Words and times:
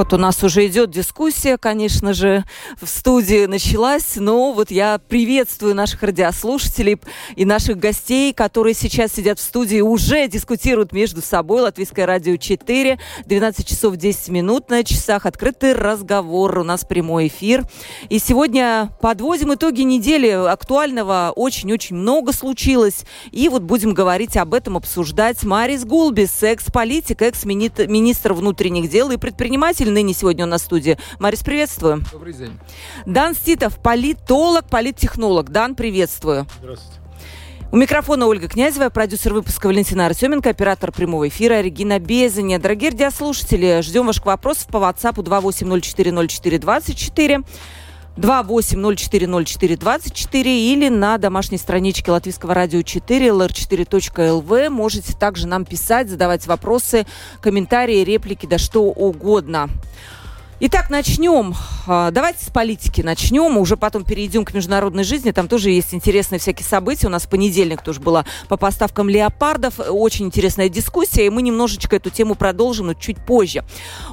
Вот 0.00 0.14
у 0.14 0.16
нас 0.16 0.42
уже 0.42 0.66
идет 0.66 0.90
дискуссия, 0.90 1.58
конечно 1.58 2.14
же, 2.14 2.46
в 2.80 2.88
студии 2.88 3.44
началась, 3.44 4.16
но 4.16 4.54
вот 4.54 4.70
я 4.70 4.98
приветствую 4.98 5.74
наших 5.74 6.02
радиослушателей 6.02 6.98
и 7.36 7.44
наших 7.44 7.76
гостей, 7.76 8.32
которые 8.32 8.72
сейчас 8.72 9.12
сидят 9.12 9.38
в 9.38 9.42
студии, 9.42 9.82
уже 9.82 10.26
дискутируют 10.26 10.92
между 10.92 11.20
собой. 11.20 11.60
Латвийское 11.60 12.06
радио 12.06 12.36
4, 12.36 12.98
12 13.26 13.68
часов 13.68 13.96
10 13.96 14.30
минут 14.30 14.70
на 14.70 14.84
часах, 14.84 15.26
открытый 15.26 15.74
разговор, 15.74 16.60
у 16.60 16.64
нас 16.64 16.86
прямой 16.86 17.26
эфир. 17.26 17.64
И 18.08 18.18
сегодня 18.18 18.90
подводим 19.02 19.52
итоги 19.52 19.82
недели. 19.82 20.28
Актуального 20.30 21.30
очень-очень 21.36 21.96
много 21.96 22.32
случилось. 22.32 23.04
И 23.32 23.50
вот 23.50 23.64
будем 23.64 23.92
говорить 23.92 24.38
об 24.38 24.54
этом, 24.54 24.78
обсуждать. 24.78 25.44
Марис 25.44 25.84
Гулбис, 25.84 26.42
экс-политик, 26.42 27.20
экс-министр 27.20 28.32
внутренних 28.32 28.88
дел 28.88 29.10
и 29.10 29.18
предприниматель 29.18 29.89
Ныне 29.90 30.14
сегодня 30.14 30.44
у 30.44 30.48
нас 30.48 30.62
в 30.62 30.64
студии. 30.64 30.98
Марис, 31.18 31.42
приветствую. 31.42 32.04
Добрый 32.12 32.32
день. 32.32 32.58
Дан 33.06 33.34
Ститов, 33.34 33.80
политолог, 33.82 34.68
политтехнолог. 34.68 35.50
Дан, 35.50 35.74
приветствую. 35.74 36.46
Здравствуйте. 36.60 37.00
У 37.72 37.76
микрофона 37.76 38.26
Ольга 38.26 38.48
Князева, 38.48 38.88
продюсер 38.88 39.32
выпуска 39.32 39.68
Валентина 39.68 40.06
Артеменко, 40.06 40.50
оператор 40.50 40.90
прямого 40.90 41.28
эфира 41.28 41.60
Регина 41.60 42.00
Безаня. 42.00 42.58
Дорогие 42.58 42.90
радиослушатели, 42.90 43.80
ждем 43.82 44.08
ваших 44.08 44.26
вопросов 44.26 44.66
по 44.66 44.78
WhatsApp 44.78 45.14
28040424. 45.14 47.44
28040424 48.20 50.44
или 50.44 50.88
на 50.88 51.16
домашней 51.16 51.56
страничке 51.56 52.10
Латвийского 52.10 52.52
радио 52.52 52.82
4 52.82 53.28
lr4.lv. 53.28 54.68
Можете 54.68 55.16
также 55.16 55.46
нам 55.46 55.64
писать, 55.64 56.10
задавать 56.10 56.46
вопросы, 56.46 57.06
комментарии, 57.40 58.04
реплики, 58.04 58.44
да 58.44 58.58
что 58.58 58.82
угодно. 58.82 59.70
Итак, 60.62 60.90
начнем. 60.90 61.54
А, 61.86 62.10
давайте 62.10 62.44
с 62.44 62.50
политики 62.50 63.00
начнем, 63.00 63.56
уже 63.56 63.78
потом 63.78 64.04
перейдем 64.04 64.44
к 64.44 64.52
международной 64.52 65.04
жизни. 65.04 65.30
Там 65.30 65.48
тоже 65.48 65.70
есть 65.70 65.94
интересные 65.94 66.38
всякие 66.38 66.66
события. 66.66 67.06
У 67.06 67.10
нас 67.10 67.22
в 67.22 67.30
понедельник 67.30 67.80
тоже 67.80 68.00
была 68.00 68.26
по 68.46 68.58
поставкам 68.58 69.08
леопардов. 69.08 69.80
Очень 69.88 70.26
интересная 70.26 70.68
дискуссия, 70.68 71.24
и 71.24 71.30
мы 71.30 71.40
немножечко 71.40 71.96
эту 71.96 72.10
тему 72.10 72.34
продолжим, 72.34 72.88
но 72.88 72.92
чуть 72.92 73.16
позже. 73.24 73.64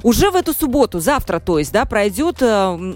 Уже 0.03 0.31
в 0.31 0.37
эту 0.37 0.53
субботу, 0.53 1.01
завтра, 1.01 1.41
то 1.41 1.59
есть, 1.59 1.73
да, 1.73 1.83
пройдет 1.83 2.37
э, 2.39 2.95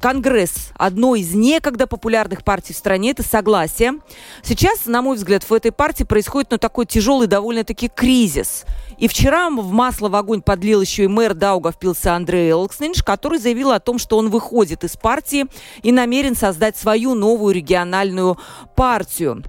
Конгресс 0.00 0.70
одной 0.74 1.20
из 1.20 1.34
некогда 1.34 1.86
популярных 1.86 2.44
партий 2.44 2.72
в 2.72 2.76
стране, 2.76 3.10
это 3.10 3.22
«Согласие». 3.22 3.94
Сейчас, 4.42 4.86
на 4.86 5.02
мой 5.02 5.16
взгляд, 5.16 5.44
в 5.44 5.52
этой 5.52 5.72
партии 5.72 6.04
происходит 6.04 6.50
ну, 6.50 6.58
такой 6.58 6.86
тяжелый 6.86 7.26
довольно-таки 7.26 7.88
кризис. 7.88 8.64
И 8.98 9.08
вчера 9.08 9.50
в 9.50 9.72
масло 9.72 10.08
в 10.08 10.14
огонь 10.14 10.42
подлил 10.42 10.80
еще 10.80 11.04
и 11.04 11.08
мэр 11.08 11.34
Даугавпилса 11.34 12.14
Андрей 12.14 12.50
Элкснинш, 12.50 13.02
который 13.02 13.38
заявил 13.38 13.72
о 13.72 13.80
том, 13.80 13.98
что 13.98 14.16
он 14.16 14.30
выходит 14.30 14.84
из 14.84 14.96
партии 14.96 15.46
и 15.82 15.92
намерен 15.92 16.36
создать 16.36 16.76
свою 16.76 17.14
новую 17.14 17.54
региональную 17.54 18.38
партию. 18.76 19.42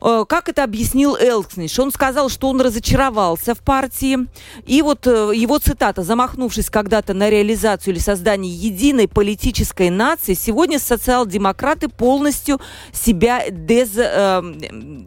Э, 0.00 0.24
как 0.28 0.48
это 0.48 0.64
объяснил 0.64 1.16
Элксниш? 1.16 1.78
Он 1.78 1.92
сказал, 1.92 2.28
что 2.28 2.48
он 2.48 2.60
разочаровался 2.60 3.54
в 3.54 3.60
партии. 3.60 4.18
И 4.66 4.82
вот 4.82 5.06
э, 5.06 5.32
его 5.34 5.58
цитата, 5.58 6.02
замахнувшись 6.02 6.70
когда-то 6.70 7.14
на 7.14 7.30
реализацию 7.30 7.94
или 7.94 8.00
создание 8.00 8.52
единой 8.52 9.08
политической 9.08 9.90
нации, 9.90 10.34
сегодня 10.34 10.78
социал-демократы 10.78 11.88
полностью 11.88 12.60
себя 12.92 13.48
дез, 13.50 13.90
э, 13.96 14.42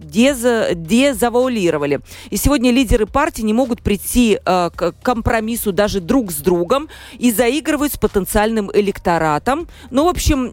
дез, 0.03 0.75
дезавуалировали. 0.75 2.01
И 2.29 2.37
сегодня 2.37 2.71
лидеры 2.71 3.05
партии 3.05 3.41
не 3.41 3.53
могут 3.53 3.81
прийти 3.81 4.39
к 4.43 4.93
компромиссу 5.01 5.71
даже 5.71 5.99
друг 5.99 6.31
с 6.31 6.37
другом 6.37 6.89
и 7.17 7.31
заигрывают 7.31 7.93
с 7.93 7.97
потенциальным 7.97 8.69
электоратом. 8.73 9.67
Ну, 9.91 10.05
в 10.05 10.07
общем, 10.07 10.51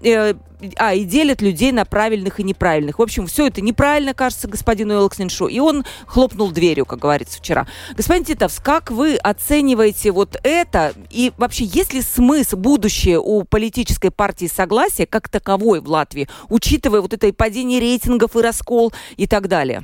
а, 0.77 0.95
и 0.95 1.05
делят 1.05 1.43
людей 1.43 1.73
на 1.73 1.85
правильных 1.85 2.41
и 2.41 2.43
неправильных. 2.43 2.99
В 2.99 3.03
общем, 3.03 3.27
все 3.27 3.47
это 3.47 3.61
неправильно 3.61 4.15
кажется 4.15 4.49
господину 4.49 4.95
Элксниншу, 4.95 5.47
и 5.47 5.59
он 5.59 5.85
хлопнул 6.07 6.51
дверью, 6.51 6.87
как 6.87 6.99
говорится 6.99 7.39
вчера. 7.39 7.67
Господин 7.97 8.25
Титовс, 8.25 8.61
как 8.61 8.91
вы 8.91 9.17
оцениваете 9.17 10.13
вот 10.13 10.39
это, 10.43 10.93
и 11.11 11.33
вообще 11.37 11.65
есть 11.65 11.93
ли 11.93 12.03
смысл, 12.03 12.57
будущее 12.57 13.19
у 13.19 13.45
политической 13.45 14.11
партии 14.11 14.47
согласия 14.47 15.07
как 15.07 15.29
таковой 15.29 15.81
в 15.81 15.89
Латвии, 15.89 16.29
учитывая 16.49 17.01
вот 17.01 17.13
это 17.13 17.27
и 17.27 17.33
падение 17.33 17.81
рейтингов, 17.81 18.37
и 18.37 18.41
раскол, 18.41 18.93
и 19.17 19.27
так 19.27 19.49
далее? 19.49 19.83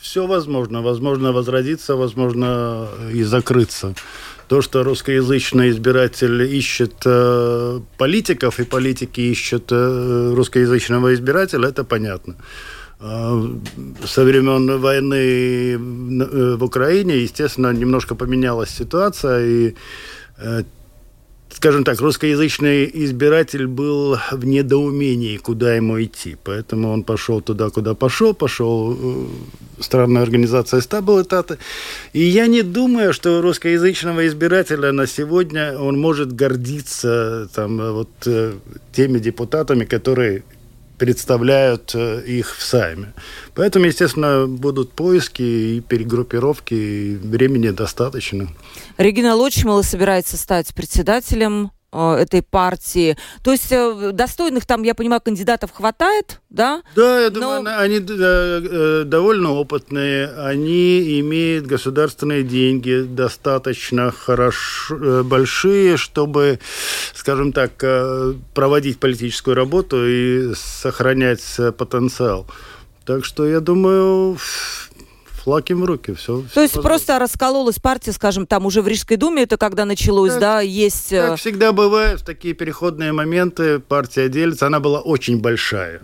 Все 0.00 0.26
возможно. 0.26 0.82
Возможно 0.82 1.32
возродиться, 1.32 1.96
возможно 1.96 2.88
и 3.12 3.22
закрыться. 3.22 3.94
То, 4.48 4.62
что 4.62 4.84
русскоязычный 4.84 5.70
избиратель 5.70 6.42
ищет 6.42 6.94
э, 7.04 7.80
политиков, 7.98 8.60
и 8.60 8.64
политики 8.64 9.20
ищут 9.20 9.72
э, 9.72 10.32
русскоязычного 10.36 11.14
избирателя, 11.14 11.68
это 11.68 11.82
понятно. 11.84 12.36
Э, 13.00 13.42
со 14.04 14.24
времен 14.24 14.80
войны 14.80 15.72
э, 15.72 16.56
в 16.56 16.64
Украине, 16.64 17.18
естественно, 17.18 17.72
немножко 17.72 18.14
поменялась 18.14 18.70
ситуация, 18.70 19.46
и 19.46 19.74
э, 20.38 20.62
скажем 21.56 21.84
так, 21.84 22.00
русскоязычный 22.00 22.90
избиратель 22.92 23.66
был 23.66 24.18
в 24.30 24.44
недоумении, 24.44 25.38
куда 25.38 25.74
ему 25.74 26.02
идти. 26.02 26.36
Поэтому 26.44 26.90
он 26.92 27.02
пошел 27.02 27.40
туда, 27.40 27.70
куда 27.70 27.94
пошел, 27.94 28.34
пошел 28.34 28.92
э, 28.92 29.26
странную 29.80 30.22
организацию 30.22 30.82
Стабилитата. 30.82 31.56
И 32.12 32.22
я 32.22 32.46
не 32.46 32.60
думаю, 32.60 33.14
что 33.14 33.40
русскоязычного 33.40 34.26
избирателя 34.26 34.92
на 34.92 35.06
сегодня 35.06 35.78
он 35.78 35.98
может 35.98 36.34
гордиться 36.34 37.48
там, 37.54 37.78
вот, 37.78 38.10
э, 38.26 38.52
теми 38.92 39.18
депутатами, 39.18 39.86
которые 39.86 40.42
представляют 40.98 41.92
э, 41.94 42.22
их 42.26 42.56
в 42.56 42.62
Сайме. 42.62 43.12
Поэтому, 43.54 43.86
естественно, 43.86 44.46
будут 44.46 44.92
поиски 44.92 45.42
и 45.42 45.80
перегруппировки, 45.80 46.74
и 46.74 47.16
времени 47.16 47.70
достаточно. 47.70 48.48
Регина 48.96 49.34
Лочмала 49.34 49.82
собирается 49.82 50.36
стать 50.36 50.74
председателем 50.74 51.70
этой 51.92 52.42
партии. 52.42 53.16
То 53.42 53.52
есть 53.52 53.70
э, 53.70 54.10
достойных 54.12 54.66
там, 54.66 54.82
я 54.82 54.94
понимаю, 54.94 55.20
кандидатов 55.20 55.70
хватает, 55.72 56.40
да? 56.50 56.82
Да, 56.94 57.20
я 57.20 57.30
думаю, 57.30 57.62
Но... 57.62 57.78
они 57.78 58.04
э, 58.06 59.04
довольно 59.06 59.52
опытные, 59.52 60.28
они 60.36 61.20
имеют 61.20 61.66
государственные 61.66 62.42
деньги 62.42 63.06
достаточно 63.08 64.12
хорошо, 64.12 65.24
большие, 65.24 65.96
чтобы, 65.96 66.60
скажем 67.14 67.52
так, 67.52 67.72
проводить 68.54 68.98
политическую 68.98 69.54
работу 69.54 70.06
и 70.06 70.54
сохранять 70.54 71.42
потенциал. 71.78 72.46
Так 73.04 73.24
что 73.24 73.46
я 73.46 73.60
думаю, 73.60 74.36
флаг 75.46 75.70
им 75.70 75.82
в 75.82 75.84
руки. 75.84 76.12
Все, 76.12 76.40
То 76.40 76.48
все 76.48 76.62
есть 76.62 76.82
просто 76.82 77.20
раскололась 77.20 77.78
партия, 77.78 78.10
скажем, 78.10 78.46
там 78.46 78.66
уже 78.66 78.82
в 78.82 78.88
Рижской 78.88 79.16
думе, 79.16 79.44
это 79.44 79.56
когда 79.56 79.84
началось, 79.84 80.32
как, 80.32 80.40
да, 80.40 80.60
есть... 80.60 81.10
Как 81.10 81.34
э, 81.34 81.36
всегда 81.36 81.70
бывает, 81.70 82.20
в 82.20 82.24
такие 82.24 82.52
переходные 82.52 83.12
моменты 83.12 83.78
партия 83.78 84.28
делится, 84.28 84.66
она 84.66 84.80
была 84.80 85.00
очень 85.00 85.40
большая. 85.40 86.02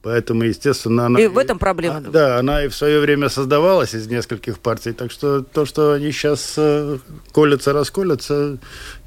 Поэтому, 0.00 0.44
естественно, 0.44 1.06
она... 1.06 1.20
И 1.20 1.26
в 1.26 1.36
этом 1.36 1.58
проблема. 1.58 1.98
А, 1.98 2.00
да, 2.00 2.38
она 2.38 2.64
и 2.64 2.68
в 2.68 2.74
свое 2.74 2.98
время 2.98 3.28
создавалась 3.28 3.94
из 3.94 4.06
нескольких 4.08 4.58
партий. 4.58 4.92
Так 4.92 5.12
что 5.12 5.42
то, 5.42 5.66
что 5.66 5.92
они 5.92 6.10
сейчас 6.10 6.54
э, 6.56 6.98
колятся, 7.30 7.74
расколятся, 7.74 8.58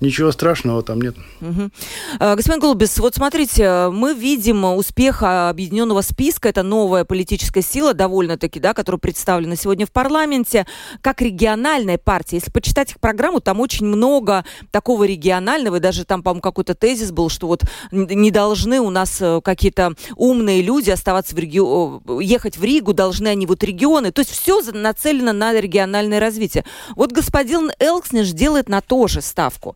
ничего 0.06 0.32
страшного 0.32 0.84
там 0.84 1.02
нет. 1.02 1.16
Угу. 1.42 1.70
Господин 2.20 2.60
Голубис, 2.60 2.98
вот 3.00 3.16
смотрите, 3.16 3.90
мы 3.90 4.14
видим 4.14 4.64
успех 4.66 5.24
объединенного 5.24 6.02
списка. 6.02 6.50
Это 6.50 6.64
новая 6.64 7.06
политическая 7.06 7.62
сила, 7.62 7.94
довольно-таки, 7.94 8.60
да, 8.60 8.74
которая 8.74 9.00
представлена 9.00 9.56
сегодня 9.56 9.86
в 9.86 9.92
парламенте, 9.92 10.66
как 11.02 11.22
региональная 11.22 11.98
партия. 11.98 12.38
Если 12.38 12.52
почитать 12.52 12.92
их 12.92 13.00
программу, 13.00 13.40
там 13.40 13.60
очень 13.60 13.86
много 13.86 14.46
такого 14.72 15.04
регионального, 15.06 15.78
и 15.78 15.80
даже 15.80 16.06
там, 16.06 16.24
по-моему, 16.24 16.42
какой-то 16.42 16.76
тезис 16.76 17.12
был, 17.12 17.30
что 17.30 17.48
вот 17.48 17.64
не 17.92 18.32
должны 18.32 18.80
у 18.80 18.90
нас 18.90 19.22
э, 19.22 19.42
какие-то 19.44 19.94
умные 20.16 20.62
люди 20.62 20.90
оставаться 20.90 21.36
в 21.36 21.40
регио... 21.40 22.02
ехать 22.20 22.58
в 22.58 22.64
Ригу, 22.64 22.94
должны 22.94 23.28
они 23.28 23.46
вот 23.46 23.64
регионы. 23.64 24.12
То 24.12 24.20
есть 24.20 24.32
все 24.32 24.62
нацелено 24.62 25.34
на 25.34 25.54
региональное 25.54 26.20
развитие. 26.20 26.66
Вот 26.96 27.12
господин 27.12 27.72
Элксниш 27.80 28.32
делает 28.32 28.70
на 28.70 28.82
то 28.82 29.08
же 29.08 29.22
ставку. 29.22 29.76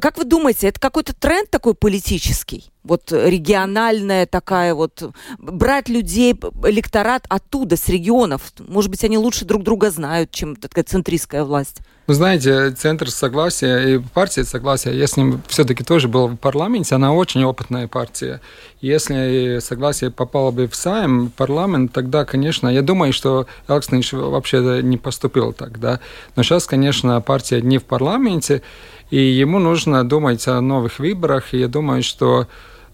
Как 0.00 0.18
вы 0.18 0.24
думаете, 0.24 0.68
это 0.68 0.80
какой-то 0.80 1.14
тренд 1.14 1.50
такой 1.50 1.74
политический? 1.74 2.70
вот 2.88 3.12
региональная 3.12 4.26
такая 4.26 4.74
вот, 4.74 5.02
брать 5.38 5.88
людей, 5.88 6.32
электорат 6.64 7.26
оттуда, 7.28 7.76
с 7.76 7.88
регионов. 7.88 8.52
Может 8.58 8.90
быть, 8.90 9.04
они 9.04 9.18
лучше 9.18 9.44
друг 9.44 9.62
друга 9.62 9.90
знают, 9.90 10.30
чем 10.30 10.56
такая 10.56 10.84
центристская 10.84 11.44
власть. 11.44 11.80
Вы 12.06 12.14
знаете, 12.14 12.70
Центр 12.70 13.10
Согласия 13.10 13.96
и 13.96 13.98
партия 13.98 14.42
Согласия, 14.44 14.96
я 14.96 15.06
с 15.06 15.18
ним 15.18 15.42
все-таки 15.46 15.84
тоже 15.84 16.08
был 16.08 16.28
в 16.28 16.36
парламенте, 16.36 16.94
она 16.94 17.12
очень 17.12 17.44
опытная 17.44 17.86
партия. 17.86 18.40
Если 18.80 19.58
Согласие 19.60 20.10
попало 20.10 20.50
бы 20.50 20.68
в 20.68 20.74
Сайм, 20.74 21.30
парламент, 21.36 21.92
тогда, 21.92 22.24
конечно, 22.24 22.66
я 22.68 22.80
думаю, 22.80 23.12
что 23.12 23.46
Элкснич 23.68 24.14
вообще 24.14 24.80
не 24.82 24.96
поступил 24.96 25.52
так, 25.52 25.78
да. 25.80 26.00
Но 26.34 26.42
сейчас, 26.42 26.64
конечно, 26.64 27.20
партия 27.20 27.60
не 27.60 27.76
в 27.76 27.84
парламенте, 27.84 28.62
и 29.10 29.18
ему 29.18 29.58
нужно 29.58 30.08
думать 30.08 30.46
о 30.48 30.60
новых 30.60 30.98
выборах, 30.98 31.54
и 31.54 31.58
я 31.58 31.68
думаю, 31.68 32.02
что 32.02 32.46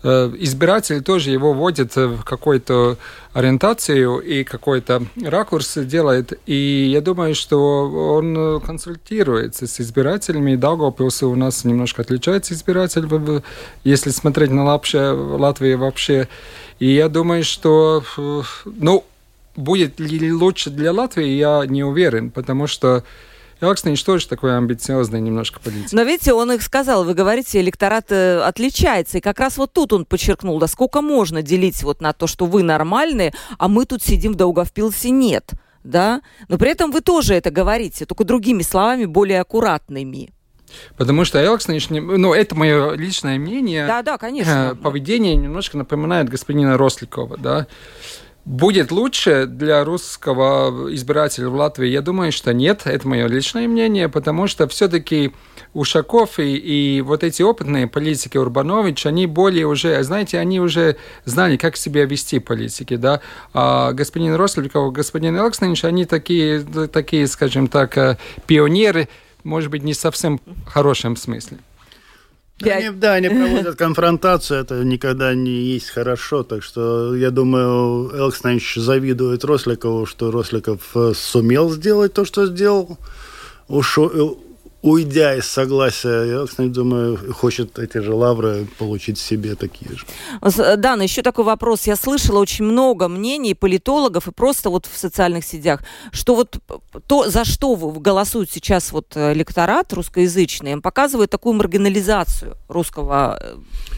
Э, 0.06 0.31
избиратель 0.38 1.02
тоже 1.02 1.31
его 1.31 1.55
вводит 1.55 1.96
в 1.96 2.25
какую-то 2.25 2.99
ориентацию 3.32 4.19
и 4.19 4.44
какой-то 4.44 5.02
ракурс 5.25 5.78
делает. 5.78 6.38
И 6.44 6.90
я 6.93 7.00
думаю, 7.00 7.34
что 7.34 7.88
он 8.16 8.61
консультируется 8.61 9.66
с 9.66 9.81
избирателями. 9.81 10.56
Даугавпилс 10.56 11.22
у 11.22 11.34
нас 11.34 11.64
немножко 11.64 12.02
отличается 12.02 12.52
избиратель, 12.52 13.08
если 13.82 14.10
смотреть 14.10 14.50
на 14.50 14.64
Латвию 14.64 15.78
вообще. 15.78 16.28
И 16.78 16.90
я 16.90 17.08
думаю, 17.08 17.43
что 17.43 18.05
ну, 18.67 19.05
будет 19.56 19.99
ли 20.00 20.31
лучше 20.34 20.69
для 20.69 20.93
Латвии, 20.93 21.28
я 21.28 21.64
не 21.67 21.82
уверен, 21.82 22.31
потому 22.31 22.67
что 22.67 23.05
Элкстейн 23.64 23.96
тоже 23.96 24.28
такой 24.28 24.56
амбициозный 24.56 25.20
немножко 25.20 25.61
политик. 25.61 25.93
Но 25.93 26.02
видите, 26.02 26.32
он 26.32 26.52
их 26.52 26.62
сказал, 26.62 27.05
вы 27.05 27.14
говорите, 27.14 27.61
электорат 27.61 28.06
э, 28.11 28.40
отличается. 28.40 29.19
И 29.19 29.20
как 29.20 29.40
раз 29.40 29.56
вот 29.56 29.72
тут 29.72 29.93
он 29.93 30.05
подчеркнул, 30.05 30.58
да 30.58 30.66
сколько 30.66 31.00
можно 31.00 31.43
делить 31.43 31.82
вот 31.82 32.00
на 32.00 32.12
то, 32.12 32.26
что 32.26 32.46
вы 32.46 32.62
нормальные, 32.62 33.32
а 33.58 33.69
мы 33.69 33.84
тут 33.87 34.02
сидим 34.02 34.32
в 34.32 34.37
Даугавпилсе 34.37 35.11
нет. 35.11 35.52
Да? 35.82 36.22
Но 36.49 36.58
при 36.58 36.70
этом 36.70 36.90
вы 36.90 37.00
тоже 37.00 37.34
это 37.34 37.50
говорите, 37.50 38.06
только 38.06 38.25
другими 38.25 38.62
словами, 38.62 39.05
более 39.05 39.40
аккуратными. 39.40 40.31
Потому 40.96 41.25
что 41.25 41.44
Элкснич, 41.44 41.88
ну, 41.90 42.32
это 42.32 42.55
мое 42.55 42.94
личное 42.94 43.38
мнение. 43.38 43.87
Да, 43.87 44.02
да, 44.02 44.19
конечно. 44.19 44.72
Э, 44.72 44.75
поведение 44.75 45.37
немножко 45.37 45.76
напоминает 45.76 46.28
господина 46.28 46.76
Росликова, 46.76 47.37
да 47.37 47.67
будет 48.44 48.91
лучше 48.91 49.46
для 49.46 49.85
русского 49.85 50.93
избирателя 50.94 51.49
в 51.49 51.55
Латвии? 51.55 51.88
Я 51.88 52.02
думаю, 52.02 52.32
что 52.32 52.52
нет. 52.52 52.82
Это 52.85 53.08
мое 53.08 53.26
личное 53.26 53.67
мнение, 53.67 54.08
потому 54.08 54.46
что 54.46 54.69
все-таки 54.69 55.32
Ушаков 55.73 56.38
и, 56.38 56.56
и 56.56 57.00
вот 57.00 57.25
эти 57.25 57.43
опытные 57.43 57.87
политики 57.87 58.37
Урбанович, 58.37 59.06
они 59.06 59.26
более 59.26 59.67
уже, 59.67 60.02
знаете, 60.02 60.38
они 60.38 60.61
уже 60.61 60.96
знали, 61.25 61.56
как 61.56 61.76
себя 61.76 62.05
вести 62.05 62.38
политики, 62.38 62.96
да. 62.96 63.20
А 63.52 63.93
господин 63.93 64.35
Росликов, 64.35 64.93
господин 64.93 65.37
Элкснич, 65.37 65.85
они 65.85 66.05
такие, 66.05 66.61
такие, 66.61 67.26
скажем 67.26 67.69
так, 67.69 67.96
э, 67.96 68.19
пионеры, 68.46 69.08
может 69.43 69.70
быть, 69.70 69.82
не 69.82 69.94
совсем 69.94 70.41
в 70.67 70.70
хорошем 70.70 71.17
смысле. 71.17 71.58
Да 72.61 72.77
они, 72.77 72.91
да, 72.91 73.15
они 73.15 73.29
проводят 73.29 73.77
конфронтацию, 73.77 74.61
это 74.61 74.85
никогда 74.85 75.35
не 75.35 75.51
есть 75.51 75.91
хорошо, 75.91 76.45
так 76.45 76.62
что 76.62 77.15
я 77.17 77.31
думаю, 77.31 78.11
Элкснайч 78.17 78.77
завидует 78.77 79.45
Росликову, 79.45 80.06
что 80.06 80.31
Росликов 80.31 80.81
э, 80.95 81.12
сумел 81.17 81.71
сделать 81.71 82.12
то, 82.12 82.25
что 82.25 82.47
сделал, 82.47 82.97
ушел, 83.67 84.39
уйдя 84.84 85.34
из 85.34 85.46
согласия, 85.46 86.25
я, 86.25 86.46
кстати, 86.46 86.69
думаю, 86.69 87.32
хочет 87.32 87.78
эти 87.78 87.98
же 87.98 88.12
лавры 88.14 88.66
получить 88.78 89.19
себе 89.19 89.54
такие 89.54 89.96
же. 89.96 90.04
Э, 90.42 90.76
Дана, 90.76 91.02
еще 91.02 91.22
такой 91.22 91.44
вопрос. 91.44 91.86
Я 91.86 91.96
слышала 91.96 92.38
очень 92.38 92.66
много 92.66 93.08
мнений 93.08 93.54
политологов 93.54 94.28
и 94.28 94.31
просто 94.31 94.69
вот 94.69 94.86
в 94.86 94.98
социальных 94.98 95.44
сетях, 95.44 95.81
что 96.12 96.34
вот 96.34 96.58
то, 97.06 97.31
за 97.31 97.44
что 97.44 97.75
голосуют 97.76 98.50
сейчас 98.50 98.92
вот 98.92 99.16
электорат 99.16 99.92
русскоязычный, 99.92 100.81
показывает 100.81 101.31
такую 101.31 101.54
маргинализацию 101.54 102.56
русского 102.69 103.38
э, 103.40 103.56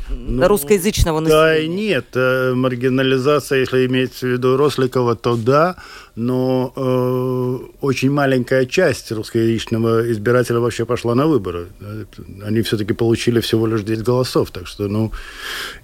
ну, 0.09 0.47
русскоязычного 0.49 1.21
населения. 1.21 1.43
Да 1.43 1.59
и 1.59 1.69
нет. 1.69 2.07
Э, 2.15 2.53
маргинализация, 2.55 3.61
если 3.61 3.87
имеется 3.87 4.27
в 4.27 4.31
виду 4.31 4.57
Росликова, 4.57 5.17
то 5.17 5.37
да, 5.37 5.77
но 6.15 6.73
э, 6.77 7.59
очень 7.81 8.11
маленькая 8.11 8.67
часть 8.67 9.13
русскоязычного 9.13 10.11
избирателя 10.11 10.61
вообще 10.61 10.85
пошла 10.85 11.15
на 11.15 11.27
выборы. 11.27 11.67
Они 12.45 12.63
все-таки 12.63 12.95
получили 12.95 13.41
всего 13.41 13.67
лишь 13.67 13.83
10 13.83 14.03
голосов. 14.03 14.51
Так 14.51 14.67
что, 14.67 14.89
ну, 14.89 15.13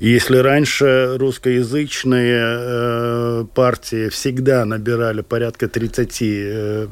если 0.00 0.38
раньше 0.38 1.16
русскоязычные 1.18 2.40
э, 2.42 3.44
партии 3.54 4.08
всегда 4.08 4.64
набирали 4.64 5.22
порядка 5.22 5.68
30 5.68 6.18
э, 6.22 6.86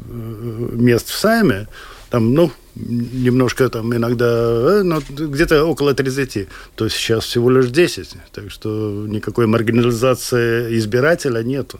мест 0.73 1.09
в 1.09 1.15
Сайме, 1.15 1.67
там, 2.11 2.35
ну, 2.35 2.51
немножко 2.89 3.69
там 3.69 3.95
иногда, 3.95 4.27
э, 4.27 4.83
ну, 4.83 5.01
где-то 5.09 5.65
около 5.65 5.95
30, 5.95 6.49
то 6.75 6.89
сейчас 6.89 7.25
всего 7.25 7.51
лишь 7.51 7.71
10. 7.71 8.17
Так 8.33 8.51
что 8.51 9.05
никакой 9.07 9.47
маргинализации 9.47 10.77
избирателя 10.79 11.43
нету. 11.43 11.79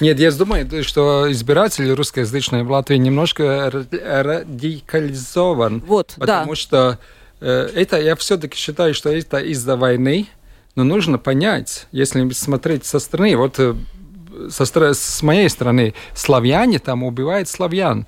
Нет, 0.00 0.18
я 0.18 0.30
думаю, 0.30 0.68
что 0.84 1.30
избиратель 1.32 1.90
русскоязычный 1.92 2.62
в 2.62 2.70
Латвии 2.70 2.96
немножко 2.96 3.70
радикализован. 3.90 5.80
Вот, 5.86 6.14
потому 6.18 6.52
да. 6.52 6.56
что 6.56 6.98
э, 7.40 7.70
это, 7.74 7.98
я 8.00 8.14
все-таки 8.16 8.56
считаю, 8.56 8.94
что 8.94 9.10
это 9.10 9.38
из-за 9.38 9.76
войны, 9.76 10.26
но 10.74 10.84
нужно 10.84 11.18
понять, 11.18 11.86
если 11.92 12.28
смотреть 12.32 12.84
со 12.84 12.98
стороны, 12.98 13.36
вот 13.36 13.58
э, 13.58 13.74
со, 14.50 14.64
с 14.94 15.22
моей 15.22 15.48
стороны, 15.48 15.94
славяне 16.14 16.78
там 16.78 17.02
убивают 17.02 17.48
славян. 17.48 18.06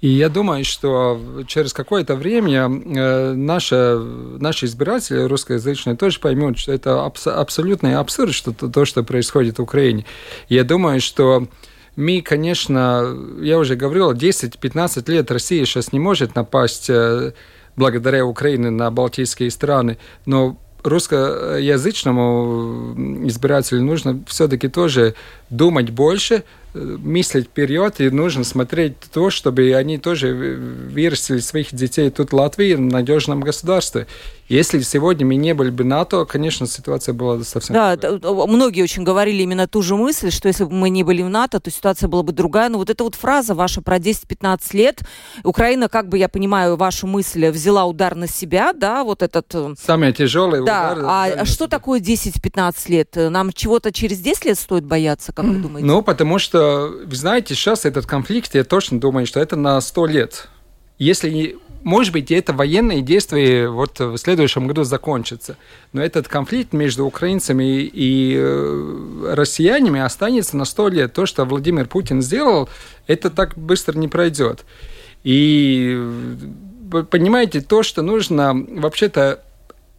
И 0.00 0.08
я 0.08 0.28
думаю, 0.28 0.64
что 0.64 1.18
через 1.46 1.72
какое-то 1.72 2.14
время 2.14 2.68
э, 2.68 3.32
наши, 3.32 3.98
наши 4.38 4.66
избиратели 4.66 5.22
русскоязычные 5.22 5.96
тоже 5.96 6.20
поймут, 6.20 6.58
что 6.58 6.72
это 6.72 7.06
абс- 7.06 7.26
абсолютный 7.26 7.94
абсурд, 7.94 8.34
что 8.34 8.52
то, 8.52 8.68
то, 8.68 8.84
что 8.84 9.02
происходит 9.02 9.58
в 9.58 9.62
Украине. 9.62 10.04
Я 10.48 10.64
думаю, 10.64 11.00
что 11.00 11.48
мы, 11.96 12.22
конечно, 12.22 13.16
я 13.40 13.58
уже 13.58 13.76
говорил, 13.76 14.12
10-15 14.12 15.10
лет 15.10 15.30
Россия 15.30 15.64
сейчас 15.64 15.92
не 15.92 16.00
может 16.00 16.34
напасть 16.34 16.90
э, 16.90 17.32
благодаря 17.76 18.26
Украине 18.26 18.70
на 18.70 18.90
Балтийские 18.90 19.50
страны, 19.50 19.98
но 20.26 20.56
русскоязычному 20.82 23.26
избирателю 23.26 23.82
нужно 23.82 24.22
все-таки 24.26 24.68
тоже 24.68 25.14
думать 25.50 25.90
больше, 25.90 26.42
мыслить 26.74 27.46
вперед, 27.46 28.00
и 28.00 28.10
нужно 28.10 28.44
смотреть 28.44 28.94
то, 29.12 29.30
чтобы 29.30 29.74
они 29.74 29.98
тоже 29.98 30.34
вырастили 30.34 31.38
своих 31.38 31.74
детей 31.74 32.10
тут 32.10 32.32
в 32.32 32.34
Латвии, 32.34 32.74
в 32.74 32.80
надежном 32.80 33.40
государстве. 33.40 34.06
Если 34.48 34.80
сегодня 34.80 35.24
мы 35.24 35.36
не 35.36 35.54
были 35.54 35.70
бы 35.70 35.84
НАТО, 35.84 36.26
конечно, 36.26 36.66
ситуация 36.66 37.14
была 37.14 37.42
совсем 37.44 37.74
Да, 37.74 37.96
другая. 37.96 38.46
многие 38.46 38.82
очень 38.82 39.02
говорили 39.02 39.42
именно 39.42 39.66
ту 39.66 39.80
же 39.80 39.96
мысль, 39.96 40.30
что 40.30 40.48
если 40.48 40.64
бы 40.64 40.72
мы 40.72 40.90
не 40.90 41.02
были 41.02 41.22
в 41.22 41.30
НАТО, 41.30 41.60
то 41.60 41.70
ситуация 41.70 42.08
была 42.08 42.22
бы 42.22 42.32
другая. 42.32 42.68
Но 42.68 42.76
вот 42.76 42.90
эта 42.90 43.04
вот 43.04 43.14
фраза 43.14 43.54
ваша 43.54 43.80
про 43.80 43.96
10-15 43.96 44.60
лет, 44.72 45.00
Украина, 45.44 45.88
как 45.88 46.10
бы 46.10 46.18
я 46.18 46.28
понимаю 46.28 46.76
вашу 46.76 47.06
мысль, 47.06 47.48
взяла 47.48 47.86
удар 47.86 48.14
на 48.14 48.28
себя, 48.28 48.74
да, 48.74 49.02
вот 49.02 49.22
этот... 49.22 49.46
Э, 49.54 49.74
Самый 49.82 50.12
тяжелый 50.12 50.62
да, 50.64 50.92
удар. 50.92 51.04
А, 51.06 51.44
что 51.46 51.66
такое 51.66 52.00
10-15 52.00 52.74
лет? 52.88 53.16
Нам 53.16 53.50
чего-то 53.50 53.92
через 53.92 54.18
10 54.18 54.44
лет 54.44 54.58
стоит 54.58 54.84
бояться, 54.84 55.32
как 55.32 55.46
вы 55.46 55.56
думаете? 55.56 55.86
Ну, 55.86 56.02
потому 56.02 56.38
что, 56.38 56.63
вы 57.04 57.16
знаете, 57.16 57.54
сейчас 57.54 57.84
этот 57.84 58.06
конфликт, 58.06 58.54
я 58.54 58.64
точно 58.64 59.00
думаю, 59.00 59.26
что 59.26 59.40
это 59.40 59.56
на 59.56 59.80
100 59.80 60.06
лет. 60.06 60.48
Если 60.98 61.56
может 61.84 62.14
быть, 62.14 62.30
это 62.30 62.54
военные 62.54 63.02
действия 63.02 63.68
вот 63.68 64.00
в 64.00 64.16
следующем 64.16 64.66
году 64.66 64.84
закончатся. 64.84 65.58
Но 65.92 66.02
этот 66.02 66.28
конфликт 66.28 66.72
между 66.72 67.04
украинцами 67.04 67.82
и 67.82 68.34
э, 68.38 69.34
россиянами 69.34 70.00
останется 70.00 70.56
на 70.56 70.64
сто 70.64 70.88
лет. 70.88 71.12
То, 71.12 71.26
что 71.26 71.44
Владимир 71.44 71.86
Путин 71.86 72.22
сделал, 72.22 72.70
это 73.06 73.28
так 73.28 73.58
быстро 73.58 73.98
не 73.98 74.08
пройдет. 74.08 74.64
И 75.24 76.02
понимаете, 77.10 77.60
то, 77.60 77.82
что 77.82 78.00
нужно 78.00 78.54
вообще-то 78.54 79.42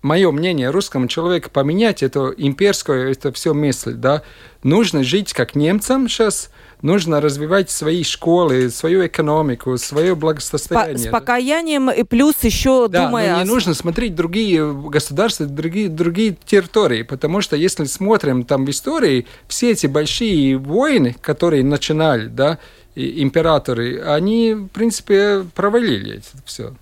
мое 0.06 0.32
мнение, 0.32 0.70
русскому 0.70 1.08
человеку 1.08 1.50
поменять 1.50 2.04
эту 2.04 2.32
имперскую, 2.38 3.12
это 3.12 3.32
все 3.32 3.56
мысль, 3.56 3.94
да, 3.94 4.22
нужно 4.62 5.04
жить 5.04 5.34
как 5.34 5.56
немцам 5.56 6.08
сейчас, 6.08 6.52
нужно 6.84 7.20
развивать 7.22 7.72
свои 7.72 8.04
школы, 8.04 8.70
свою 8.70 9.08
экономику, 9.08 9.76
свое 9.80 10.14
благосостояние. 10.14 11.10
С 11.10 11.12
покаянием 11.12 11.90
и 11.90 12.04
плюс 12.04 12.36
еще 12.44 12.88
да, 12.88 13.08
думая... 13.08 13.38
Но 13.38 13.44
не 13.44 13.50
нужно 13.50 13.74
смотреть 13.74 14.14
другие 14.14 14.72
государства, 14.74 15.48
другие, 15.48 15.90
другие 15.90 16.38
территории, 16.46 17.02
потому 17.02 17.42
что 17.42 17.56
если 17.56 17.86
смотрим 17.86 18.44
там 18.44 18.66
в 18.66 18.70
истории, 18.70 19.26
все 19.48 19.72
эти 19.72 19.88
большие 19.88 20.58
войны, 20.58 21.16
которые 21.20 21.64
начинали, 21.64 22.28
да, 22.28 22.60
императоры, 22.96 24.02
они, 24.02 24.54
в 24.54 24.68
принципе, 24.68 25.44
провалили 25.56 26.18
это 26.18 26.28
все. 26.46 26.76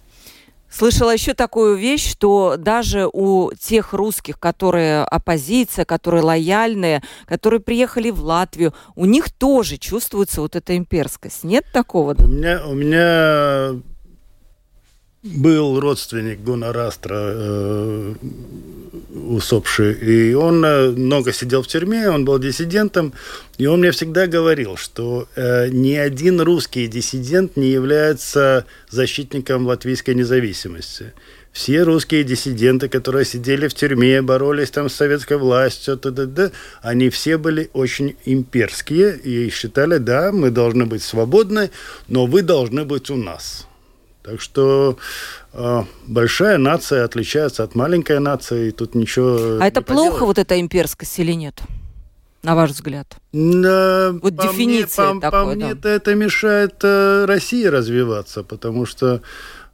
Слышала 0.76 1.12
еще 1.12 1.36
такую 1.36 1.76
вещь, 1.76 2.10
что 2.10 2.56
даже 2.58 3.08
у 3.12 3.52
тех 3.54 3.94
русских, 3.94 4.40
которые 4.40 5.04
оппозиция, 5.04 5.86
которые 5.86 6.24
лояльные, 6.24 7.04
которые 7.26 7.60
приехали 7.60 8.10
в 8.10 8.24
Латвию, 8.24 8.74
у 8.96 9.06
них 9.06 9.32
тоже 9.32 9.78
чувствуется 9.78 10.42
вот 10.42 10.56
эта 10.56 10.76
имперскость. 10.76 11.44
Нет 11.44 11.66
такого? 11.72 12.16
У 12.18 12.28
меня, 12.28 12.66
у 12.66 12.74
меня 12.74 13.80
был 15.24 15.80
родственник 15.80 16.42
Гунарастра, 16.42 17.16
э, 17.18 18.14
усопший, 19.14 19.94
и 19.94 20.34
он 20.34 20.64
э, 20.66 20.90
много 20.92 21.32
сидел 21.32 21.64
в 21.64 21.68
тюрьме, 21.68 22.10
он 22.10 22.26
был 22.26 22.40
диссидентом, 22.40 23.14
и 23.58 23.66
он 23.66 23.80
мне 23.80 23.92
всегда 23.92 24.28
говорил, 24.28 24.76
что 24.76 25.30
э, 25.36 25.70
ни 25.70 25.94
один 25.94 26.42
русский 26.42 26.88
диссидент 26.88 27.56
не 27.56 27.70
является 27.70 28.66
защитником 28.90 29.66
латвийской 29.66 30.14
независимости. 30.14 31.14
Все 31.54 31.84
русские 31.84 32.24
диссиденты, 32.26 32.90
которые 32.90 33.24
сидели 33.24 33.70
в 33.70 33.74
тюрьме, 33.76 34.22
боролись 34.22 34.72
там 34.72 34.90
с 34.90 34.96
советской 34.96 35.38
властью, 35.38 35.98
т 35.98 36.10
-т 36.10 36.26
-т, 36.26 36.52
они 36.82 37.10
все 37.10 37.38
были 37.38 37.70
очень 37.74 38.16
имперские 38.26 39.18
и 39.18 39.50
считали, 39.52 40.00
да, 40.00 40.32
мы 40.34 40.50
должны 40.50 40.86
быть 40.86 41.04
свободны, 41.04 41.70
но 42.10 42.26
вы 42.26 42.42
должны 42.42 42.84
быть 42.84 43.10
у 43.10 43.16
нас. 43.16 43.68
Так 44.24 44.40
что 44.40 44.98
э, 45.52 45.84
большая 46.08 46.58
нация 46.58 47.04
отличается 47.04 47.64
от 47.64 47.76
маленькой 47.76 48.20
нации, 48.20 48.70
и 48.70 48.72
тут 48.72 48.96
ничего. 48.96 49.60
А 49.62 49.68
это 49.68 49.82
плохо, 49.82 50.12
поделать. 50.12 50.22
вот 50.22 50.38
эта 50.38 50.60
имперскость 50.60 51.20
или 51.20 51.34
нет? 51.34 51.62
На 52.42 52.56
ваш 52.56 52.72
взгляд? 52.72 53.08
Да, 53.32 54.12
вот 54.22 54.36
по 54.36 54.44
дефиниция 54.44 55.12
мне, 55.12 55.22
по, 55.22 55.32
такой, 55.32 55.56
по 55.56 55.60
да. 55.60 55.68
мне 55.68 55.96
это, 55.96 56.16
мешает 56.16 56.76
э, 56.84 57.26
России 57.26 57.66
развиваться, 57.66 58.44
потому 58.44 58.86
что 58.86 59.22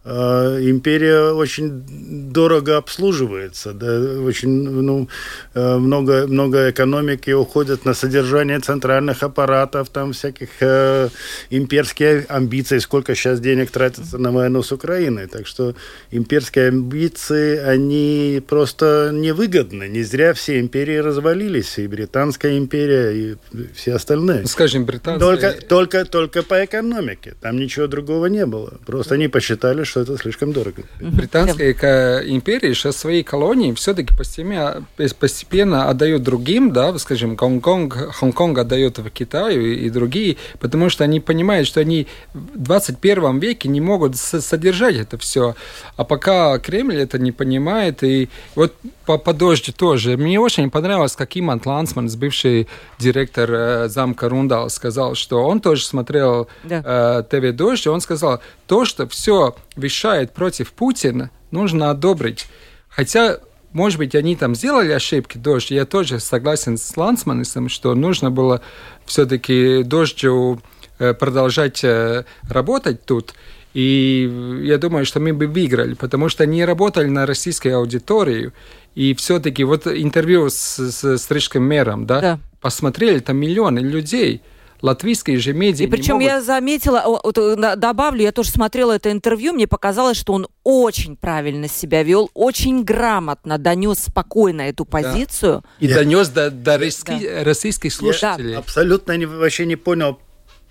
империя 0.06 1.32
очень 1.32 2.32
дорого 2.32 2.77
обслуживается, 2.77 3.74
да, 3.74 4.22
очень 4.22 4.50
ну, 4.50 5.10
э, 5.53 5.77
много, 5.77 6.25
много 6.25 6.70
экономики 6.70 7.32
уходит 7.32 7.84
на 7.86 7.94
содержание 7.94 8.60
центральных 8.60 9.24
аппаратов, 9.24 9.89
там 9.89 10.13
всяких 10.13 10.50
э, 10.62 11.10
имперские 11.50 12.25
амбиции, 12.29 12.77
сколько 12.79 13.13
сейчас 13.13 13.41
денег 13.41 13.72
тратится 13.72 14.18
на 14.18 14.32
войну 14.32 14.63
с 14.63 14.72
Украиной. 14.72 15.27
Так 15.27 15.46
что 15.46 15.75
имперские 16.12 16.70
амбиции, 16.70 17.58
они 17.58 18.41
просто 18.48 19.12
невыгодны. 19.13 19.89
Не 19.89 20.03
зря 20.03 20.34
все 20.34 20.60
империи 20.60 20.98
развалились, 20.98 21.77
и 21.77 21.88
Британская 21.88 22.58
империя, 22.58 23.12
и 23.12 23.36
все 23.75 23.96
остальные. 23.96 24.48
Скажем, 24.48 24.86
британская... 24.86 25.20
Только, 25.20 25.51
только, 25.68 26.06
только 26.06 26.44
по 26.44 26.63
экономике. 26.63 27.36
Там 27.41 27.58
ничего 27.58 27.88
другого 27.88 28.27
не 28.27 28.46
было. 28.46 28.74
Просто 28.86 29.15
они 29.15 29.27
посчитали, 29.27 29.84
что 29.89 30.01
это 30.01 30.17
слишком 30.17 30.53
дорого. 30.53 30.84
Британская 31.00 32.19
империя 32.27 32.74
сейчас 32.74 32.98
свои 32.98 33.24
колонии 33.24 33.74
все-таки 33.74 34.15
постепенно, 34.15 34.86
постепенно 35.19 35.89
отдают 35.89 36.24
другим, 36.24 36.72
да, 36.72 36.98
скажем, 36.98 37.36
Гонконг, 37.36 38.13
Хонконг 38.13 38.58
отдает 38.58 38.98
в 39.00 39.10
Китаю 39.10 39.74
и 39.74 39.89
другие, 39.89 40.38
потому 40.60 40.89
что 40.89 41.03
они 41.03 41.19
понимают, 41.19 41.67
что 41.67 41.79
они 41.79 42.08
в 42.34 42.58
21 42.58 43.39
веке 43.39 43.69
не 43.69 43.81
могут 43.81 44.15
содержать 44.17 44.96
это 44.96 45.17
все. 45.17 45.55
А 45.98 46.03
пока 46.03 46.58
Кремль 46.60 46.98
это 46.98 47.17
не 47.19 47.31
понимает, 47.31 48.03
и 48.03 48.29
вот 48.55 48.74
по, 49.05 49.17
по 49.17 49.34
дождю 49.34 49.74
тоже. 49.74 50.17
Мне 50.17 50.39
очень 50.39 50.69
понравилось, 50.69 51.15
как 51.15 51.36
Имант 51.36 51.65
Лансман, 51.65 52.10
бывший 52.17 52.67
директор 53.00 53.50
э, 53.51 53.88
замка 53.89 54.29
Рундал, 54.29 54.69
сказал, 54.69 55.15
что 55.15 55.46
он 55.46 55.62
тоже 55.62 55.84
смотрел 55.84 56.48
да. 56.63 56.84
э, 56.86 57.24
ТВ 57.24 57.55
«Дождь», 57.55 57.86
и 57.86 57.89
он 57.89 58.01
сказал, 58.01 58.39
то, 58.70 58.86
что 58.86 59.08
все 59.08 59.56
вещает 59.76 60.32
против 60.32 60.74
Путина, 60.74 61.32
нужно 61.50 61.90
одобрить. 61.90 62.46
Хотя 62.88 63.40
может 63.74 63.98
быть, 63.98 64.14
они 64.16 64.36
там 64.36 64.56
сделали 64.56 64.92
ошибки, 64.92 65.38
дождь. 65.38 65.72
Я 65.72 65.86
тоже 65.86 66.20
согласен 66.20 66.78
с 66.78 66.96
Лансманисом, 66.96 67.68
что 67.68 67.94
нужно 67.96 68.30
было 68.32 68.62
все-таки 69.06 69.84
дождю 69.84 70.62
э, 71.00 71.14
продолжать 71.16 71.84
э, 71.84 72.26
работать 72.48 73.06
тут. 73.06 73.34
И 73.74 74.62
я 74.64 74.78
думаю, 74.78 75.06
что 75.06 75.20
мы 75.20 75.34
бы 75.34 75.48
выиграли, 75.48 75.96
потому 75.96 76.30
что 76.30 76.44
они 76.44 76.64
работали 76.64 77.08
на 77.08 77.26
российской 77.26 77.70
аудитории, 77.70 78.52
и 78.94 79.16
все-таки 79.16 79.64
вот 79.64 79.88
интервью 79.88 80.50
с, 80.50 80.80
с 80.80 81.18
Стрижским 81.18 81.64
мэром, 81.68 82.06
да, 82.06 82.22
да, 82.22 82.40
посмотрели 82.62 83.20
там 83.20 83.38
миллионы 83.38 83.80
людей, 83.80 84.42
латвийские 84.81 85.38
же 85.39 85.53
медиа. 85.53 85.86
И 85.86 85.88
причем 85.88 86.15
могут... 86.15 86.27
я 86.27 86.41
заметила, 86.41 87.03
вот, 87.05 87.36
добавлю, 87.79 88.21
я 88.21 88.31
тоже 88.31 88.50
смотрела 88.50 88.93
это 88.93 89.12
интервью, 89.12 89.53
мне 89.53 89.67
показалось, 89.67 90.17
что 90.17 90.33
он 90.33 90.48
очень 90.63 91.15
правильно 91.15 91.67
себя 91.67 92.03
вел, 92.03 92.29
очень 92.33 92.83
грамотно 92.83 93.57
донес 93.57 94.00
спокойно 94.00 94.62
эту 94.63 94.86
позицию. 94.86 95.63
Да. 95.63 95.86
И 95.86 95.89
я... 95.89 95.95
донес 95.95 96.29
до, 96.29 96.50
до 96.50 96.77
да. 96.77 97.43
российских 97.43 97.93
слушателей. 97.93 98.51
Я 98.51 98.59
абсолютно 98.59 99.17
не, 99.17 99.25
вообще 99.25 99.65
не 99.65 99.75
понял, 99.75 100.19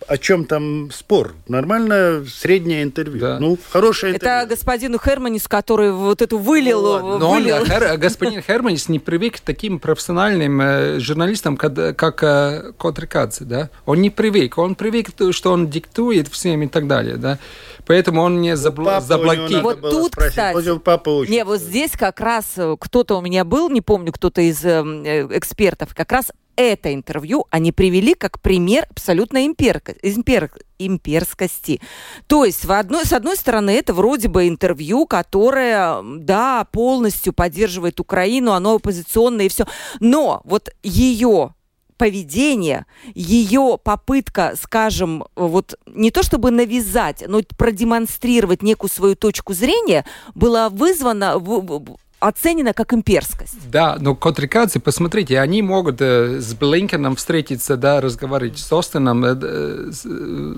о 0.06 0.16
чем 0.16 0.44
там 0.44 0.90
спор? 0.92 1.34
Нормальное 1.48 2.24
среднее 2.24 2.82
интервью. 2.82 3.20
Да. 3.20 3.38
Ну, 3.40 3.58
хорошее 3.70 4.14
интервью. 4.14 4.38
Это 4.38 4.48
господину 4.48 4.98
Херманис, 4.98 5.48
который 5.48 5.92
вот 5.92 6.22
эту 6.22 6.38
вылил. 6.38 6.82
Ну, 6.82 7.18
Но 7.18 7.32
вылил. 7.32 7.56
Он, 7.56 7.66
Хер, 7.66 7.96
господин 7.98 8.42
Херманис 8.42 8.88
не 8.88 8.98
привык 8.98 9.36
к 9.36 9.40
таким 9.40 9.78
профессиональным 9.78 10.60
э, 10.60 11.00
журналистам, 11.00 11.56
как, 11.56 11.96
как 11.96 12.22
э, 12.22 12.72
Котрикадзе, 12.78 13.44
да? 13.44 13.70
Он 13.86 14.00
не 14.00 14.10
привык. 14.10 14.58
Он 14.58 14.74
привык, 14.74 15.08
что 15.32 15.52
он 15.52 15.68
диктует 15.68 16.28
всем 16.28 16.62
и 16.62 16.68
так 16.68 16.86
далее, 16.86 17.16
да? 17.16 17.38
Поэтому 17.88 18.20
он 18.20 18.42
не 18.42 18.54
забл... 18.54 19.00
заблокировал. 19.00 19.62
Вот 19.62 19.80
тут, 19.80 20.12
спросить. 20.12 20.32
кстати, 20.32 20.56
не, 21.30 21.44
вот 21.44 21.58
здесь 21.58 21.92
как 21.92 22.20
раз 22.20 22.44
э, 22.56 22.76
кто-то 22.78 23.16
у 23.16 23.22
меня 23.22 23.44
был, 23.44 23.70
не 23.70 23.80
помню, 23.80 24.12
кто-то 24.12 24.42
из 24.42 24.62
э, 24.62 24.82
экспертов, 25.30 25.94
как 25.94 26.12
раз 26.12 26.30
это 26.58 26.92
интервью 26.92 27.46
они 27.50 27.72
привели 27.72 28.14
как 28.14 28.40
пример 28.40 28.86
абсолютно 28.90 29.46
имперко, 29.46 29.92
импер, 30.02 30.50
имперскости. 30.78 31.80
То 32.26 32.44
есть, 32.44 32.64
в 32.64 32.72
одной, 32.72 33.06
с 33.06 33.12
одной 33.12 33.36
стороны, 33.36 33.70
это 33.70 33.94
вроде 33.94 34.28
бы 34.28 34.48
интервью, 34.48 35.06
которое, 35.06 36.02
да, 36.02 36.66
полностью 36.70 37.32
поддерживает 37.32 38.00
Украину, 38.00 38.52
оно 38.52 38.74
оппозиционное 38.74 39.46
и 39.46 39.48
все. 39.48 39.66
Но 40.00 40.42
вот 40.44 40.68
ее 40.82 41.54
поведение, 41.98 42.86
ее 43.14 43.78
попытка, 43.82 44.54
скажем, 44.60 45.24
вот 45.36 45.78
не 45.86 46.10
то 46.10 46.22
чтобы 46.22 46.50
навязать, 46.50 47.24
но 47.26 47.42
продемонстрировать 47.56 48.62
некую 48.62 48.88
свою 48.88 49.16
точку 49.16 49.52
зрения, 49.52 50.06
была 50.34 50.70
вызвана 50.70 51.38
оценена 52.20 52.72
как 52.72 52.92
имперскость. 52.92 53.70
Да, 53.70 53.96
но 54.00 54.14
контрикации, 54.14 54.80
посмотрите, 54.80 55.38
они 55.40 55.62
могут 55.62 56.00
э, 56.00 56.40
с 56.40 56.54
Блинкеном 56.54 57.14
встретиться, 57.16 57.76
да, 57.76 58.00
разговаривать 58.00 58.58
с 58.58 58.72
Остином 58.72 59.24
э, 59.24 59.36
э, 59.40 60.54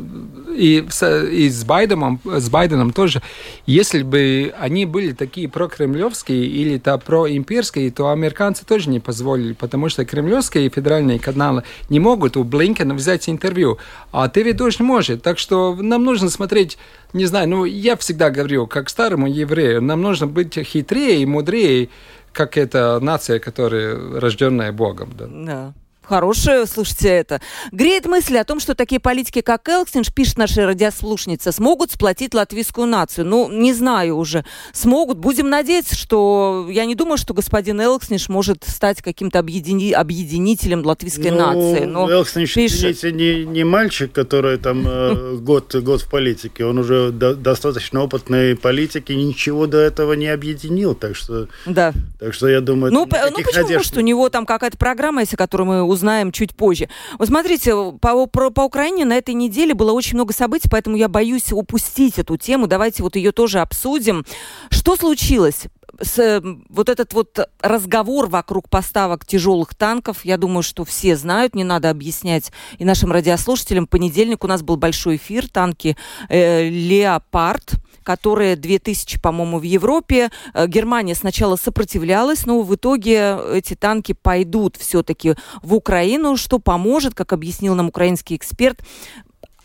и, 0.57 0.87
с, 0.89 1.25
и 1.27 1.51
с 1.51 1.65
Байденом, 1.65 2.21
с 2.25 2.49
Байденом 2.49 2.93
тоже. 2.93 3.21
Если 3.67 4.03
бы 4.03 4.55
они 4.59 4.87
были 4.87 5.13
такие 5.13 5.49
прокремлевские 5.49 6.47
или 6.47 6.79
то 6.79 6.97
проимперские, 6.99 7.91
то 7.91 8.11
американцы 8.11 8.65
тоже 8.65 8.89
не 8.89 9.01
позволили, 9.01 9.53
потому 9.53 9.91
что 9.91 10.05
кремлевские 10.07 10.71
федеральные 10.71 11.19
каналы 11.19 11.65
не 11.91 12.01
могут 12.01 12.37
у 12.37 12.45
Блинкена 12.45 12.95
взять 12.95 13.29
интервью, 13.29 13.79
а 14.13 14.29
ТВ 14.29 14.57
тоже 14.57 14.83
может. 14.83 15.23
Так 15.23 15.39
что 15.39 15.75
нам 15.75 16.05
нужно 16.05 16.31
смотреть 16.31 16.79
не 17.13 17.27
знаю, 17.27 17.49
ну, 17.49 17.65
я 17.65 17.97
всегда 17.97 18.31
говорю, 18.31 18.67
как 18.67 18.89
старому 18.89 19.27
еврею, 19.27 19.83
нам 19.83 20.03
нужно 20.03 20.27
быть 20.27 20.55
хитрее 20.55 21.23
и 21.23 21.27
мудрее, 21.27 21.89
как 22.33 22.57
эта 22.57 23.01
нация, 23.01 23.39
которая 23.39 24.21
рожденная 24.21 24.73
Богом. 24.73 25.11
Да. 25.17 25.27
да. 25.27 25.75
Хорошее, 26.11 26.67
слушайте, 26.67 27.09
это. 27.09 27.41
Греет 27.71 28.05
мысль 28.07 28.37
о 28.39 28.43
том, 28.43 28.59
что 28.59 28.75
такие 28.75 29.01
политики, 29.01 29.43
как 29.43 29.69
Элксинш, 29.69 30.13
пишет 30.13 30.39
наша 30.39 30.67
радиослушница, 30.67 31.53
смогут 31.53 31.93
сплотить 31.93 32.35
латвийскую 32.35 32.89
нацию. 32.89 33.25
Ну, 33.29 33.49
не 33.49 33.73
знаю 33.73 34.17
уже. 34.17 34.45
Смогут. 34.73 35.19
Будем 35.19 35.49
надеяться, 35.49 35.95
что... 35.95 36.67
Я 36.69 36.85
не 36.85 36.97
думаю, 36.97 37.17
что 37.17 37.33
господин 37.33 37.81
Элксниш 37.81 38.29
может 38.29 38.65
стать 38.65 39.03
каким-то 39.03 39.39
объедини... 39.39 39.93
объединителем 39.93 40.85
латвийской 40.85 41.31
ну, 41.31 41.37
нации. 41.37 41.85
Но 41.85 42.11
Элксниш, 42.11 42.55
пишет... 42.55 43.05
не, 43.05 43.45
не 43.45 43.63
мальчик, 43.63 44.11
который 44.11 44.59
там 44.59 44.83
э, 44.89 45.37
год, 45.41 45.77
год 45.77 46.03
в 46.03 46.11
политике. 46.11 46.65
Он 46.65 46.79
уже 46.79 47.13
достаточно 47.13 48.03
опытный 48.03 48.57
политик 48.57 49.11
и 49.11 49.15
ничего 49.15 49.69
до 49.69 49.79
этого 49.79 50.15
не 50.15 50.27
объединил. 50.27 50.97
Так 50.97 51.15
что, 51.15 51.47
да. 51.67 51.93
так 52.19 52.35
что 52.35 52.49
я 52.49 52.61
думаю... 52.61 52.93
Ну, 52.93 53.05
ну 53.05 53.07
почему? 53.07 53.63
Надежд... 53.63 53.87
Что 53.87 54.01
у 54.01 54.03
него 54.03 54.29
там 54.29 54.45
какая-то 54.45 54.77
программа, 54.77 55.21
если 55.21 55.37
которую 55.37 55.69
мы 55.69 56.00
узнаем 56.01 56.33
чуть 56.33 56.57
позже. 56.57 56.89
Вот 57.19 57.29
смотрите, 57.29 57.73
по, 58.01 58.27
по, 58.27 58.51
по 58.51 58.63
Украине 58.63 59.05
на 59.05 59.17
этой 59.17 59.35
неделе 59.35 59.75
было 59.75 59.93
очень 59.93 60.15
много 60.15 60.33
событий, 60.33 60.69
поэтому 60.71 60.97
я 60.97 61.09
боюсь 61.09 61.53
упустить 61.53 62.19
эту 62.19 62.37
тему. 62.39 62.67
Давайте 62.67 63.03
вот 63.03 63.17
ее 63.17 63.33
тоже 63.33 63.61
обсудим. 63.61 64.25
Что 64.71 64.97
случилось? 64.97 65.67
с, 66.01 66.19
э, 66.19 66.41
вот 66.71 66.89
этот 66.89 67.13
вот 67.13 67.39
разговор 67.61 68.27
вокруг 68.29 68.71
поставок 68.71 69.27
тяжелых 69.27 69.75
танков, 69.75 70.25
я 70.25 70.39
думаю, 70.39 70.63
что 70.63 70.85
все 70.85 71.15
знают, 71.15 71.55
не 71.55 71.65
надо 71.65 71.91
объяснять 71.91 72.53
и 72.79 72.85
нашим 72.85 73.13
радиослушателям. 73.13 73.87
В 73.87 73.91
понедельник 73.91 74.43
у 74.43 74.47
нас 74.47 74.63
был 74.63 74.77
большой 74.77 75.17
эфир, 75.17 75.49
танки 75.49 75.97
э, 76.31 76.69
«Леопард», 76.71 77.75
которые 78.03 78.57
2000, 78.57 79.21
по-моему, 79.21 79.59
в 79.59 79.63
Европе. 79.63 80.31
Э, 80.55 80.67
Германия 80.67 81.15
сначала 81.15 81.57
сопротивлялась, 81.57 82.47
но 82.47 82.63
в 82.63 82.75
итоге 82.75 83.39
эти 83.53 83.75
танки 83.75 84.13
пойдут 84.13 84.77
все-таки 84.77 85.35
в 85.63 85.75
Украину, 85.75 86.37
что 86.37 86.59
поможет, 86.59 87.15
как 87.15 87.33
объяснил 87.33 87.75
нам 87.75 87.89
украинский 87.89 88.37
эксперт, 88.37 88.81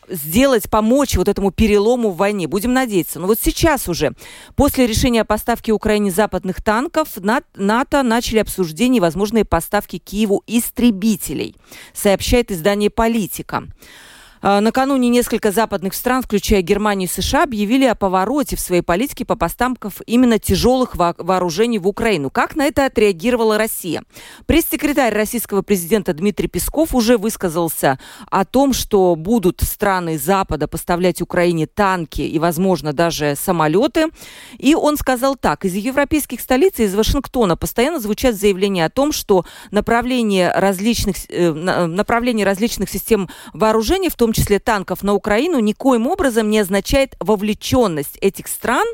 сделать, 0.09 0.69
помочь 0.69 1.15
вот 1.15 1.27
этому 1.27 1.51
перелому 1.51 2.11
в 2.11 2.17
войне. 2.17 2.47
Будем 2.47 2.73
надеяться. 2.73 3.19
Но 3.19 3.27
вот 3.27 3.39
сейчас 3.41 3.87
уже, 3.87 4.13
после 4.55 4.87
решения 4.87 5.21
о 5.21 5.25
поставке 5.25 5.71
Украине 5.71 6.11
западных 6.11 6.63
танков, 6.63 7.09
НАТО 7.55 8.03
начали 8.03 8.39
обсуждение 8.39 9.01
возможные 9.01 9.45
поставки 9.45 9.97
Киеву 9.97 10.43
истребителей, 10.47 11.55
сообщает 11.93 12.51
издание 12.51 12.89
«Политика». 12.89 13.63
А, 14.47 14.61
накануне 14.61 15.09
несколько 15.09 15.51
западных 15.51 15.95
стран, 15.95 16.21
включая 16.21 16.61
Германию 16.61 17.09
и 17.09 17.11
США, 17.11 17.45
объявили 17.45 17.85
о 17.85 17.95
повороте 17.95 18.55
в 18.55 18.59
своей 18.59 18.83
политике 18.83 19.25
по 19.25 19.35
поставкам 19.35 19.91
именно 20.05 20.37
тяжелых 20.37 20.95
вооружений 20.95 21.79
в 21.79 21.87
Украину. 21.87 22.29
Как 22.29 22.55
на 22.55 22.65
это 22.65 22.85
отреагировала 22.85 23.57
Россия? 23.57 24.03
Пресс-секретарь 24.45 25.15
российского 25.15 25.63
президента 25.63 26.13
Дмитрий 26.13 26.47
Песков 26.47 26.93
уже 26.93 27.17
высказался 27.17 27.97
о 28.29 28.45
том, 28.45 28.73
что 28.73 29.15
будут 29.15 29.61
страны 29.61 30.19
Запада 30.19 30.67
поставлять 30.67 31.23
Украине 31.23 31.65
танки 31.65 32.21
и, 32.21 32.37
возможно, 32.37 32.93
даже 32.93 33.35
самолеты. 33.35 34.09
И 34.59 34.75
он 34.75 34.97
сказал 34.97 35.37
так. 35.37 35.65
Из 35.65 35.73
европейских 35.73 36.39
столиц, 36.39 36.77
из 36.77 36.93
Вашингтона 36.93 37.57
постоянно 37.57 37.99
звучат 37.99 38.35
заявления 38.35 38.85
о 38.85 38.91
том, 38.91 39.11
что 39.11 39.43
направление 39.71 40.51
различных, 40.51 41.15
э, 41.29 41.51
направление 41.51 42.45
различных 42.45 42.91
систем 42.91 43.27
вооружений, 43.51 44.09
в 44.09 44.15
том 44.15 44.34
числе 44.35 44.59
танков 44.59 45.01
на 45.01 45.13
Украину, 45.13 45.59
никоим 45.59 46.07
образом 46.07 46.49
не 46.49 46.59
означает 46.59 47.15
вовлеченность 47.19 48.17
этих 48.21 48.47
стран 48.47 48.85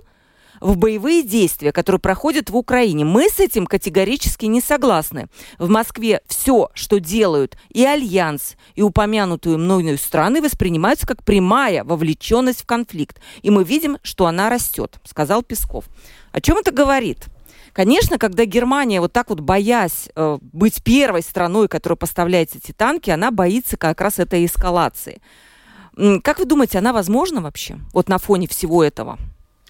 в 0.62 0.78
боевые 0.78 1.24
действия, 1.24 1.72
которые 1.72 2.00
проходят 2.00 2.50
в 2.50 2.56
Украине. 2.56 3.04
Мы 3.04 3.30
с 3.30 3.40
этим 3.40 3.66
категорически 3.66 4.46
не 4.46 4.62
согласны. 4.62 5.28
В 5.58 5.70
Москве 5.70 6.22
все, 6.28 6.70
что 6.76 7.00
делают 7.00 7.58
и 7.70 7.84
Альянс, 7.84 8.56
и 8.76 8.84
упомянутую 8.84 9.58
мною 9.58 9.98
страны, 9.98 10.42
воспринимаются 10.42 11.08
как 11.08 11.24
прямая 11.24 11.84
вовлеченность 11.84 12.62
в 12.62 12.66
конфликт. 12.66 13.20
И 13.42 13.50
мы 13.50 13.64
видим, 13.64 13.98
что 14.04 14.28
она 14.28 14.50
растет, 14.50 15.00
сказал 15.04 15.42
Песков. 15.42 15.86
О 16.32 16.40
чем 16.40 16.58
это 16.58 16.72
говорит? 16.72 17.26
Конечно, 17.74 18.18
когда 18.18 18.46
Германия 18.46 19.00
вот 19.00 19.14
так 19.14 19.30
вот 19.30 19.40
боясь 19.40 20.10
э, 20.16 20.38
быть 20.42 20.84
первой 20.84 21.22
страной, 21.22 21.68
которая 21.68 21.98
поставляет 21.98 22.56
эти 22.56 22.72
танки, 22.72 23.10
она 23.10 23.32
боится 23.32 23.78
как 23.78 24.02
раз 24.02 24.20
этой 24.20 24.46
эскалации. 24.46 25.22
Как 26.24 26.40
вы 26.40 26.46
думаете, 26.46 26.78
она 26.78 26.94
возможна 26.94 27.42
вообще? 27.42 27.78
Вот 27.94 28.10
на 28.10 28.18
фоне 28.18 28.48
всего 28.48 28.84
этого? 28.84 29.18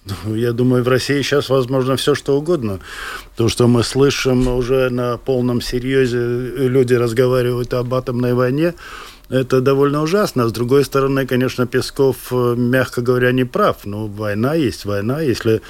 Ну, 0.04 0.34
я 0.34 0.52
думаю, 0.52 0.82
в 0.82 0.88
России 0.88 1.22
сейчас 1.22 1.48
возможно 1.48 1.96
все, 1.96 2.14
что 2.14 2.36
угодно. 2.36 2.80
То, 3.36 3.48
что 3.48 3.68
мы 3.68 3.84
слышим 3.84 4.48
уже 4.48 4.90
на 4.90 5.16
полном 5.16 5.60
серьезе, 5.60 6.18
люди 6.18 6.94
разговаривают 6.94 7.72
об 7.74 7.94
атомной 7.94 8.34
войне, 8.34 8.74
это 9.32 9.62
довольно 9.62 10.02
ужасно. 10.02 10.46
С 10.46 10.52
другой 10.52 10.84
стороны, 10.84 11.26
конечно, 11.26 11.66
Песков, 11.66 12.16
э, 12.30 12.54
мягко 12.54 13.00
говоря, 13.00 13.32
не 13.32 13.44
прав. 13.44 13.78
Ну, 13.84 14.06
война 14.06 14.54
есть 14.54 14.84
война. 14.84 15.22
Если 15.22 15.62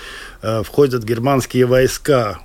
э, 0.42 0.62
входят 0.64 1.04
германские 1.04 1.66
войска 1.66 2.40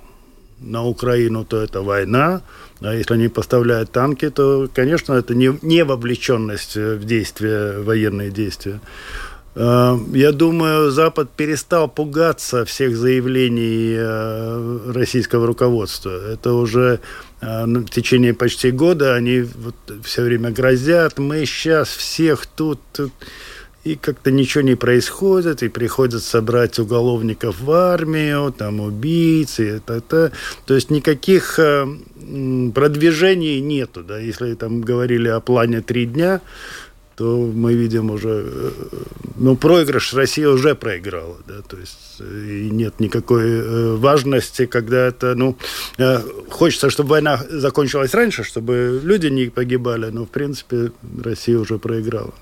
на 0.60 0.84
Украину, 0.84 1.44
то 1.44 1.60
это 1.60 1.82
война. 1.82 2.42
А 2.80 2.94
если 2.94 3.14
они 3.14 3.28
поставляют 3.28 3.90
танки, 3.90 4.30
то, 4.30 4.68
конечно, 4.72 5.14
это 5.14 5.34
не, 5.34 5.58
не 5.60 5.82
вовлеченность 5.82 6.76
в 6.76 7.04
действия, 7.04 7.80
военные 7.80 8.30
действия. 8.30 8.80
Э, 9.58 9.98
я 10.12 10.30
думаю, 10.30 10.90
Запад 10.92 11.30
перестал 11.30 11.88
пугаться 11.88 12.64
всех 12.64 12.96
заявлений 12.96 13.96
э, 13.98 14.92
российского 14.94 15.48
руководства. 15.48 16.32
Это 16.32 16.52
уже 16.52 17.00
э, 17.00 17.27
в 17.40 17.88
течение 17.90 18.34
почти 18.34 18.70
года 18.70 19.14
они 19.14 19.40
вот 19.42 19.76
все 20.04 20.22
время 20.22 20.50
грозят, 20.50 21.18
мы 21.18 21.46
сейчас 21.46 21.88
всех 21.88 22.46
тут, 22.46 22.80
тут 22.92 23.12
и 23.84 23.94
как-то 23.94 24.30
ничего 24.30 24.62
не 24.62 24.74
происходит, 24.74 25.62
и 25.62 25.68
приходят 25.68 26.22
собрать 26.22 26.78
уголовников 26.78 27.60
в 27.60 27.70
армию, 27.70 28.52
там 28.52 28.80
убийцы, 28.80 29.76
это, 29.76 29.94
это. 29.94 30.32
то 30.66 30.74
есть 30.74 30.90
никаких 30.90 31.58
продвижений 32.74 33.60
нету, 33.60 34.02
да, 34.02 34.18
если 34.18 34.54
там 34.54 34.80
говорили 34.80 35.28
о 35.28 35.40
плане 35.40 35.80
три 35.80 36.06
дня, 36.06 36.40
то 37.18 37.36
мы 37.52 37.74
видим 37.74 38.10
уже, 38.10 38.44
э, 38.46 38.70
ну, 39.36 39.56
проигрыш 39.56 40.14
Россия 40.14 40.48
уже 40.48 40.76
проиграла, 40.76 41.36
да, 41.48 41.62
то 41.68 41.76
есть 41.76 42.20
э, 42.20 42.46
и 42.48 42.70
нет 42.70 43.00
никакой 43.00 43.42
э, 43.44 43.96
важности, 43.96 44.66
когда 44.66 45.08
это, 45.08 45.34
ну, 45.34 45.56
хочется, 46.48 46.90
чтобы 46.90 47.10
война 47.10 47.40
закончилась 47.50 48.14
раньше, 48.14 48.44
чтобы 48.44 49.00
люди 49.02 49.26
не 49.26 49.50
погибали, 49.50 50.10
но, 50.12 50.26
в 50.26 50.28
принципе, 50.28 50.92
Россия 51.24 51.58
уже 51.58 51.78
проиграла. 51.78 52.32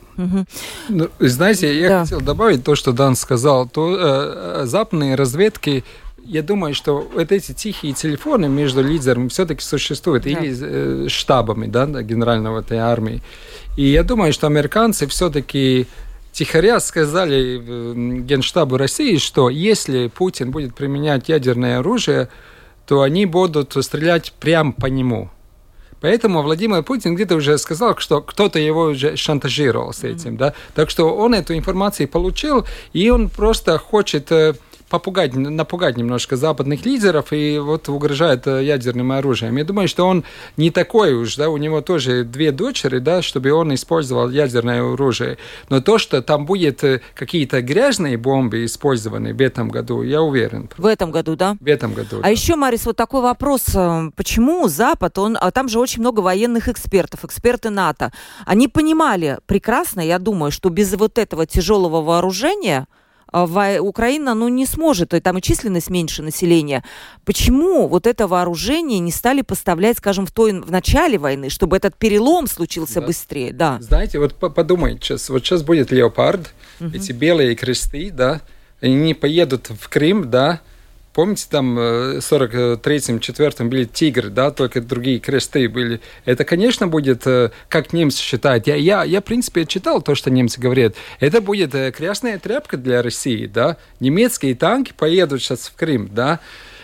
Ну, 0.89 1.09
знаете, 1.21 1.79
я 1.79 1.89
да. 1.89 2.01
хотел 2.03 2.21
добавить 2.21 2.63
то, 2.63 2.75
что 2.75 2.93
Дан 2.93 3.17
сказал, 3.17 3.67
то 3.69 3.97
э, 3.99 4.67
западные 4.67 5.15
разведки 5.15 5.85
я 6.27 6.43
думаю, 6.43 6.75
что 6.75 7.09
вот 7.15 7.33
эти 7.33 7.53
тихие 7.53 7.93
телефоны 7.93 8.49
между 8.49 8.83
лидерами 8.83 9.29
все-таки 9.29 9.63
существуют, 9.63 10.25
да. 10.25 10.31
или 10.31 11.05
э, 11.07 11.09
штабами 11.09 11.67
да, 11.67 11.87
генерального 12.03 12.61
этой 12.61 12.79
армии. 12.79 13.23
И 13.77 13.85
я 13.85 14.03
думаю, 14.03 14.33
что 14.33 14.47
американцы 14.47 15.07
все-таки 15.07 15.87
тихоря 16.33 16.81
сказали 16.81 18.23
Генштабу 18.23 18.77
России, 18.77 19.19
что 19.19 19.51
если 19.51 20.09
Путин 20.09 20.51
будет 20.51 20.75
применять 20.75 21.29
ядерное 21.29 21.79
оружие, 21.79 22.29
то 22.87 23.03
они 23.03 23.27
будут 23.27 23.77
стрелять 23.85 24.33
прямо 24.33 24.73
по 24.73 24.87
нему. 24.87 25.31
Поэтому 26.01 26.43
Владимир 26.43 26.83
Путин 26.83 27.15
где-то 27.15 27.37
уже 27.37 27.57
сказал, 27.59 27.97
что 27.97 28.21
кто-то 28.21 28.59
его 28.59 28.83
уже 28.85 29.17
шантажировал 29.17 29.93
с 29.93 30.05
этим, 30.05 30.35
mm-hmm. 30.35 30.39
да. 30.39 30.55
Так 30.75 30.91
что 30.91 31.15
он 31.15 31.35
эту 31.35 31.57
информацию 31.57 32.07
получил, 32.07 32.67
и 32.93 33.09
он 33.11 33.29
просто 33.31 33.79
хочет 33.79 34.31
э, 34.31 34.55
попугать, 34.89 35.35
напугать 35.35 35.97
немножко 35.97 36.37
западных 36.37 36.85
лидеров 36.85 37.33
и 37.33 37.59
вот 37.59 37.89
угрожает 37.89 38.47
э, 38.47 38.65
ядерным 38.65 39.13
оружием. 39.13 39.57
Я 39.57 39.65
думаю, 39.65 39.89
что 39.89 40.05
он 40.07 40.25
не 40.57 40.71
такой 40.71 41.15
уж, 41.15 41.37
да, 41.37 41.51
у 41.51 41.57
него 41.57 41.81
тоже 41.81 42.25
две 42.25 42.53
дочери, 42.53 42.99
да, 42.99 43.23
чтобы 43.23 43.53
он 43.53 43.75
использовал 43.75 44.31
ядерное 44.31 44.83
оружие. 44.83 45.39
Но 45.69 45.81
то, 45.81 45.99
что 45.99 46.23
там 46.23 46.47
будет 46.47 46.85
э, 46.85 47.01
какие-то 47.15 47.63
грязные 47.63 48.17
бомбы 48.17 48.65
использованы 48.65 49.35
в 49.35 49.41
этом 49.41 49.69
году, 49.69 50.03
я 50.03 50.23
уверен. 50.23 50.71
В 50.77 50.87
этом 50.87 51.11
году, 51.11 51.37
да? 51.37 51.57
В 51.61 51.67
этом 51.67 51.95
году. 51.95 52.19
А 52.21 52.23
да. 52.23 52.29
еще, 52.29 52.57
Марис, 52.57 52.87
вот 52.87 52.97
такой 52.97 53.23
вопрос. 53.23 53.65
Э, 53.75 54.11
почему 54.15 54.69
Запад, 54.69 55.19
он, 55.19 55.37
а 55.41 55.51
там 55.51 55.69
же 55.69 55.81
очень 55.81 56.01
много 56.01 56.21
военных 56.21 56.69
экспертов, 56.69 57.25
эксперты 57.25 57.71
НАТО, 57.71 58.13
они 58.45 58.69
понимали 58.69 59.39
прекрасно, 59.47 60.01
я 60.01 60.19
думаю, 60.19 60.53
что 60.53 60.69
без 60.69 60.95
вот 60.95 61.19
этого 61.19 61.47
тяжелого 61.47 62.03
вооружения 62.03 62.87
Украина 63.33 64.35
ну, 64.35 64.49
не 64.49 64.67
сможет, 64.67 65.13
и 65.13 65.21
там 65.21 65.39
и 65.39 65.43
численность 65.43 65.91
меньше 65.91 66.23
населения. 66.23 66.85
Почему 67.25 67.89
вот 67.89 68.07
это 68.07 68.27
вооружение 68.29 68.99
не 69.01 69.11
стали 69.11 69.43
поставлять, 69.43 69.99
скажем, 69.99 70.27
в, 70.27 70.31
той, 70.31 70.61
в 70.61 70.71
начале 70.71 71.19
войны, 71.19 71.51
чтобы 71.51 71.77
этот 71.77 71.97
перелом 71.97 72.47
случился 72.47 73.01
да. 73.01 73.07
быстрее? 73.07 73.53
Да. 73.53 73.79
Знаете, 73.81 74.19
вот 74.19 74.35
подумайте 74.35 75.01
сейчас, 75.03 75.29
вот 75.29 75.45
сейчас 75.45 75.63
будет 75.63 75.91
леопард, 75.91 76.53
угу. 76.81 76.91
эти 76.95 77.13
белые 77.13 77.55
кресты, 77.57 78.11
да, 78.11 78.41
они 78.81 79.15
поедут 79.15 79.71
в 79.71 79.89
Крым, 79.89 80.31
да, 80.31 80.61
Помните, 81.17 81.47
там 81.49 81.77
в 81.77 82.19
43-м, 82.19 83.21
4 83.21 83.69
были 83.71 83.85
тигры, 83.85 84.29
да, 84.29 84.51
только 84.51 84.83
другие 84.83 85.19
кресты 85.19 85.67
были. 85.67 86.03
Это, 86.27 86.45
конечно, 86.45 86.89
будет, 86.89 87.25
как 87.71 87.95
немцы 87.95 88.21
считают. 88.21 88.67
Я, 88.67 88.75
я, 88.75 89.03
я, 89.03 89.23
в 89.23 89.25
принципе, 89.25 89.65
читал 89.65 90.03
то, 90.03 90.15
что 90.15 90.31
немцы 90.31 90.61
говорят. 90.61 90.95
Это 91.19 91.41
будет 91.41 91.73
красная 91.97 92.39
тряпка 92.39 92.77
для 92.77 93.01
России, 93.01 93.47
да. 93.47 93.79
Немецкие 93.99 94.55
танки 94.55 94.93
поедут 94.95 95.41
сейчас 95.41 95.69
в 95.69 95.75
Крым, 95.75 96.11
да. 96.13 96.41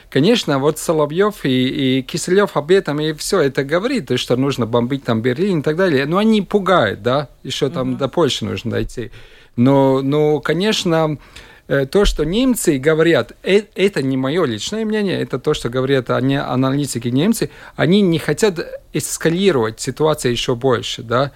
Конечно, 0.08 0.58
вот 0.58 0.78
Соловьев 0.78 1.44
и, 1.44 1.98
и 1.98 2.02
Киселев 2.02 2.56
об 2.56 2.70
этом 2.70 3.02
и 3.02 3.12
все 3.12 3.42
это 3.42 3.64
говорит, 3.64 4.06
то, 4.06 4.16
что 4.16 4.36
нужно 4.36 4.64
бомбить 4.64 5.04
там 5.04 5.20
Берлин 5.20 5.60
и 5.60 5.62
так 5.62 5.76
далее. 5.76 6.06
Но 6.06 6.16
они 6.16 6.40
пугают, 6.40 7.02
да, 7.02 7.28
еще 7.42 7.68
там 7.68 7.90
mm-hmm. 7.90 7.98
до 7.98 8.08
Польши 8.08 8.46
нужно 8.46 8.70
дойти. 8.70 9.10
Но, 9.56 10.00
но, 10.00 10.40
конечно, 10.40 11.18
э, 11.18 11.51
то, 11.90 12.04
что 12.04 12.24
немцы 12.24 12.78
говорят, 12.78 13.32
э, 13.42 13.62
это 13.74 14.02
не 14.02 14.16
мое 14.16 14.44
личное 14.44 14.84
мнение, 14.84 15.20
это 15.20 15.38
то, 15.38 15.54
что 15.54 15.68
говорят 15.68 16.10
они, 16.10 16.36
аналитики 16.36 17.08
немцы, 17.08 17.50
они 17.76 18.02
не 18.02 18.18
хотят 18.18 18.58
эскалировать 18.92 19.80
ситуацию 19.80 20.32
еще 20.32 20.54
больше, 20.54 21.02
да. 21.02 21.32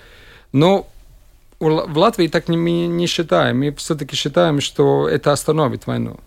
Но 0.53 0.87
в 1.59 1.99
Латвии 1.99 2.29
так 2.29 2.49
не, 2.49 2.57
не 2.57 3.07
считаем. 3.07 3.61
Мы 3.61 3.72
все-таки 3.72 4.16
считаем, 4.16 4.61
что 4.61 5.09
это 5.09 5.33
остановит 5.33 5.87
войну. 5.87 6.18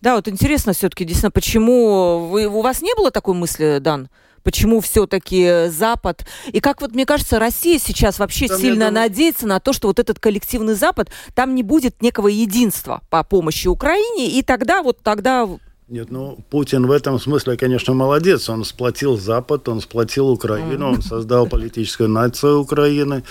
Да, 0.00 0.16
вот 0.16 0.28
интересно 0.28 0.72
все-таки, 0.72 1.04
действительно, 1.04 1.30
почему 1.30 2.28
вы, 2.28 2.46
у 2.46 2.60
вас 2.60 2.82
не 2.82 2.94
было 2.94 3.10
такой 3.10 3.34
мысли, 3.34 3.78
Дан? 3.80 4.08
Почему 4.42 4.80
все-таки 4.80 5.68
Запад? 5.68 6.26
И 6.52 6.60
как 6.60 6.80
вот, 6.80 6.94
мне 6.94 7.06
кажется, 7.06 7.38
Россия 7.38 7.78
сейчас 7.78 8.18
вообще 8.18 8.48
там 8.48 8.58
сильно 8.58 8.86
думаю... 8.86 8.92
надеется 8.92 9.46
на 9.46 9.60
то, 9.60 9.72
что 9.72 9.88
вот 9.88 9.98
этот 9.98 10.18
коллективный 10.18 10.74
Запад, 10.74 11.10
там 11.34 11.54
не 11.54 11.62
будет 11.62 12.02
некого 12.02 12.28
единства 12.28 13.02
по 13.10 13.22
помощи 13.22 13.68
Украине, 13.68 14.30
и 14.30 14.42
тогда 14.42 14.82
вот 14.82 14.98
тогда 15.02 15.48
нет, 15.88 16.10
ну, 16.10 16.38
Путин 16.48 16.86
в 16.86 16.90
этом 16.90 17.18
смысле, 17.20 17.58
конечно, 17.58 17.92
молодец. 17.92 18.48
Он 18.48 18.64
сплотил 18.64 19.18
Запад, 19.18 19.68
он 19.68 19.82
сплотил 19.82 20.30
Украину, 20.30 20.88
он 20.88 21.02
создал 21.02 21.46
политическую 21.46 22.08
нацию 22.08 22.60
Украины. 22.60 23.24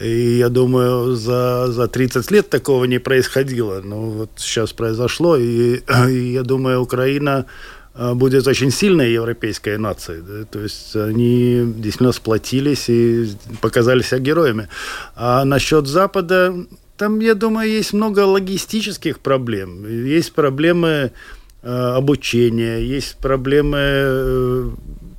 И 0.00 0.38
я 0.38 0.48
думаю, 0.48 1.14
за, 1.14 1.70
за 1.70 1.86
30 1.86 2.30
лет 2.32 2.50
такого 2.50 2.86
не 2.86 2.98
происходило. 2.98 3.80
Но 3.82 4.00
вот 4.10 4.30
сейчас 4.36 4.72
произошло, 4.72 5.36
и, 5.36 5.82
и 6.08 6.32
я 6.32 6.42
думаю, 6.42 6.80
Украина 6.80 7.46
э, 7.46 7.81
будет 7.94 8.46
очень 8.46 8.70
сильной 8.70 9.12
европейской 9.12 9.78
нацией. 9.78 10.22
Да? 10.22 10.44
То 10.44 10.60
есть 10.60 10.96
они 10.96 11.62
действительно 11.76 12.12
сплотились 12.12 12.88
и 12.88 13.28
показали 13.60 14.02
себя 14.02 14.18
героями. 14.18 14.68
А 15.14 15.44
насчет 15.44 15.86
Запада, 15.86 16.54
там, 16.96 17.20
я 17.20 17.34
думаю, 17.34 17.68
есть 17.68 17.92
много 17.92 18.20
логистических 18.20 19.18
проблем. 19.18 19.86
Есть 19.86 20.32
проблемы 20.32 21.12
э, 21.62 21.68
обучения, 21.96 22.78
есть 22.78 23.16
проблемы 23.16 23.78
э, 23.78 24.70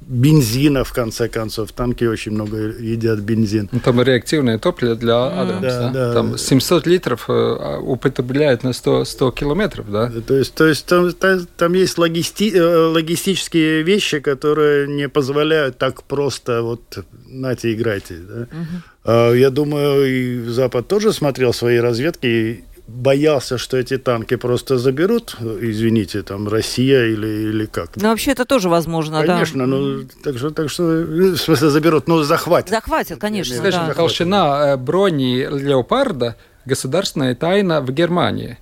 бензина, 0.07 0.83
в 0.83 0.93
конце 0.93 1.27
концов. 1.29 1.71
Танки 1.71 2.03
очень 2.05 2.31
много 2.31 2.57
едят 2.57 3.19
бензин. 3.19 3.69
Ну, 3.71 3.79
там 3.79 4.01
реактивное 4.01 4.57
топливо 4.59 4.95
для 4.95 5.27
Адамс, 5.27 5.61
да, 5.61 5.79
да? 5.79 5.91
да? 5.91 6.13
Там 6.13 6.37
700 6.37 6.87
литров 6.87 7.25
э, 7.29 7.33
а, 7.33 7.79
употребляют 7.79 8.63
на 8.63 8.73
100, 8.73 9.05
100 9.05 9.31
километров, 9.31 9.91
да? 9.91 10.11
То 10.25 10.35
есть, 10.35 10.53
то 10.53 10.67
есть 10.67 10.85
там, 10.85 11.11
там, 11.13 11.47
там 11.57 11.73
есть 11.73 11.97
логисти, 11.97 12.51
э, 12.55 12.87
логистические 12.87 13.83
вещи, 13.83 14.19
которые 14.19 14.87
не 14.87 15.09
позволяют 15.09 15.77
так 15.77 16.03
просто 16.03 16.61
вот 16.61 16.81
нате, 17.27 17.73
играйте. 17.73 18.15
Да? 18.15 18.41
Угу. 18.41 19.35
Я 19.35 19.49
думаю, 19.49 20.05
и 20.07 20.49
Запад 20.49 20.87
тоже 20.87 21.11
смотрел 21.11 21.53
свои 21.53 21.77
разведки 21.77 22.63
боялся, 22.87 23.57
что 23.57 23.77
эти 23.77 23.97
танки 23.97 24.35
просто 24.35 24.77
заберут, 24.77 25.37
извините, 25.39 26.21
там 26.21 26.47
Россия 26.47 27.05
или, 27.05 27.49
или 27.49 27.65
как. 27.65 27.95
Ну, 27.95 28.09
вообще 28.09 28.31
это 28.31 28.45
тоже 28.45 28.69
возможно, 28.69 29.25
конечно, 29.25 29.59
да. 29.59 29.65
ну, 29.65 30.03
так 30.23 30.37
что, 30.37 30.49
так 30.51 30.69
что, 30.69 30.83
в 30.83 31.37
смысле, 31.37 31.69
заберут, 31.69 32.07
ну, 32.07 32.23
захватят. 32.23 32.69
Захватят, 32.69 33.19
конечно, 33.19 33.55
Скажем, 33.55 33.87
да. 33.87 33.93
толщина 33.93 34.73
э, 34.73 34.77
брони 34.77 35.47
«Леопарда» 35.49 36.35
государственная 36.65 37.35
тайна 37.35 37.81
в 37.81 37.91
Германии. 37.91 38.57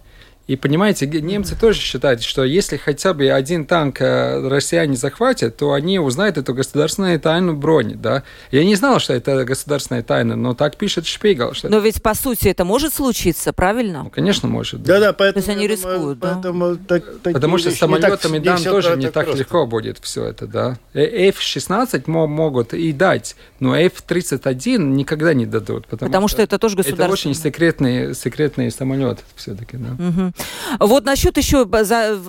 И 0.47 0.55
понимаете, 0.55 1.05
немцы 1.07 1.55
тоже 1.55 1.79
считают, 1.79 2.23
что 2.23 2.43
если 2.43 2.75
хотя 2.75 3.13
бы 3.13 3.29
один 3.29 3.65
танк 3.65 4.01
э, 4.01 4.47
россияне 4.47 4.97
захватят, 4.97 5.55
то 5.55 5.73
они 5.73 5.99
узнают 5.99 6.37
эту 6.37 6.53
государственную 6.53 7.19
тайну 7.19 7.55
брони, 7.55 7.93
да. 7.93 8.23
Я 8.49 8.65
не 8.65 8.75
знал, 8.75 8.99
что 8.99 9.13
это 9.13 9.45
государственная 9.45 10.03
тайна, 10.03 10.35
но 10.35 10.53
так 10.53 10.77
пишет 10.77 11.05
Шпигел. 11.05 11.53
Что... 11.53 11.69
Но 11.69 11.79
ведь 11.79 12.01
по 12.01 12.13
сути 12.15 12.47
это 12.47 12.65
может 12.65 12.93
случиться, 12.93 13.53
правильно? 13.53 14.03
Ну, 14.03 14.09
конечно, 14.09 14.49
может. 14.49 14.83
Да-да, 14.83 15.13
поэтому... 15.13 15.43
То 15.43 15.49
есть 15.51 15.57
они 15.57 15.67
рискуют, 15.67 16.19
да? 16.19 16.33
Поэтому, 16.33 16.75
так, 16.75 17.03
Потому 17.23 17.57
что 17.57 17.71
с 17.71 17.75
самолетами 17.75 18.39
так, 18.39 18.61
тоже 18.61 18.97
не 18.97 19.09
так 19.09 19.25
просто. 19.25 19.39
легко 19.39 19.65
будет 19.67 19.99
все 20.01 20.25
это, 20.25 20.47
да. 20.47 20.77
Э, 20.93 21.29
F-16 21.29 22.03
могут 22.07 22.73
и 22.73 22.91
дать, 22.91 23.35
но 23.59 23.75
F-31 23.75 24.77
никогда 24.79 25.33
не 25.33 25.45
дадут. 25.45 25.87
Потому, 25.87 26.09
потому 26.09 26.27
что, 26.27 26.37
что 26.37 26.43
это 26.43 26.59
тоже 26.59 26.75
государственный. 26.75 27.05
Это 27.05 27.13
очень 27.13 27.35
секретный, 27.35 28.15
секретный 28.15 28.71
самолет 28.71 29.19
все-таки, 29.35 29.77
да. 29.77 29.91
Угу. 30.03 30.30
Вот 30.79 31.05
насчет 31.05 31.37
еще 31.37 31.67
за, 31.83 32.21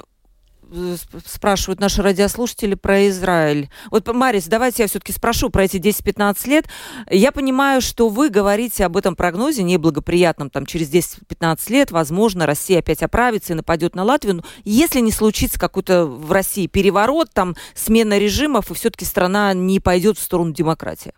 спрашивают 1.26 1.80
наши 1.80 2.02
радиослушатели 2.02 2.74
про 2.74 3.08
Израиль. 3.08 3.68
Вот, 3.90 4.08
Марис, 4.12 4.46
давайте 4.46 4.82
я 4.82 4.88
все-таки 4.88 5.12
спрошу 5.12 5.50
про 5.50 5.64
эти 5.64 5.76
10-15 5.76 6.48
лет. 6.48 6.66
Я 7.10 7.32
понимаю, 7.32 7.80
что 7.80 8.08
вы 8.08 8.30
говорите 8.30 8.84
об 8.84 8.96
этом 8.96 9.16
прогнозе 9.16 9.62
неблагоприятном. 9.62 10.50
Там 10.50 10.66
через 10.66 10.90
10-15 10.90 11.72
лет, 11.72 11.90
возможно, 11.90 12.46
Россия 12.46 12.78
опять 12.78 13.02
оправится 13.02 13.52
и 13.52 13.56
нападет 13.56 13.94
на 13.94 14.04
Латвию. 14.04 14.36
Но 14.36 14.44
если 14.64 15.00
не 15.00 15.12
случится 15.12 15.58
какой-то 15.58 16.06
в 16.06 16.32
России 16.32 16.66
переворот, 16.66 17.30
там 17.32 17.56
смена 17.74 18.18
режимов, 18.18 18.70
и 18.70 18.74
все-таки 18.74 19.04
страна 19.04 19.52
не 19.54 19.80
пойдет 19.80 20.18
в 20.18 20.22
сторону 20.22 20.52
демократии. 20.52 21.12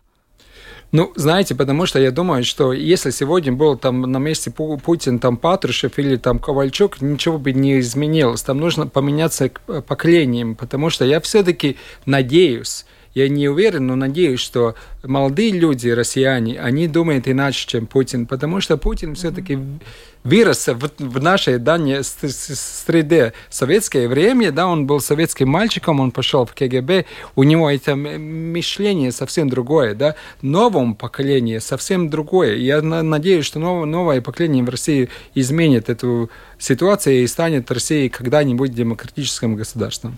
Ну, 0.95 1.11
знаете, 1.17 1.55
потому 1.55 1.85
что 1.85 1.99
я 1.99 2.09
думаю, 2.09 2.45
что 2.45 2.71
если 2.71 3.09
сегодня 3.09 3.51
был 3.51 3.77
там 3.77 4.01
на 4.03 4.17
месте 4.17 4.49
Путин, 4.49 5.19
там 5.19 5.35
Патрушев 5.35 5.99
или 5.99 6.15
там 6.15 6.39
Ковальчук, 6.39 7.01
ничего 7.01 7.37
бы 7.37 7.51
не 7.51 7.81
изменилось. 7.81 8.43
Там 8.43 8.59
нужно 8.59 8.87
поменяться 8.87 9.51
поколением, 9.87 10.55
потому 10.55 10.89
что 10.89 11.03
я 11.03 11.19
все-таки 11.19 11.75
надеюсь, 12.05 12.85
я 13.15 13.29
не 13.29 13.47
уверен, 13.47 13.87
но 13.87 13.95
надеюсь, 13.95 14.41
что 14.41 14.75
молодые 15.01 15.51
люди, 15.51 15.87
россияне, 15.87 16.59
они 16.59 16.87
думают 16.87 17.27
иначе, 17.29 17.65
чем 17.65 17.87
Путин, 17.87 18.25
потому 18.25 18.59
что 18.59 18.75
Путин 18.77 19.15
все-таки 19.15 19.57
вырос 20.25 20.67
в, 20.67 20.89
в 20.97 21.21
нашей 21.21 21.57
данной 21.57 22.03
среде. 22.03 23.31
Советское 23.49 24.09
время, 24.09 24.51
да, 24.51 24.67
он 24.67 24.85
был 24.85 24.99
советским 24.99 25.47
мальчиком, 25.47 26.01
он 26.01 26.11
пошел 26.11 26.45
в 26.45 26.53
КГБ, 26.53 27.05
у 27.35 27.43
него 27.43 27.69
это 27.69 27.95
мышление 27.95 29.13
совсем 29.13 29.49
другое, 29.49 29.95
да, 29.95 30.15
новому 30.41 30.93
поколению 30.93 31.61
совсем 31.61 32.09
другое. 32.09 32.55
Я 32.57 32.81
надеюсь, 32.81 33.45
что 33.45 33.59
новое, 33.59 33.85
новое 33.85 34.19
поколение 34.19 34.63
в 34.63 34.69
России 34.69 35.09
изменит 35.35 35.89
эту 35.89 36.29
ситуацию 36.59 37.23
и 37.23 37.27
станет 37.27 37.71
Россией 37.71 38.09
когда-нибудь 38.09 38.73
демократическим 38.73 39.55
государством. 39.55 40.17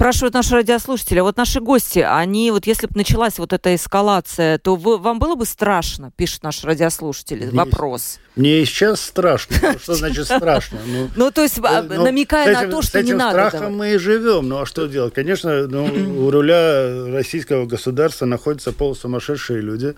Спрашивают 0.00 0.32
наши 0.32 0.54
радиослушатели, 0.54 1.18
а 1.18 1.24
вот 1.24 1.36
наши 1.36 1.60
гости, 1.60 1.98
они 1.98 2.50
вот 2.52 2.66
если 2.66 2.86
бы 2.86 2.92
началась 2.94 3.38
вот 3.38 3.52
эта 3.52 3.74
эскалация, 3.74 4.56
то 4.56 4.74
вы, 4.74 4.96
вам 4.96 5.18
было 5.18 5.34
бы 5.34 5.44
страшно, 5.44 6.10
пишет 6.16 6.42
наш 6.42 6.64
радиослушатель, 6.64 7.44
мне, 7.44 7.50
вопрос. 7.50 8.18
Мне 8.34 8.62
и 8.62 8.64
сейчас 8.64 9.02
страшно. 9.02 9.56
Ну, 9.60 9.78
что 9.78 9.94
значит 9.94 10.24
страшно? 10.24 10.78
Ну, 10.86 11.10
ну 11.16 11.30
то 11.30 11.42
есть 11.42 11.58
а, 11.62 11.82
ну, 11.82 12.02
намекая 12.02 12.62
на 12.62 12.70
то, 12.70 12.80
что 12.80 13.02
не 13.02 13.12
надо. 13.12 13.36
С 13.36 13.48
этим 13.48 13.48
страхом 13.50 13.76
мы 13.76 13.92
и 13.92 13.98
живем. 13.98 14.48
Ну 14.48 14.60
а 14.60 14.64
что 14.64 14.86
делать? 14.86 15.12
Конечно, 15.12 15.64
у 15.68 16.30
руля 16.30 17.12
российского 17.12 17.66
государства 17.66 18.24
находятся 18.24 18.72
полусумасшедшие 18.72 19.60
люди, 19.60 19.96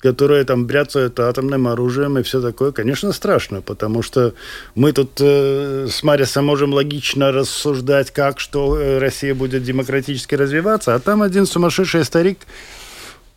которые 0.00 0.44
там 0.44 0.66
бряцают 0.66 1.20
атомным 1.20 1.68
оружием 1.68 2.18
и 2.18 2.22
все 2.22 2.40
такое, 2.40 2.72
конечно, 2.72 3.12
страшно, 3.12 3.60
потому 3.60 4.02
что 4.02 4.34
мы 4.74 4.92
тут 4.92 5.20
э, 5.20 5.88
с 5.90 6.02
Марисом 6.02 6.46
можем 6.46 6.72
логично 6.72 7.32
рассуждать, 7.32 8.10
как, 8.10 8.40
что 8.40 8.78
э, 8.78 8.98
Россия 8.98 9.34
будет 9.34 9.62
демократически 9.62 10.34
развиваться, 10.34 10.94
а 10.94 11.00
там 11.00 11.22
один 11.22 11.46
сумасшедший 11.46 12.04
старик 12.04 12.38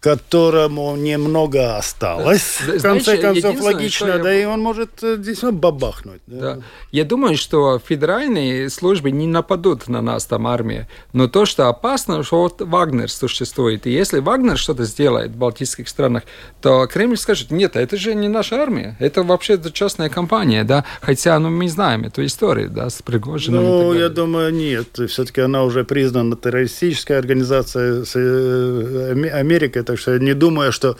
которому 0.03 0.97
немного 0.97 1.77
осталось, 1.77 2.59
да, 2.67 2.77
в 2.77 2.81
конце 2.81 3.17
концов, 3.17 3.61
логично, 3.61 4.19
да, 4.19 4.35
и 4.35 4.43
он 4.43 4.59
может 4.59 5.01
э, 5.01 5.15
действительно 5.15 5.53
бабахнуть. 5.53 6.21
Да. 6.27 6.55
Да. 6.55 6.61
Я 6.91 7.05
думаю, 7.05 7.37
что 7.37 7.79
федеральные 7.79 8.69
службы 8.69 9.11
не 9.11 9.27
нападут 9.27 9.87
на 9.87 10.01
нас, 10.01 10.25
там, 10.25 10.45
армия, 10.45 10.89
но 11.13 11.29
то, 11.29 11.45
что 11.45 11.69
опасно, 11.69 12.21
что 12.23 12.41
вот 12.41 12.61
Вагнер 12.61 13.09
существует, 13.09 13.87
и 13.87 13.91
если 13.91 14.19
Вагнер 14.19 14.57
что-то 14.57 14.83
сделает 14.83 15.31
в 15.31 15.37
балтийских 15.37 15.87
странах, 15.87 16.23
то 16.61 16.85
Кремль 16.87 17.15
скажет, 17.15 17.51
нет, 17.51 17.77
это 17.77 17.95
же 17.95 18.13
не 18.13 18.27
наша 18.27 18.61
армия, 18.61 18.97
это 18.99 19.23
вообще 19.23 19.57
частная 19.71 20.09
компания, 20.09 20.65
да, 20.65 20.83
хотя, 20.99 21.39
ну, 21.39 21.49
мы 21.49 21.69
знаем 21.69 22.03
эту 22.03 22.25
историю, 22.25 22.69
да, 22.69 22.89
с 22.89 23.01
Пригожиным 23.01 23.63
Ну, 23.63 23.93
я 23.93 24.09
думаю, 24.09 24.53
нет, 24.53 24.99
все-таки 25.07 25.39
она 25.39 25.63
уже 25.63 25.85
признана 25.85 26.35
террористической 26.35 27.17
организацией 27.17 28.03
э, 28.13 29.29
Америкой, 29.39 29.83
так 29.93 29.99
что 29.99 30.17
не 30.17 30.33
думаю, 30.33 30.71
что 30.71 30.97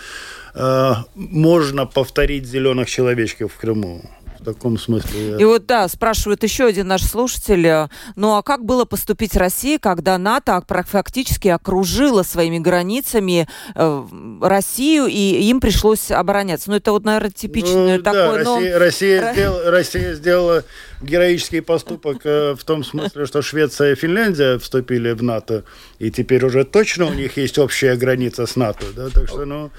э, 0.54 0.94
можно 1.16 1.86
повторить 1.88 2.46
зеленых 2.46 2.88
человечков 2.90 3.54
в 3.54 3.58
Крыму. 3.58 4.02
В 4.44 4.46
таком 4.46 4.78
смысле. 4.78 5.38
И 5.40 5.46
вот, 5.46 5.66
да, 5.66 5.88
спрашивает 5.88 6.44
еще 6.44 6.66
один 6.66 6.88
наш 6.88 7.04
слушатель, 7.04 7.66
э, 7.66 7.88
ну 8.18 8.36
а 8.36 8.44
как 8.44 8.66
было 8.66 8.84
поступить 8.84 9.38
России, 9.38 9.78
когда 9.78 10.18
НАТО 10.18 10.62
фактически 10.68 11.48
окружила 11.48 12.24
своими 12.24 12.60
границами 12.60 13.48
э, 13.74 14.04
Россию, 14.42 15.06
и 15.06 15.44
им 15.50 15.62
пришлось 15.62 16.12
обороняться? 16.12 16.70
Ну 16.70 16.76
это 16.76 16.92
вот, 16.92 17.06
наверное, 17.06 17.32
типичное 17.32 17.98
ну, 17.98 18.04
такое... 18.04 18.44
Да, 18.44 18.52
Россия, 18.52 18.74
но... 18.74 18.80
Россия, 18.80 19.34
сделала, 19.34 19.72
Россия 19.72 20.14
сделала 20.14 20.64
героический 21.02 21.62
поступок 21.62 22.26
э, 22.26 22.56
в 22.56 22.64
том 22.66 22.84
смысле, 22.84 23.26
что 23.26 23.42
Швеция 23.42 23.94
и 23.94 23.96
Финляндия 23.96 24.58
вступили 24.60 25.12
в 25.14 25.24
НАТО, 25.24 25.64
и 26.00 26.12
теперь 26.12 26.44
уже 26.44 26.66
точно 26.66 27.06
у 27.06 27.14
них 27.14 27.38
есть 27.38 27.58
общая 27.58 27.96
граница 27.96 28.46
с 28.46 28.58
НАТО. 28.58 28.86
Да? 28.94 29.10
Так 29.10 29.30
что, 29.30 29.46
ну, 29.46 29.72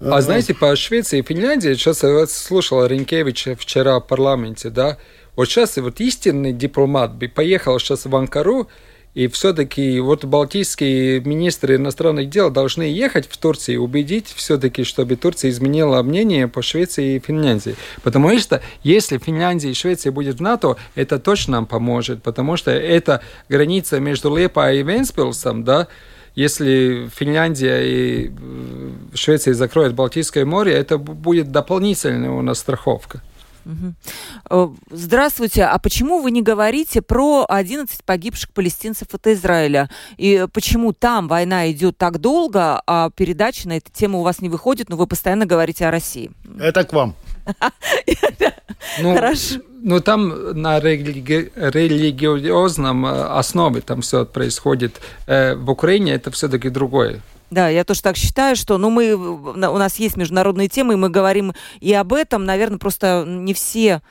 а 0.00 0.20
знаете, 0.20 0.54
по 0.54 0.74
Швеции 0.76 1.20
и 1.20 1.22
Финляндии, 1.22 1.74
сейчас 1.74 2.02
я 2.02 2.12
вот 2.12 2.30
слушал 2.30 2.84
Ренкевича 2.84 3.56
вчера 3.56 3.98
в 3.98 4.06
парламенте, 4.06 4.70
да, 4.70 4.98
вот 5.36 5.46
сейчас 5.48 5.76
вот 5.76 6.00
истинный 6.00 6.52
дипломат 6.52 7.14
бы 7.14 7.28
поехал 7.28 7.78
сейчас 7.78 8.06
в 8.06 8.16
Анкару, 8.16 8.68
и 9.16 9.28
все-таки 9.28 9.98
вот 9.98 10.26
балтийские 10.26 11.20
министры 11.20 11.76
иностранных 11.76 12.28
дел 12.28 12.50
должны 12.50 12.82
ехать 12.82 13.26
в 13.26 13.38
Турцию 13.38 13.76
и 13.76 13.78
убедить 13.78 14.26
все-таки, 14.36 14.84
чтобы 14.84 15.16
Турция 15.16 15.50
изменила 15.50 16.02
мнение 16.02 16.48
по 16.48 16.60
Швеции 16.60 17.16
и 17.16 17.18
Финляндии. 17.18 17.76
Потому 18.02 18.38
что 18.38 18.60
если 18.82 19.16
Финляндия 19.16 19.70
и 19.70 19.74
Швеция 19.74 20.12
будет 20.12 20.36
в 20.36 20.42
НАТО, 20.42 20.76
это 20.94 21.18
точно 21.18 21.52
нам 21.52 21.66
поможет, 21.66 22.22
потому 22.22 22.58
что 22.58 22.70
это 22.70 23.22
граница 23.48 24.00
между 24.00 24.36
Лепа 24.36 24.70
и 24.74 24.82
Венспилсом, 24.82 25.64
да, 25.64 25.88
если 26.36 27.08
Финляндия 27.16 27.80
и 27.80 28.30
э, 28.30 28.90
Швеция 29.14 29.54
закроют 29.54 29.94
Балтийское 29.94 30.44
море, 30.44 30.74
это 30.74 30.98
будет 30.98 31.50
дополнительная 31.50 32.30
у 32.30 32.42
нас 32.42 32.58
страховка. 32.58 33.22
Э, 34.50 34.68
здравствуйте. 34.90 35.64
А 35.64 35.78
почему 35.78 36.20
вы 36.20 36.30
не 36.30 36.42
говорите 36.42 37.02
про 37.02 37.46
11 37.48 38.04
погибших 38.04 38.52
палестинцев 38.52 39.08
от 39.12 39.26
Израиля? 39.26 39.88
И 40.18 40.46
почему 40.52 40.92
там 40.92 41.26
война 41.26 41.70
идет 41.70 41.96
так 41.98 42.18
долго, 42.20 42.82
а 42.86 43.10
передача 43.10 43.66
на 43.66 43.78
эту 43.78 43.90
тему 43.90 44.20
у 44.20 44.22
вас 44.22 44.40
не 44.40 44.50
выходит, 44.50 44.90
но 44.90 44.96
вы 44.96 45.06
постоянно 45.06 45.46
говорите 45.46 45.86
о 45.86 45.90
России? 45.90 46.30
Это 46.60 46.84
к 46.84 46.92
вам. 46.92 47.14
Ну, 48.98 49.14
Хорошо. 49.14 49.60
Ну, 49.82 50.00
там 50.00 50.60
на 50.60 50.80
религи... 50.80 51.52
религиозном 51.54 53.06
э, 53.06 53.22
основе 53.38 53.80
там 53.80 54.00
все 54.00 54.24
происходит. 54.24 55.00
Э, 55.26 55.54
в 55.54 55.70
Украине 55.70 56.14
это 56.14 56.30
все-таки 56.30 56.70
другое. 56.70 57.20
Да, 57.50 57.68
я 57.68 57.84
тоже 57.84 58.02
так 58.02 58.16
считаю, 58.16 58.56
что 58.56 58.78
ну, 58.78 58.90
мы, 58.90 59.14
у 59.14 59.78
нас 59.78 59.96
есть 59.96 60.16
международные 60.16 60.68
темы, 60.68 60.94
и 60.94 60.96
мы 60.96 61.08
говорим 61.08 61.54
и 61.80 61.92
об 61.94 62.12
этом. 62.12 62.44
Наверное, 62.44 62.78
просто 62.78 63.24
не 63.26 63.54
все 63.54 64.02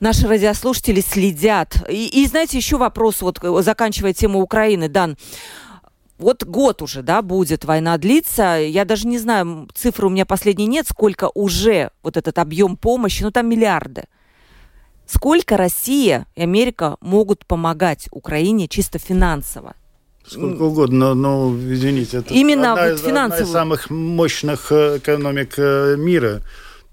наши 0.00 0.26
радиослушатели 0.26 1.00
следят. 1.00 1.76
И, 1.88 2.22
и 2.22 2.26
знаете, 2.26 2.56
еще 2.56 2.78
вопрос, 2.78 3.20
вот 3.20 3.38
заканчивая 3.62 4.14
тему 4.14 4.40
Украины, 4.40 4.88
Дан. 4.88 5.16
Вот 6.18 6.44
год 6.44 6.82
уже, 6.82 7.02
да, 7.02 7.22
будет 7.22 7.64
война 7.64 7.96
длиться. 7.96 8.58
Я 8.60 8.84
даже 8.84 9.06
не 9.06 9.18
знаю, 9.18 9.68
цифры 9.74 10.06
у 10.06 10.10
меня 10.10 10.26
последней 10.26 10.66
нет, 10.66 10.86
сколько 10.88 11.30
уже 11.34 11.90
вот 12.02 12.16
этот 12.16 12.38
объем 12.38 12.76
помощи, 12.76 13.22
ну 13.22 13.30
там 13.30 13.48
миллиарды. 13.48 14.04
Сколько 15.12 15.56
Россия 15.56 16.26
и 16.36 16.42
Америка 16.42 16.96
могут 17.00 17.44
помогать 17.44 18.06
Украине 18.12 18.68
чисто 18.68 19.00
финансово? 19.00 19.74
Сколько 20.24 20.62
угодно, 20.62 21.14
но, 21.14 21.50
но 21.50 21.72
извините, 21.72 22.18
это 22.18 22.32
Именно 22.32 22.74
одна, 22.74 22.90
вот 22.90 22.94
из, 22.94 23.04
одна 23.04 23.26
из 23.26 23.50
самых 23.50 23.90
мощных 23.90 24.70
э, 24.70 24.98
экономик 24.98 25.54
э, 25.56 25.96
мира. 25.98 26.42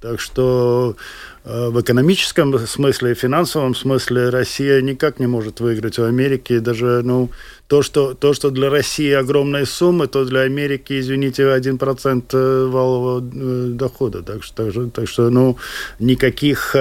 Так 0.01 0.19
что 0.19 0.95
э, 1.43 1.69
в 1.69 1.80
экономическом 1.80 2.58
смысле 2.58 3.12
и 3.12 3.13
финансовом 3.13 3.75
смысле 3.75 4.30
Россия 4.30 4.82
никак 4.82 5.19
не 5.19 5.27
может 5.27 5.60
выиграть 5.60 5.99
у 5.99 6.06
Америки. 6.06 6.58
Даже 6.58 7.03
ну, 7.03 7.30
то, 7.67 7.84
что, 7.84 8.15
то, 8.15 8.34
что 8.34 8.49
для 8.49 8.71
России 8.71 9.12
огромные 9.12 9.67
суммы, 9.67 10.08
то 10.08 10.25
для 10.25 10.39
Америки, 10.39 10.99
извините, 10.99 11.43
1% 11.43 12.67
валового 12.67 13.21
дохода. 13.21 14.23
Так 14.23 14.43
что, 14.43 14.63
так 14.63 14.71
что, 14.71 14.89
так 14.89 15.08
что 15.08 15.30
ну, 15.30 15.58
никаких 15.99 16.75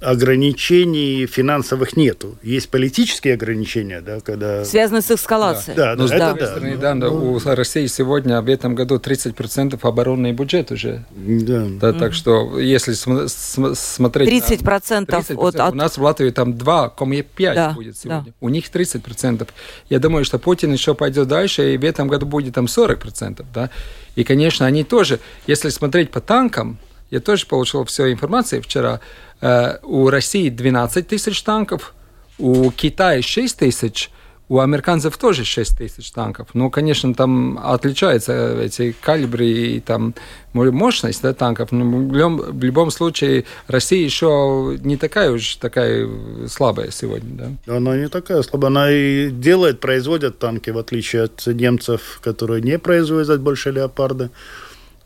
ограничений 0.00 1.26
финансовых 1.26 1.96
нету. 1.96 2.36
Есть 2.42 2.70
политические 2.70 3.34
ограничения, 3.34 4.00
да, 4.00 4.20
когда... 4.20 4.64
Связаны 4.64 5.02
с 5.02 5.10
эскалацией. 5.10 5.76
Да, 5.76 5.96
да, 5.96 6.06
да, 6.06 6.30
это 6.30 6.40
да. 6.40 6.46
Стороны, 6.46 6.76
да. 6.76 6.94
Ну, 6.94 7.32
у 7.32 7.40
России 7.44 7.86
сегодня 7.86 8.40
в 8.40 8.48
этом 8.48 8.74
году 8.76 8.96
30% 8.96 9.78
оборонный 9.82 10.32
бюджет 10.32 10.70
уже. 10.70 11.04
Да. 11.10 11.66
да 11.68 11.92
Так 11.92 12.14
что, 12.14 12.60
если 12.60 12.92
см- 12.92 13.28
см- 13.28 13.74
смотреть... 13.74 14.28
30%, 14.28 14.62
на, 14.62 15.04
30% 15.04 15.34
от, 15.36 15.56
от... 15.56 15.72
У 15.72 15.76
нас 15.76 15.98
в 15.98 16.02
Латвии 16.02 16.30
там 16.30 16.52
2,5 16.52 17.54
да, 17.54 17.70
будет 17.70 17.98
сегодня. 17.98 18.24
Да. 18.26 18.32
У 18.40 18.48
них 18.50 18.70
30%. 18.70 19.48
Я 19.90 19.98
думаю, 19.98 20.24
что 20.24 20.38
Путин 20.38 20.72
еще 20.72 20.94
пойдет 20.94 21.26
дальше, 21.26 21.74
и 21.74 21.76
в 21.76 21.84
этом 21.84 22.06
году 22.06 22.24
будет 22.24 22.54
там 22.54 22.66
40%. 22.66 23.44
Да? 23.52 23.70
И, 24.14 24.22
конечно, 24.22 24.64
они 24.64 24.84
тоже, 24.84 25.18
если 25.48 25.70
смотреть 25.70 26.12
по 26.12 26.20
танкам, 26.20 26.78
я 27.10 27.20
тоже 27.20 27.46
получил 27.46 27.84
всю 27.84 28.10
информацию 28.10 28.62
вчера, 28.62 29.00
Э, 29.40 29.78
у 29.82 30.10
России 30.10 30.48
12 30.48 31.06
тысяч 31.06 31.42
танков, 31.42 31.94
у 32.38 32.70
Китая 32.70 33.22
6 33.22 33.58
тысяч, 33.58 34.10
у 34.48 34.60
американцев 34.60 35.16
тоже 35.16 35.44
6 35.44 35.76
тысяч 35.76 36.10
танков. 36.10 36.48
Ну, 36.54 36.70
конечно, 36.70 37.14
там 37.14 37.58
отличаются 37.62 38.58
эти 38.60 38.96
калибры 39.00 39.46
и 39.46 39.80
там 39.80 40.14
мощность 40.54 41.22
да, 41.22 41.34
танков. 41.34 41.70
Но 41.70 41.84
в 41.84 42.12
любом, 42.14 42.36
в 42.38 42.64
любом 42.64 42.90
случае 42.90 43.44
Россия 43.66 44.02
еще 44.02 44.78
не 44.82 44.96
такая 44.96 45.30
уж 45.30 45.56
такая 45.56 46.08
слабая 46.48 46.90
сегодня. 46.90 47.54
Да? 47.66 47.76
Она 47.76 47.96
не 47.96 48.08
такая 48.08 48.42
слабая. 48.42 48.70
Она 48.70 48.90
и 48.90 49.30
делает, 49.30 49.80
производит 49.80 50.38
танки, 50.38 50.70
в 50.70 50.78
отличие 50.78 51.24
от 51.24 51.46
немцев, 51.46 52.18
которые 52.22 52.62
не 52.62 52.78
производят 52.78 53.40
больше 53.40 53.70
леопарды. 53.70 54.30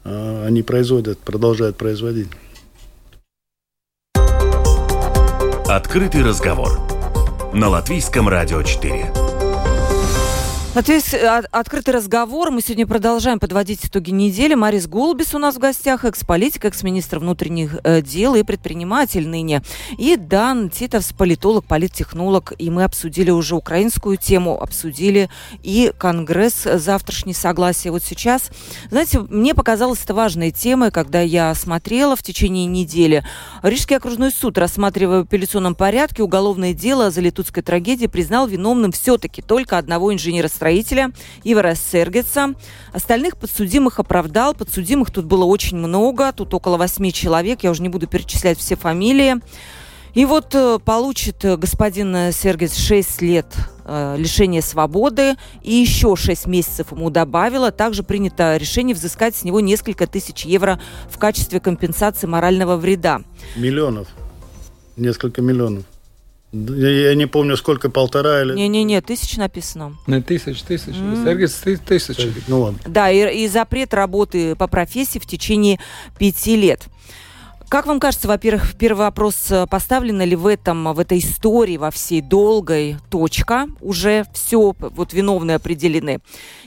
А 0.05 0.45
они 0.47 0.63
производят, 0.63 1.19
продолжают 1.19 1.77
производить. 1.77 2.29
Открытый 5.67 6.23
разговор 6.23 6.81
на 7.55 7.69
Латвийском 7.69 8.29
радио 8.29 8.63
4. 8.63 9.32
Ответ, 10.75 11.05
открытый 11.51 11.93
разговор. 11.93 12.51
Мы 12.51 12.63
сегодня 12.63 12.87
продолжаем 12.87 13.39
подводить 13.39 13.85
итоги 13.85 14.11
недели. 14.11 14.55
Марис 14.55 14.87
Голубис 14.87 15.35
у 15.35 15.39
нас 15.39 15.57
в 15.57 15.59
гостях, 15.59 16.07
экс-политик, 16.07 16.65
экс-министр 16.65 17.19
внутренних 17.19 17.77
э, 17.85 18.01
дел 18.01 18.35
и 18.37 18.43
предприниматель 18.43 19.29
ныне. 19.29 19.61
И 19.99 20.17
Дан 20.17 20.71
Титовс, 20.71 21.13
политолог, 21.13 21.67
политтехнолог. 21.67 22.55
И 22.57 22.71
мы 22.71 22.85
обсудили 22.85 23.31
уже 23.31 23.55
украинскую 23.55 24.17
тему, 24.17 24.59
обсудили 24.59 25.29
и 25.63 25.93
Конгресс 25.99 26.63
завтрашний 26.63 27.35
согласие. 27.35 27.91
Вот 27.93 28.03
сейчас, 28.03 28.51
знаете, 28.89 29.21
мне 29.21 29.55
показалось 29.55 30.03
это 30.03 30.15
важной 30.15 30.53
темой, 30.53 30.91
когда 30.91 31.21
я 31.21 31.55
смотрела 31.55 32.17
в 32.17 32.23
течение 32.23 32.65
недели. 32.65 33.27
Рижский 33.63 33.99
окружной 33.99 34.31
суд, 34.31 34.57
рассматривая 34.57 35.19
в 35.19 35.25
апелляционном 35.25 35.75
порядке 35.75 36.23
уголовное 36.23 36.73
дело 36.73 37.11
за 37.11 37.21
летутской 37.21 37.63
трагедией, 37.63 38.09
признал 38.09 38.47
виновным 38.47 38.93
все-таки 38.93 39.43
только 39.43 39.77
одного 39.77 40.15
инженера 40.15 40.49
строителя 40.63 41.11
Ивара 41.43 41.75
Сергеца. 41.75 42.55
Остальных 42.93 43.37
подсудимых 43.37 43.99
оправдал. 43.99 44.55
Подсудимых 44.55 45.11
тут 45.11 45.25
было 45.25 45.45
очень 45.45 45.77
много, 45.77 46.33
тут 46.33 46.55
около 46.55 46.77
восьми 46.77 47.13
человек, 47.13 47.65
я 47.65 47.73
уже 47.73 47.83
не 47.83 47.89
буду 47.89 48.07
перечислять 48.07 48.59
все 48.59 48.77
фамилии. 48.77 49.41
И 50.15 50.25
вот 50.25 50.55
э, 50.55 50.79
получит 50.79 51.45
э, 51.45 51.57
господин 51.57 52.33
Сергец 52.33 52.77
6 52.77 53.23
лет 53.23 53.47
э, 53.85 54.15
лишения 54.17 54.61
свободы 54.61 55.35
и 55.63 55.75
еще 55.75 56.15
6 56.15 56.47
месяцев 56.47 56.93
ему 56.93 57.11
добавило. 57.11 57.73
Также 57.73 58.05
принято 58.05 58.57
решение 58.57 58.95
взыскать 58.95 59.35
с 59.35 59.43
него 59.43 59.59
несколько 59.59 60.07
тысяч 60.07 60.45
евро 60.45 60.79
в 61.11 61.19
качестве 61.19 61.59
компенсации 61.59 62.29
морального 62.29 62.77
вреда. 62.77 63.23
Миллионов. 63.57 64.07
Несколько 64.97 65.43
миллионов. 65.43 65.85
Я 66.53 67.15
не 67.15 67.27
помню, 67.27 67.57
сколько, 67.57 67.89
полтора 67.89 68.43
или... 68.43 68.55
Не-не-не, 68.55 69.01
тысяч 69.01 69.37
написано. 69.39 69.97
Не, 70.07 70.21
тысяч, 70.21 70.61
тысяч. 70.63 70.95
Mm. 70.95 71.25
Сергей, 71.25 71.77
тысяч. 71.79 72.29
Ну 72.47 72.61
ладно. 72.61 72.79
Да, 72.87 73.11
и, 73.11 73.45
и 73.45 73.49
запрет 73.49 73.95
работы 73.95 74.55
по 74.55 74.67
профессии 74.67 75.19
в 75.19 75.27
течение 75.27 75.81
пяти 76.19 76.57
лет. 76.57 76.89
Как 77.73 77.87
вам 77.87 78.01
кажется, 78.01 78.29
во-первых, 78.29 78.75
первый 78.79 78.99
вопрос, 78.99 79.51
э, 79.51 79.67
поставлена 79.67 80.25
ли 80.25 80.37
в 80.37 80.47
этом, 80.47 80.93
в 80.93 80.99
этой 80.99 81.21
истории, 81.21 81.79
во 81.79 81.91
всей 81.91 82.21
долгой 82.21 82.99
точка, 83.09 83.67
уже 83.81 84.27
все, 84.35 84.75
вот 84.79 85.15
виновные 85.15 85.55
определены? 85.55 86.21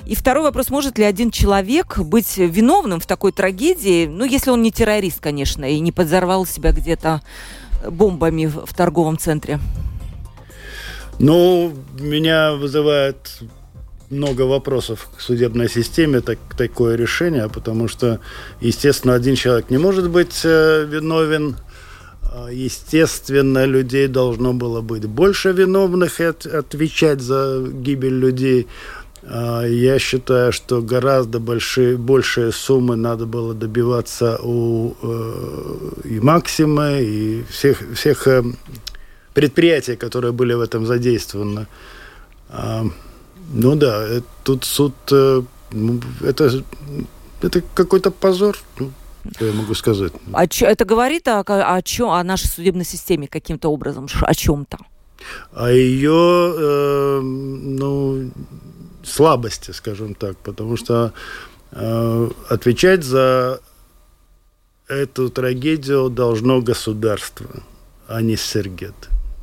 И 0.07 0.15
второй 0.15 0.45
вопрос, 0.45 0.71
может 0.71 0.97
ли 0.97 1.03
один 1.03 1.29
человек 1.29 1.99
быть 1.99 2.37
виновным 2.37 2.99
в 2.99 3.05
такой 3.05 3.33
трагедии, 3.33 4.07
ну, 4.07 4.25
если 4.25 4.49
он 4.49 4.63
не 4.63 4.71
террорист, 4.71 5.19
конечно, 5.19 5.63
и 5.63 5.79
не 5.79 5.91
подзорвал 5.91 6.47
себя 6.47 6.71
где-то 6.71 7.21
бомбами 7.89 8.45
в 8.45 8.73
торговом 8.73 9.17
центре? 9.17 9.59
Ну, 11.19 11.73
меня 11.99 12.53
вызывает 12.53 13.39
много 14.09 14.43
вопросов 14.43 15.09
к 15.17 15.21
судебной 15.21 15.69
системе 15.69 16.21
так, 16.21 16.37
такое 16.57 16.95
решение, 16.95 17.49
потому 17.49 17.87
что, 17.87 18.19
естественно, 18.61 19.15
один 19.15 19.35
человек 19.35 19.69
не 19.69 19.77
может 19.77 20.09
быть 20.09 20.41
э, 20.43 20.85
виновен 20.85 21.55
А, 22.35 22.49
естественно, 22.51 23.65
людей 23.65 24.07
должно 24.07 24.53
было 24.53 24.81
быть 24.81 25.05
больше 25.05 25.53
виновных 25.53 26.19
и 26.19 26.25
от, 26.25 26.45
отвечать 26.45 27.21
за 27.21 27.65
гибель 27.65 28.19
людей. 28.19 28.67
А, 29.27 29.63
я 29.63 29.97
считаю, 29.99 30.51
что 30.51 30.81
гораздо 30.81 31.39
большие, 31.39 31.97
большие 31.97 32.51
суммы 32.51 32.95
надо 32.95 33.25
было 33.25 33.53
добиваться 33.53 34.39
у 34.43 34.95
э, 35.01 36.09
и 36.09 36.19
Максима, 36.19 36.99
и 36.99 37.43
всех, 37.49 37.81
всех 37.95 38.27
э, 38.27 38.43
предприятий, 39.33 39.95
которые 39.95 40.31
были 40.31 40.53
в 40.53 40.61
этом 40.61 40.85
задействованы. 40.85 41.65
А, 42.49 42.83
ну 43.53 43.75
да, 43.75 44.05
э, 44.07 44.21
тут 44.43 44.63
суд, 44.63 44.93
ну, 45.09 46.01
это, 46.21 46.63
это 47.41 47.61
какой-то 47.73 48.11
позор. 48.11 48.57
Ну, 48.79 48.91
что 49.33 49.45
я 49.45 49.53
могу 49.53 49.73
сказать? 49.73 50.13
А 50.33 50.47
чё, 50.47 50.67
это 50.67 50.85
говорит 50.85 51.27
о, 51.27 51.39
о, 51.39 51.81
чем, 51.81 52.09
о 52.09 52.23
нашей 52.23 52.47
судебной 52.47 52.85
системе 52.85 53.27
каким-то 53.27 53.69
образом, 53.69 54.07
о 54.21 54.35
чем-то? 54.35 54.77
О 55.51 55.71
ее, 55.71 56.53
э, 56.57 57.19
ну, 57.21 58.31
слабости, 59.05 59.71
скажем 59.71 60.15
так, 60.15 60.37
потому 60.37 60.77
что 60.77 61.13
э, 61.71 62.29
отвечать 62.49 63.03
за 63.03 63.59
эту 64.87 65.29
трагедию 65.29 66.09
должно 66.09 66.61
государство, 66.61 67.47
а 68.07 68.21
не 68.21 68.35
Сергет. 68.37 68.95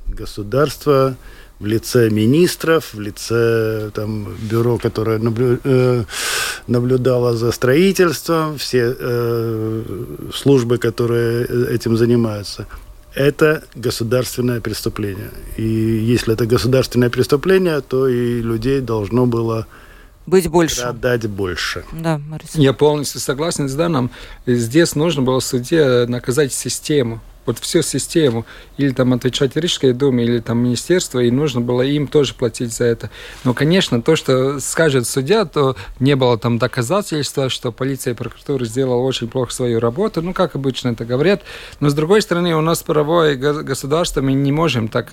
Государство 0.06 1.16
в 1.62 1.66
лице 1.66 2.10
министров, 2.10 2.94
в 2.94 3.00
лице 3.00 3.90
там, 3.94 4.34
бюро, 4.50 4.78
которое 4.78 5.18
наблю, 5.18 5.58
э, 5.64 6.04
наблюдало 6.66 7.36
за 7.36 7.52
строительством, 7.52 8.58
все 8.58 8.96
э, 8.98 9.82
службы, 10.34 10.78
которые 10.78 11.46
этим 11.70 11.96
занимаются. 11.96 12.66
Это 13.14 13.64
государственное 13.74 14.60
преступление. 14.60 15.30
И 15.56 15.62
если 15.62 16.34
это 16.34 16.46
государственное 16.46 17.10
преступление, 17.10 17.80
то 17.80 18.08
и 18.08 18.40
людей 18.40 18.80
должно 18.80 19.26
было 19.26 19.66
быть 20.26 20.48
больше. 20.48 20.82
Продать 20.82 21.26
больше. 21.26 21.84
Да, 21.92 22.18
Марис. 22.18 22.54
Я 22.54 22.72
полностью 22.72 23.20
согласен 23.20 23.68
с 23.68 23.74
Даном. 23.74 24.10
Здесь 24.46 24.94
нужно 24.94 25.22
было 25.22 25.40
в 25.40 25.44
суде 25.44 26.06
наказать 26.06 26.52
систему 26.52 27.20
вот 27.46 27.58
всю 27.58 27.82
систему, 27.82 28.46
или 28.76 28.90
там 28.90 29.12
отвечать 29.12 29.56
Рижской 29.56 29.92
думе, 29.92 30.24
или 30.24 30.38
там 30.40 30.58
министерство, 30.58 31.20
и 31.20 31.30
нужно 31.30 31.60
было 31.60 31.82
им 31.82 32.06
тоже 32.06 32.34
платить 32.34 32.72
за 32.72 32.84
это. 32.84 33.10
Но, 33.44 33.54
конечно, 33.54 34.00
то, 34.02 34.16
что 34.16 34.60
скажет 34.60 35.06
судья, 35.06 35.44
то 35.44 35.76
не 36.00 36.16
было 36.16 36.38
там 36.38 36.58
доказательства, 36.58 37.48
что 37.48 37.72
полиция 37.72 38.14
и 38.14 38.16
прокуратура 38.16 38.64
сделала 38.64 39.02
очень 39.02 39.28
плохо 39.28 39.52
свою 39.52 39.80
работу, 39.80 40.22
ну, 40.22 40.32
как 40.32 40.54
обычно 40.54 40.90
это 40.90 41.04
говорят. 41.04 41.42
Но, 41.80 41.88
с 41.88 41.94
другой 41.94 42.22
стороны, 42.22 42.54
у 42.54 42.60
нас 42.60 42.82
правовое 42.82 43.36
государство, 43.36 44.20
мы 44.20 44.32
не 44.32 44.52
можем 44.52 44.88
так 44.88 45.12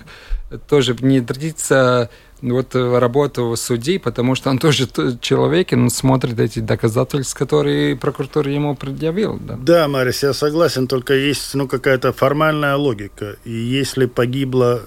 тоже 0.68 0.94
внедриться 0.94 2.10
вот 2.42 2.74
э, 2.74 2.98
работу 2.98 3.54
судей, 3.56 3.98
потому 3.98 4.34
что 4.34 4.50
он 4.50 4.58
тоже 4.58 4.88
человек, 5.20 5.72
и 5.72 5.76
он 5.76 5.90
смотрит 5.90 6.38
эти 6.40 6.60
доказательства, 6.60 7.38
которые 7.38 7.96
прокуратура 7.96 8.50
ему 8.50 8.76
предъявил. 8.76 9.38
Да, 9.38 9.56
да 9.56 9.88
Марис, 9.88 10.22
я 10.22 10.32
согласен, 10.32 10.86
только 10.86 11.14
есть 11.14 11.54
ну, 11.54 11.68
какая-то 11.68 12.12
формальная 12.12 12.76
логика. 12.76 13.36
И 13.44 13.52
если 13.52 14.06
погибло 14.06 14.82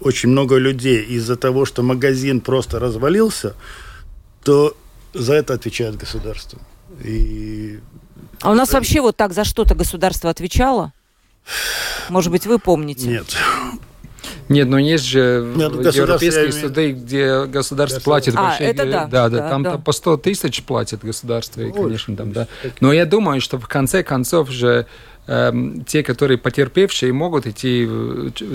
очень 0.00 0.30
много 0.30 0.56
людей 0.56 1.02
из-за 1.02 1.36
того, 1.36 1.64
что 1.64 1.82
магазин 1.82 2.40
просто 2.40 2.78
развалился, 2.78 3.54
то 4.42 4.76
за 5.14 5.34
это 5.34 5.54
отвечает 5.54 5.96
государство. 5.96 6.58
И... 7.04 7.80
А 8.40 8.50
у 8.50 8.54
нас 8.54 8.72
вообще 8.72 9.00
вот 9.00 9.16
так 9.16 9.32
за 9.32 9.44
что-то 9.44 9.74
государство 9.74 10.30
отвечало? 10.30 10.92
Может 12.08 12.30
быть, 12.30 12.46
вы 12.46 12.58
помните? 12.58 13.06
Нет. 13.06 13.36
Нет, 14.50 14.68
но 14.68 14.78
есть 14.78 15.04
же 15.04 15.52
Нет, 15.54 15.72
ну, 15.72 15.80
европейские 15.80 16.50
суды, 16.50 16.90
где 16.90 17.46
государство 17.46 18.00
платит 18.00 18.34
а, 18.36 18.48
большие... 18.48 18.70
Это 18.70 18.84
да, 18.84 19.06
да, 19.06 19.28
да, 19.28 19.28
да, 19.28 19.48
там 19.48 19.62
да. 19.62 19.78
по 19.78 19.92
100 19.92 20.16
тысяч 20.18 20.64
платит 20.64 21.04
государство, 21.04 21.60
и, 21.60 21.70
конечно, 21.70 22.16
там, 22.16 22.32
да. 22.32 22.48
Но 22.80 22.92
я 22.92 23.06
думаю, 23.06 23.40
что 23.40 23.58
в 23.58 23.68
конце 23.68 24.02
концов 24.02 24.50
же 24.50 24.86
эм, 25.28 25.84
те, 25.84 26.02
которые 26.02 26.36
потерпевшие, 26.36 27.12
могут 27.12 27.46
идти 27.46 27.88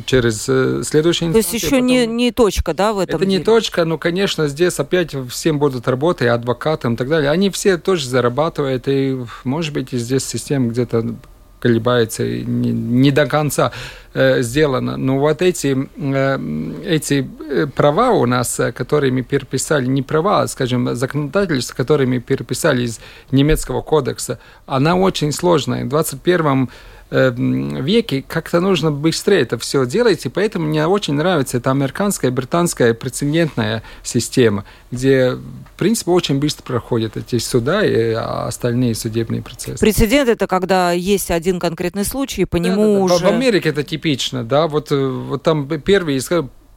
через 0.05 0.49
э, 0.49 0.83
следующий 0.83 1.31
То 1.31 1.37
есть 1.37 1.53
еще 1.53 1.69
потом... 1.69 1.85
не, 1.85 2.05
не 2.05 2.31
точка, 2.33 2.73
да, 2.73 2.91
в 2.91 2.99
этом 2.99 3.15
Это 3.15 3.25
деле? 3.25 3.37
не 3.37 3.43
точка, 3.45 3.85
но, 3.85 3.97
конечно, 3.97 4.49
здесь 4.49 4.77
опять 4.79 5.15
всем 5.29 5.59
будут 5.59 5.87
работать, 5.87 6.27
адвокатам 6.27 6.95
и 6.95 6.97
так 6.97 7.07
далее. 7.07 7.31
Они 7.31 7.49
все 7.49 7.77
тоже 7.77 8.09
зарабатывают, 8.09 8.89
и, 8.89 9.17
может 9.45 9.73
быть, 9.73 9.93
и 9.93 9.97
здесь 9.97 10.25
система 10.25 10.67
где-то 10.67 11.15
колебается, 11.59 12.23
не, 12.23 12.71
не 12.71 13.11
до 13.11 13.25
конца 13.25 13.71
э, 14.13 14.41
сделано. 14.41 14.97
Но 14.97 15.19
вот 15.19 15.41
эти, 15.41 15.89
э, 15.95 16.39
эти 16.85 17.27
э, 17.49 17.67
права 17.67 18.11
у 18.11 18.25
нас, 18.25 18.59
э, 18.59 18.71
которые 18.71 19.11
мы 19.11 19.23
переписали, 19.23 19.85
не 19.85 20.01
права, 20.01 20.41
а, 20.41 20.47
скажем, 20.47 20.95
законодательство, 20.95 21.75
которые 21.75 22.07
мы 22.07 22.19
переписали 22.19 22.83
из 22.83 22.99
немецкого 23.31 23.81
кодекса, 23.81 24.39
она 24.65 24.95
очень 24.95 25.31
сложная. 25.31 25.85
В 25.85 25.89
21 25.89 26.69
Эм, 27.11 27.83
веке 27.83 28.25
как-то 28.27 28.59
нужно 28.59 28.91
быстрее 28.91 29.41
это 29.41 29.59
все 29.59 29.85
делать, 29.85 30.25
и 30.25 30.29
поэтому 30.29 30.65
мне 30.65 30.87
очень 30.87 31.13
нравится 31.13 31.57
эта 31.57 31.69
американская, 31.69 32.31
британская 32.31 32.95
прецедентная 32.95 33.83
система, 34.01 34.65
где, 34.89 35.33
в 35.35 35.77
принципе, 35.77 36.09
очень 36.09 36.39
быстро 36.39 36.63
проходят 36.63 37.15
эти 37.15 37.37
суда 37.37 37.85
и 37.85 38.13
остальные 38.13 38.95
судебные 38.95 39.43
процессы. 39.43 39.79
Прецедент 39.79 40.29
это 40.29 40.47
когда 40.47 40.93
есть 40.93 41.29
один 41.29 41.59
конкретный 41.59 42.05
случай, 42.05 42.41
и 42.41 42.45
по 42.45 42.57
нему 42.57 42.93
да, 42.93 43.07
да. 43.09 43.15
уже... 43.15 43.25
В 43.25 43.27
Америке 43.27 43.69
это 43.69 43.83
типично, 43.83 44.43
да, 44.43 44.65
вот, 44.67 44.91
э, 44.91 44.95
вот 45.07 45.43
там 45.43 45.67
первый 45.81 46.15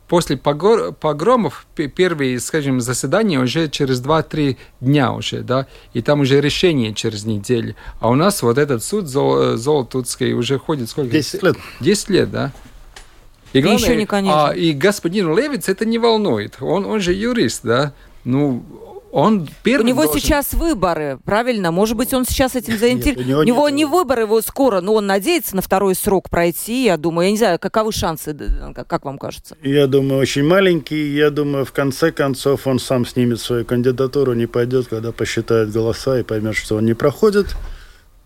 после 0.09 0.37
погромов 0.37 1.67
первые, 1.75 2.41
скажем, 2.41 2.81
заседания 2.81 3.39
уже 3.39 3.69
через 3.69 4.03
2-3 4.03 4.57
дня 4.81 5.13
уже, 5.13 5.43
да, 5.43 5.67
и 5.93 6.03
там 6.03 6.21
уже 6.21 6.41
решение 6.41 6.95
через 6.95 7.25
неделю. 7.25 7.75
А 8.01 8.09
у 8.11 8.15
нас 8.15 8.43
вот 8.43 8.59
этот 8.59 8.83
суд 8.83 9.07
зол, 9.07 9.57
Золотутский 9.57 10.33
уже 10.33 10.59
ходит 10.59 10.89
сколько? 10.89 11.13
10 11.13 11.43
лет. 11.43 11.57
10 11.81 12.09
лет, 12.11 12.31
да. 12.31 12.53
И, 13.53 13.61
главное, 13.61 13.81
и 13.81 13.83
еще 13.83 13.97
не 13.97 14.07
конец. 14.07 14.33
А, 14.35 14.51
и 14.53 14.73
господин 14.73 15.37
Левиц 15.37 15.69
это 15.69 15.85
не 15.85 15.99
волнует. 15.99 16.57
Он, 16.61 16.85
он 16.85 17.01
же 17.01 17.13
юрист, 17.13 17.61
да. 17.63 17.93
Ну, 18.25 18.63
он 19.11 19.49
первым 19.63 19.87
У 19.87 19.89
него 19.89 20.03
должен... 20.05 20.21
сейчас 20.21 20.53
выборы, 20.53 21.19
правильно? 21.25 21.71
Может 21.71 21.97
быть, 21.97 22.13
он 22.13 22.25
сейчас 22.25 22.57
этим 22.57 22.79
заинтересован. 22.79 23.25
У 23.25 23.29
него, 23.29 23.41
у 23.41 23.45
него 23.45 23.69
не 23.69 23.85
выборы 23.85 24.23
его 24.23 24.41
скоро, 24.43 24.81
но 24.81 24.95
он 24.95 25.07
надеется 25.07 25.57
на 25.57 25.63
второй 25.63 25.95
срок 25.95 26.29
пройти, 26.29 26.85
я 26.85 26.97
думаю. 26.97 27.27
Я 27.27 27.33
не 27.33 27.39
знаю, 27.39 27.59
каковы 27.59 27.93
шансы, 27.93 28.37
как 28.87 29.05
вам 29.05 29.19
кажется? 29.19 29.57
Я 29.63 29.87
думаю, 29.87 30.21
очень 30.21 30.45
маленький. 30.45 31.15
Я 31.15 31.31
думаю, 31.31 31.65
в 31.65 31.73
конце 31.73 32.13
концов 32.13 32.67
он 32.67 32.79
сам 32.79 33.07
снимет 33.07 33.41
свою 33.41 33.65
кандидатуру, 33.65 34.35
не 34.35 34.47
пойдет, 34.47 34.89
когда 34.89 35.13
посчитает 35.13 35.71
голоса 35.71 36.19
и 36.19 36.23
поймет, 36.23 36.57
что 36.57 36.77
он 36.77 36.85
не 36.85 36.95
проходит. 36.95 37.57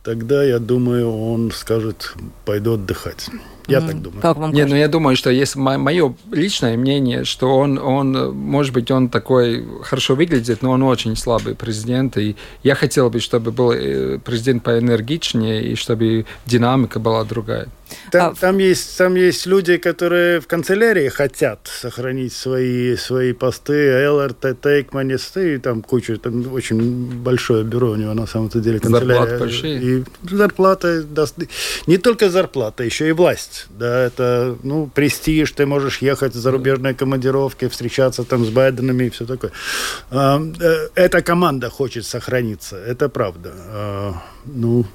Тогда, 0.03 0.43
я 0.43 0.59
думаю, 0.59 1.17
он 1.17 1.53
скажет, 1.53 2.15
пойду 2.45 2.75
отдыхать. 2.75 3.29
Я 3.69 3.79
mm. 3.79 3.87
так 3.87 4.03
думаю. 4.03 4.21
Как 4.21 4.37
вам 4.37 4.53
Нет, 4.53 4.69
ну 4.69 4.75
я 4.75 4.89
думаю, 4.89 5.17
что 5.17 5.31
есть 5.31 5.55
мое 5.55 6.15
личное 6.33 6.77
мнение, 6.77 7.25
что 7.25 7.57
он, 7.57 7.79
он, 7.79 8.35
может 8.35 8.75
быть, 8.75 8.91
он 8.91 9.09
такой 9.09 9.65
хорошо 9.85 10.17
выглядит, 10.17 10.63
но 10.63 10.73
он 10.73 10.83
очень 10.83 11.17
слабый 11.17 11.55
президент. 11.55 12.17
И 12.17 12.35
я 12.65 12.75
хотел 12.75 13.11
бы, 13.11 13.21
чтобы 13.21 13.53
был 13.53 13.71
э, 13.71 14.19
президент 14.19 14.65
поэнергичнее, 14.65 15.63
и 15.71 15.77
чтобы 15.77 16.27
динамика 16.47 16.99
была 16.99 17.23
другая. 17.25 17.69
Там, 18.11 18.33
а... 18.33 18.35
там, 18.35 18.59
есть, 18.59 18.97
там 18.99 19.15
есть 19.15 19.47
люди, 19.47 19.77
которые 19.77 20.41
в 20.41 20.47
канцелярии 20.47 21.09
хотят 21.09 21.69
сохранить 21.73 22.33
свои, 22.33 22.97
свои 22.97 23.33
посты, 23.33 24.09
ЛРТ, 24.09 24.61
Тейкманис, 24.61 25.37
и 25.37 25.59
там 25.59 25.83
куча, 25.83 26.17
там 26.19 26.53
очень 26.53 27.23
большое 27.23 27.65
бюро 27.65 27.91
у 27.91 27.97
него 27.97 28.15
на 28.15 28.27
самом-то 28.27 28.61
деле 28.61 28.81
канцелярия. 28.81 29.21
Зарплаты 29.21 29.39
большие. 29.39 29.83
И 29.83 30.05
зарплата, 30.23 31.03
да, 31.03 31.27
не 31.87 31.99
только 31.99 32.31
зарплата, 32.31 32.85
еще 32.85 33.09
и 33.09 33.13
власть. 33.13 33.67
Да, 33.71 34.05
это, 34.05 34.57
ну, 34.63 34.91
престиж, 34.93 35.53
ты 35.53 35.67
можешь 35.67 35.99
ехать 35.99 36.35
в 36.35 36.39
зарубежные 36.39 36.95
командировки, 36.95 37.69
встречаться 37.69 38.25
там 38.25 38.45
с 38.45 38.51
Байденами 38.51 39.05
и 39.05 39.11
все 39.11 39.27
такое. 39.27 39.53
А, 40.11 40.41
э, 40.61 40.89
эта 40.95 41.23
команда 41.23 41.71
хочет 41.71 42.05
сохраниться, 42.05 42.77
это 42.77 43.09
правда. 43.09 43.53
А, 43.55 44.15
ну, 44.45 44.87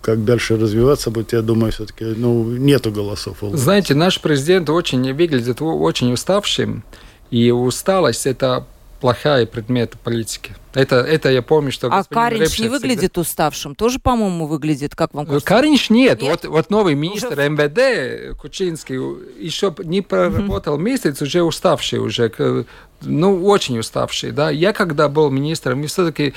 как 0.00 0.24
дальше 0.24 0.56
развиваться 0.56 1.10
будет, 1.10 1.32
я 1.32 1.42
думаю, 1.42 1.72
все-таки 1.72 2.04
ну, 2.04 2.44
нету 2.44 2.90
голосов. 2.90 3.38
Знаете, 3.52 3.94
наш 3.94 4.20
президент 4.20 4.70
очень 4.70 5.12
выглядит 5.12 5.60
очень 5.60 6.12
уставшим, 6.12 6.84
и 7.30 7.50
усталость– 7.50 8.26
это 8.26 8.66
плохая 9.00 9.46
предмет 9.46 9.94
политики. 10.02 10.54
Это, 10.74 10.96
это 10.96 11.30
я 11.30 11.42
помню, 11.42 11.72
что... 11.72 11.88
А 11.88 12.04
Каринч 12.04 12.58
не 12.58 12.68
выглядит 12.68 13.12
всегда... 13.12 13.20
уставшим? 13.20 13.74
Тоже, 13.74 13.98
по-моему, 13.98 14.46
выглядит, 14.46 14.94
как 14.94 15.14
вам 15.14 15.26
кажется? 15.26 15.46
Каринч 15.46 15.90
нет. 15.90 16.20
нет? 16.20 16.30
Вот, 16.30 16.44
вот 16.50 16.70
новый 16.70 16.94
министр 16.94 17.32
уже... 17.32 17.48
МВД 17.48 18.36
Кучинский 18.38 18.96
еще 19.42 19.74
не 19.84 20.02
проработал 20.02 20.78
mm-hmm. 20.78 20.82
месяц, 20.82 21.22
уже 21.22 21.42
уставший, 21.42 22.00
уже, 22.00 22.66
ну, 23.00 23.44
очень 23.46 23.78
уставший, 23.78 24.32
да. 24.32 24.50
Я 24.50 24.72
когда 24.72 25.08
был 25.08 25.30
министром, 25.30 25.86
все-таки 25.86 26.34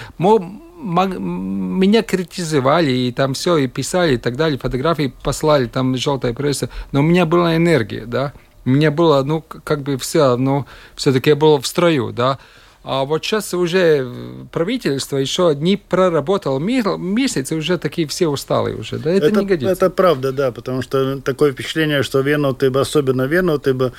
меня 0.82 2.04
критизовали, 2.04 2.92
и 2.92 3.12
там 3.12 3.34
все, 3.34 3.58
и 3.58 3.68
писали, 3.68 4.16
и 4.16 4.18
так 4.18 4.36
далее, 4.36 4.58
фотографии 4.58 5.14
послали, 5.24 5.68
там 5.68 5.96
желтая 5.96 6.34
пресса, 6.34 6.70
но 6.92 7.00
у 7.00 7.04
меня 7.04 7.26
была 7.26 7.56
энергия, 7.56 8.06
да, 8.06 8.34
у 8.66 8.70
меня 8.70 8.92
было, 8.92 9.24
ну, 9.24 9.42
как 9.42 9.82
бы 9.82 9.98
все, 9.98 10.36
ну, 10.38 10.66
все-таки 10.96 11.32
я 11.32 11.36
был 11.36 11.60
в 11.60 11.68
строю, 11.68 12.12
да, 12.12 12.40
а 12.84 13.06
вот 13.06 13.24
сейчас 13.24 13.54
уже 13.54 14.12
правительство 14.52 15.18
еще 15.18 15.54
не 15.56 15.78
проработал 15.78 16.60
месяц, 16.60 17.52
и 17.52 17.56
уже 17.56 17.78
такие 17.78 18.08
все 18.08 18.28
усталые 18.28 18.76
уже. 18.76 18.98
Да, 18.98 19.12
это, 19.12 19.28
это 19.28 19.40
не 19.40 19.46
годится. 19.46 19.72
Это 19.72 19.90
правда, 19.92 20.32
да, 20.32 20.52
потому 20.52 20.82
что 20.82 21.22
такое 21.22 21.52
впечатление, 21.52 22.02
что 22.02 22.22
Венотыба, 22.22 22.82
особенно 22.82 23.24
Венотыба, 23.24 23.94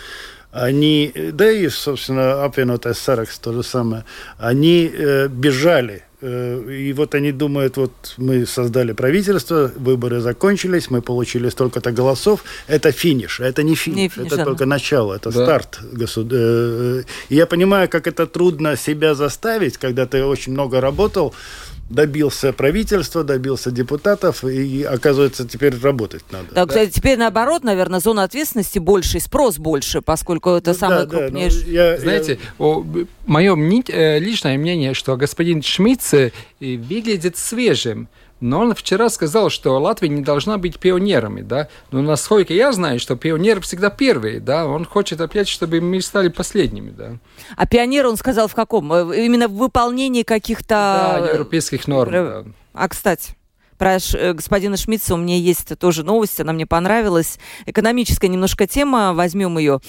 они, 0.50 1.12
да 1.32 1.50
и, 1.50 1.68
собственно, 1.68 2.44
Апвенотая 2.44 2.94
Саракс 2.94 3.38
то 3.38 3.52
же 3.52 3.62
самое, 3.62 4.04
они 4.36 4.90
э, 4.92 5.28
бежали 5.28 6.02
и 6.22 6.92
вот 6.96 7.14
они 7.14 7.32
думают, 7.32 7.76
вот 7.76 8.14
мы 8.16 8.46
создали 8.46 8.92
правительство, 8.92 9.72
выборы 9.74 10.20
закончились, 10.20 10.90
мы 10.90 11.02
получили 11.02 11.48
столько-то 11.48 11.90
голосов. 11.90 12.44
Это 12.68 12.92
финиш, 12.92 13.40
а 13.40 13.44
это 13.44 13.62
не 13.62 13.74
финиш, 13.74 13.96
не 13.96 14.08
финиш 14.08 14.26
это 14.28 14.36
да. 14.36 14.44
только 14.44 14.66
начало, 14.66 15.14
это 15.14 15.32
да. 15.32 15.44
старт. 15.44 15.80
Э, 16.16 17.02
и 17.28 17.34
я 17.34 17.46
понимаю, 17.46 17.88
как 17.88 18.06
это 18.06 18.26
трудно 18.26 18.76
себя 18.76 19.14
заставить, 19.14 19.78
когда 19.78 20.06
ты 20.06 20.24
очень 20.24 20.52
много 20.52 20.80
работал, 20.80 21.34
добился 21.90 22.52
правительства, 22.52 23.22
добился 23.22 23.70
депутатов, 23.70 24.44
и, 24.44 24.82
оказывается, 24.82 25.46
теперь 25.46 25.78
работать 25.78 26.24
надо. 26.30 26.46
Да, 26.50 26.64
да? 26.64 26.66
кстати, 26.66 26.90
теперь 26.90 27.18
наоборот, 27.18 27.64
наверное, 27.64 28.00
зона 28.00 28.24
ответственности 28.24 28.78
больше, 28.78 29.20
спрос 29.20 29.58
больше, 29.58 30.00
поскольку 30.00 30.50
это 30.50 30.72
ну, 30.72 30.76
самый 30.78 31.06
да, 31.06 31.18
крупнейший... 31.18 31.64
Да, 31.64 31.70
я, 31.70 31.98
Знаете, 31.98 32.38
я... 32.58 32.84
мое 33.26 33.56
э, 33.88 34.18
личное 34.18 34.56
мнение, 34.56 34.94
что 34.94 35.16
господин 35.16 35.62
Шмидц 35.62 36.14
э, 36.14 36.32
выглядит 36.60 37.36
свежим. 37.36 38.08
Но 38.42 38.58
он 38.58 38.74
вчера 38.74 39.08
сказал, 39.08 39.50
что 39.50 39.78
Латвия 39.78 40.08
не 40.08 40.20
должна 40.20 40.58
быть 40.58 40.80
пионерами, 40.80 41.42
да. 41.42 41.68
Но 41.92 42.02
насколько 42.02 42.52
я 42.52 42.72
знаю, 42.72 42.98
что 42.98 43.14
пионеры 43.14 43.60
всегда 43.60 43.88
первые, 43.88 44.40
да. 44.40 44.66
Он 44.66 44.84
хочет 44.84 45.20
опять, 45.20 45.46
чтобы 45.46 45.80
мы 45.80 46.02
стали 46.02 46.26
последними, 46.26 46.90
да. 46.90 47.18
А 47.56 47.66
пионер 47.68 48.08
он 48.08 48.16
сказал 48.16 48.48
в 48.48 48.54
каком? 48.56 48.92
Э, 48.92 49.24
именно 49.24 49.46
в 49.46 49.52
выполнении 49.52 50.24
каких-то... 50.24 51.20
Да, 51.20 51.30
европейских 51.30 51.86
норм, 51.86 52.10
да. 52.10 52.44
А, 52.74 52.88
кстати, 52.88 53.36
про 53.78 53.98
э, 53.98 54.32
господина 54.32 54.76
Шмидца 54.76 55.14
у 55.14 55.18
меня 55.18 55.36
есть 55.36 55.78
тоже 55.78 56.02
новость, 56.02 56.40
она 56.40 56.52
мне 56.52 56.66
понравилась. 56.66 57.38
Экономическая 57.66 58.26
немножко 58.26 58.66
тема, 58.66 59.12
возьмем 59.12 59.56
ее. 59.56 59.80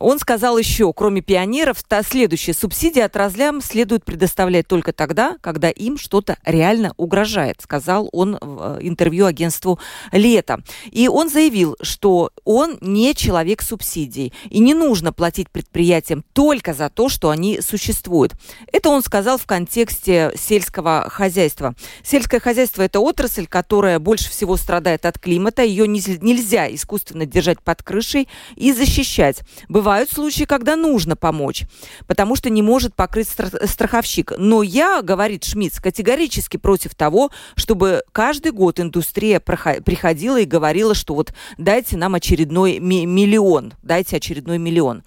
Он 0.00 0.18
сказал 0.18 0.56
еще, 0.56 0.92
кроме 0.94 1.20
пионеров, 1.20 1.82
то 1.82 2.02
следующее. 2.02 2.54
Субсидии 2.54 3.00
отраслям 3.00 3.60
следует 3.60 4.04
предоставлять 4.04 4.66
только 4.66 4.94
тогда, 4.94 5.36
когда 5.42 5.68
им 5.68 5.98
что-то 5.98 6.38
реально 6.44 6.94
угрожает, 6.96 7.60
сказал 7.60 8.08
он 8.12 8.38
в 8.40 8.78
э, 8.78 8.88
интервью 8.88 9.26
агентству 9.26 9.78
«Лето». 10.10 10.62
И 10.90 11.06
он 11.06 11.28
заявил, 11.28 11.76
что 11.82 12.30
он 12.44 12.78
не 12.80 13.14
человек 13.14 13.60
субсидий. 13.60 14.32
И 14.48 14.58
не 14.58 14.72
нужно 14.72 15.12
платить 15.12 15.50
предприятиям 15.50 16.24
только 16.32 16.72
за 16.72 16.88
то, 16.88 17.10
что 17.10 17.28
они 17.28 17.60
существуют. 17.60 18.32
Это 18.72 18.88
он 18.88 19.02
сказал 19.02 19.36
в 19.36 19.44
контексте 19.44 20.32
сельского 20.34 21.08
хозяйства. 21.10 21.74
Сельское 22.02 22.40
хозяйство– 22.40 22.82
это 22.84 23.00
отрасль, 23.00 23.46
которая 23.46 23.98
больше 23.98 24.30
всего 24.30 24.56
страдает 24.56 25.04
от 25.04 25.18
климата. 25.18 25.62
Ее 25.62 25.86
нельзя 25.86 26.74
искусственно 26.74 27.26
держать 27.26 27.60
под 27.60 27.82
крышей 27.82 28.28
и 28.56 28.72
защищать. 28.72 29.40
Бывает 29.68 29.89
Бывают 29.90 30.12
случаи, 30.12 30.44
когда 30.44 30.76
нужно 30.76 31.16
помочь, 31.16 31.64
потому 32.06 32.36
что 32.36 32.48
не 32.48 32.62
может 32.62 32.94
покрыть 32.94 33.26
страховщик. 33.28 34.32
Но 34.38 34.62
я, 34.62 35.02
говорит 35.02 35.42
Шмидц, 35.42 35.80
категорически 35.80 36.58
против 36.58 36.94
того, 36.94 37.32
чтобы 37.56 38.04
каждый 38.12 38.52
год 38.52 38.78
индустрия 38.78 39.40
приходила 39.40 40.38
и 40.38 40.44
говорила, 40.44 40.94
что 40.94 41.16
вот 41.16 41.34
дайте 41.58 41.96
нам 41.96 42.14
очередной 42.14 42.78
миллион, 42.78 43.72
дайте 43.82 44.18
очередной 44.18 44.58
миллион. 44.58 45.02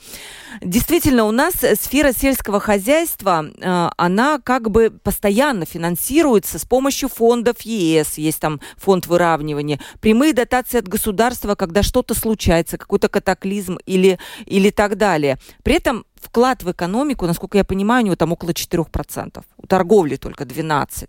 Действительно, 0.61 1.23
у 1.23 1.31
нас 1.31 1.53
сфера 1.79 2.11
сельского 2.11 2.59
хозяйства, 2.59 3.45
э, 3.45 3.89
она 3.97 4.39
как 4.39 4.69
бы 4.69 4.91
постоянно 4.91 5.65
финансируется 5.65 6.59
с 6.59 6.65
помощью 6.65 7.09
фондов 7.09 7.61
ЕС, 7.61 8.17
есть 8.17 8.39
там 8.39 8.59
фонд 8.77 9.07
выравнивания, 9.07 9.79
прямые 9.99 10.33
дотации 10.33 10.77
от 10.77 10.87
государства, 10.87 11.55
когда 11.55 11.81
что-то 11.81 12.13
случается, 12.13 12.77
какой-то 12.77 13.09
катаклизм 13.09 13.79
или, 13.85 14.19
или 14.45 14.69
так 14.73 14.97
далее. 14.97 15.37
При 15.63 15.75
этом 15.75 16.05
вклад 16.15 16.63
в 16.63 16.71
экономику, 16.71 17.25
насколько 17.25 17.57
я 17.57 17.63
понимаю, 17.63 18.03
у 18.03 18.05
него 18.07 18.15
там 18.15 18.31
около 18.31 18.49
4%. 18.49 19.43
У 19.57 19.67
торговли 19.67 20.17
только 20.17 20.43
12%. 20.43 21.07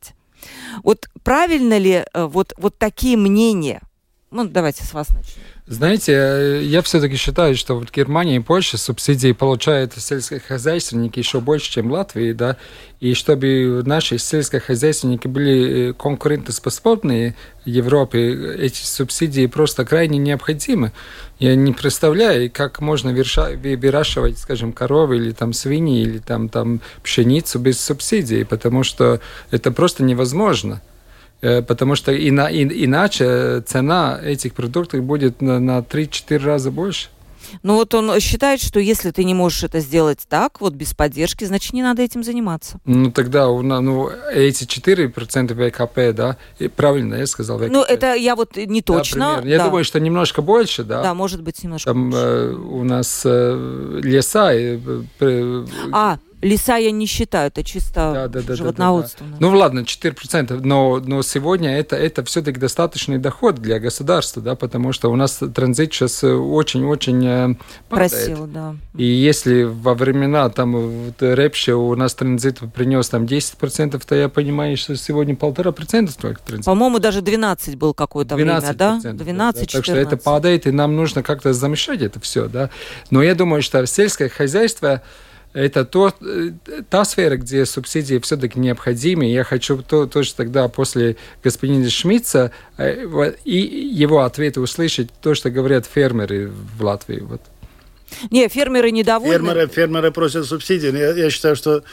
Вот 0.82 1.08
правильно 1.22 1.78
ли 1.78 2.04
э, 2.12 2.24
вот, 2.24 2.52
вот 2.56 2.78
такие 2.78 3.16
мнения? 3.16 3.80
Ну, 4.30 4.44
давайте 4.44 4.84
с 4.84 4.92
вас 4.92 5.10
начнем. 5.10 5.42
Знаете, 5.66 6.60
я 6.62 6.82
все-таки 6.82 7.16
считаю, 7.16 7.56
что 7.56 7.78
вот 7.78 7.90
Германия 7.90 8.36
и 8.36 8.40
Польша 8.40 8.76
субсидии 8.76 9.32
получают 9.32 9.94
сельскохозяйственники 9.94 11.20
еще 11.20 11.40
больше, 11.40 11.70
чем 11.70 11.90
Латвия, 11.90 12.34
да, 12.34 12.58
и 13.00 13.14
чтобы 13.14 13.82
наши 13.86 14.18
сельскохозяйственники 14.18 15.26
были 15.26 15.90
э, 15.90 15.92
конкурентоспособны 15.94 17.34
Европе, 17.64 18.54
эти 18.56 18.84
субсидии 18.84 19.46
просто 19.46 19.86
крайне 19.86 20.18
необходимы. 20.18 20.92
Я 21.44 21.56
не 21.56 21.72
представляю, 21.72 22.50
как 22.50 22.80
можно 22.80 23.12
выращивать, 23.12 24.38
скажем, 24.38 24.72
коровы 24.72 25.18
или 25.18 25.32
там 25.32 25.52
свиньи 25.52 26.00
или 26.00 26.16
там, 26.16 26.48
там 26.48 26.80
пшеницу 27.02 27.58
без 27.58 27.78
субсидий, 27.78 28.46
потому 28.46 28.82
что 28.82 29.20
это 29.50 29.70
просто 29.70 30.04
невозможно. 30.04 30.80
Э, 31.42 31.60
потому 31.60 31.96
что 31.96 32.16
ина, 32.16 32.48
иначе 32.50 33.60
цена 33.66 34.18
этих 34.24 34.54
продуктов 34.54 35.04
будет 35.04 35.42
на, 35.42 35.60
на 35.60 35.80
3-4 35.80 36.38
раза 36.38 36.70
больше. 36.70 37.08
Ну 37.62 37.74
вот 37.74 37.94
он 37.94 38.18
считает, 38.20 38.60
что 38.60 38.80
если 38.80 39.10
ты 39.10 39.24
не 39.24 39.34
можешь 39.34 39.64
это 39.64 39.80
сделать 39.80 40.20
так, 40.28 40.60
вот 40.60 40.74
без 40.74 40.94
поддержки, 40.94 41.44
значит, 41.44 41.72
не 41.72 41.82
надо 41.82 42.02
этим 42.02 42.22
заниматься. 42.22 42.78
Ну 42.84 43.10
тогда 43.10 43.46
ну, 43.46 44.10
эти 44.32 44.64
4% 44.64 45.70
ВКП, 45.70 46.12
да, 46.12 46.36
и 46.58 46.68
правильно 46.68 47.16
я 47.16 47.26
сказал 47.26 47.58
ВКП. 47.58 47.70
Ну 47.70 47.82
это 47.82 48.14
я 48.14 48.36
вот 48.36 48.56
не 48.56 48.82
точно. 48.82 49.40
Да, 49.42 49.48
я 49.48 49.58
да. 49.58 49.64
думаю, 49.64 49.84
что 49.84 50.00
немножко 50.00 50.42
больше, 50.42 50.84
да. 50.84 51.02
Да, 51.02 51.14
может 51.14 51.42
быть, 51.42 51.62
немножко 51.62 51.90
Там, 51.90 52.10
больше. 52.10 52.24
Э, 52.24 52.52
у 52.52 52.84
нас 52.84 53.22
э, 53.24 54.00
леса... 54.02 54.52
Э, 54.52 55.64
а, 55.92 56.18
Леса 56.44 56.76
я 56.76 56.90
не 56.90 57.06
считаю, 57.06 57.48
это 57.48 57.64
чисто 57.64 58.12
да, 58.14 58.28
да, 58.28 58.42
да, 58.42 58.54
животноводство. 58.54 59.24
Да, 59.26 59.32
да, 59.32 59.38
да. 59.40 59.46
Ну 59.46 59.58
ладно, 59.58 59.80
4%, 59.80 60.60
но, 60.62 61.00
но 61.02 61.22
сегодня 61.22 61.78
это, 61.78 61.96
это 61.96 62.22
все-таки 62.24 62.60
достаточный 62.60 63.16
доход 63.16 63.56
для 63.56 63.80
государства, 63.80 64.42
да, 64.42 64.54
потому 64.54 64.92
что 64.92 65.10
у 65.10 65.16
нас 65.16 65.40
транзит 65.54 65.94
сейчас 65.94 66.22
очень-очень 66.22 67.26
э, 67.26 67.54
Просил, 67.88 68.46
да. 68.46 68.76
И 68.94 69.04
если 69.04 69.62
во 69.62 69.94
времена 69.94 70.50
там 70.50 70.76
вот, 70.76 71.14
Репча 71.20 71.76
у 71.76 71.94
нас 71.96 72.14
транзит 72.14 72.60
принес 72.74 73.08
там 73.08 73.24
10%, 73.24 74.02
то 74.06 74.14
я 74.14 74.28
понимаю, 74.28 74.76
что 74.76 74.96
сегодня 74.96 75.34
полтора 75.34 75.72
процента 75.72 76.14
только 76.14 76.42
транзит. 76.42 76.66
По-моему, 76.66 76.98
даже 76.98 77.22
12 77.22 77.76
был 77.76 77.94
какое-то 77.94 78.36
время, 78.36 78.60
да? 78.74 79.00
12 79.02 79.36
да, 79.36 79.52
Так 79.72 79.84
что 79.84 79.96
это 79.96 80.18
падает, 80.18 80.66
и 80.66 80.72
нам 80.72 80.94
нужно 80.94 81.22
как-то 81.22 81.54
замешать 81.54 82.02
это 82.02 82.20
все, 82.20 82.48
да. 82.48 82.68
Но 83.10 83.22
я 83.22 83.34
думаю, 83.34 83.62
что 83.62 83.86
сельское 83.86 84.28
хозяйство 84.28 85.00
это 85.54 85.84
то, 85.84 86.12
э, 86.20 86.50
та 86.90 87.04
сфера, 87.04 87.36
где 87.36 87.64
субсидии 87.64 88.18
все-таки 88.18 88.58
необходимы. 88.58 89.26
Я 89.26 89.44
хочу 89.44 89.82
то, 89.82 90.06
тоже 90.06 90.34
тогда 90.34 90.68
после 90.68 91.16
господина 91.42 91.88
Шмидца 91.88 92.50
э, 92.76 93.06
и 93.44 93.56
его 93.56 94.20
ответы 94.20 94.60
услышать 94.60 95.10
то, 95.22 95.34
что 95.34 95.50
говорят 95.50 95.86
фермеры 95.86 96.50
в 96.76 96.84
Латвии. 96.84 97.20
Вот. 97.20 97.40
Не, 98.30 98.48
фермеры 98.48 98.90
недовольны. 98.90 99.32
Фермеры, 99.32 99.68
фермеры 99.68 100.10
просят 100.10 100.46
субсидий. 100.46 100.90
Я, 100.90 101.12
я 101.12 101.30
считаю, 101.30 101.54
что 101.56 101.84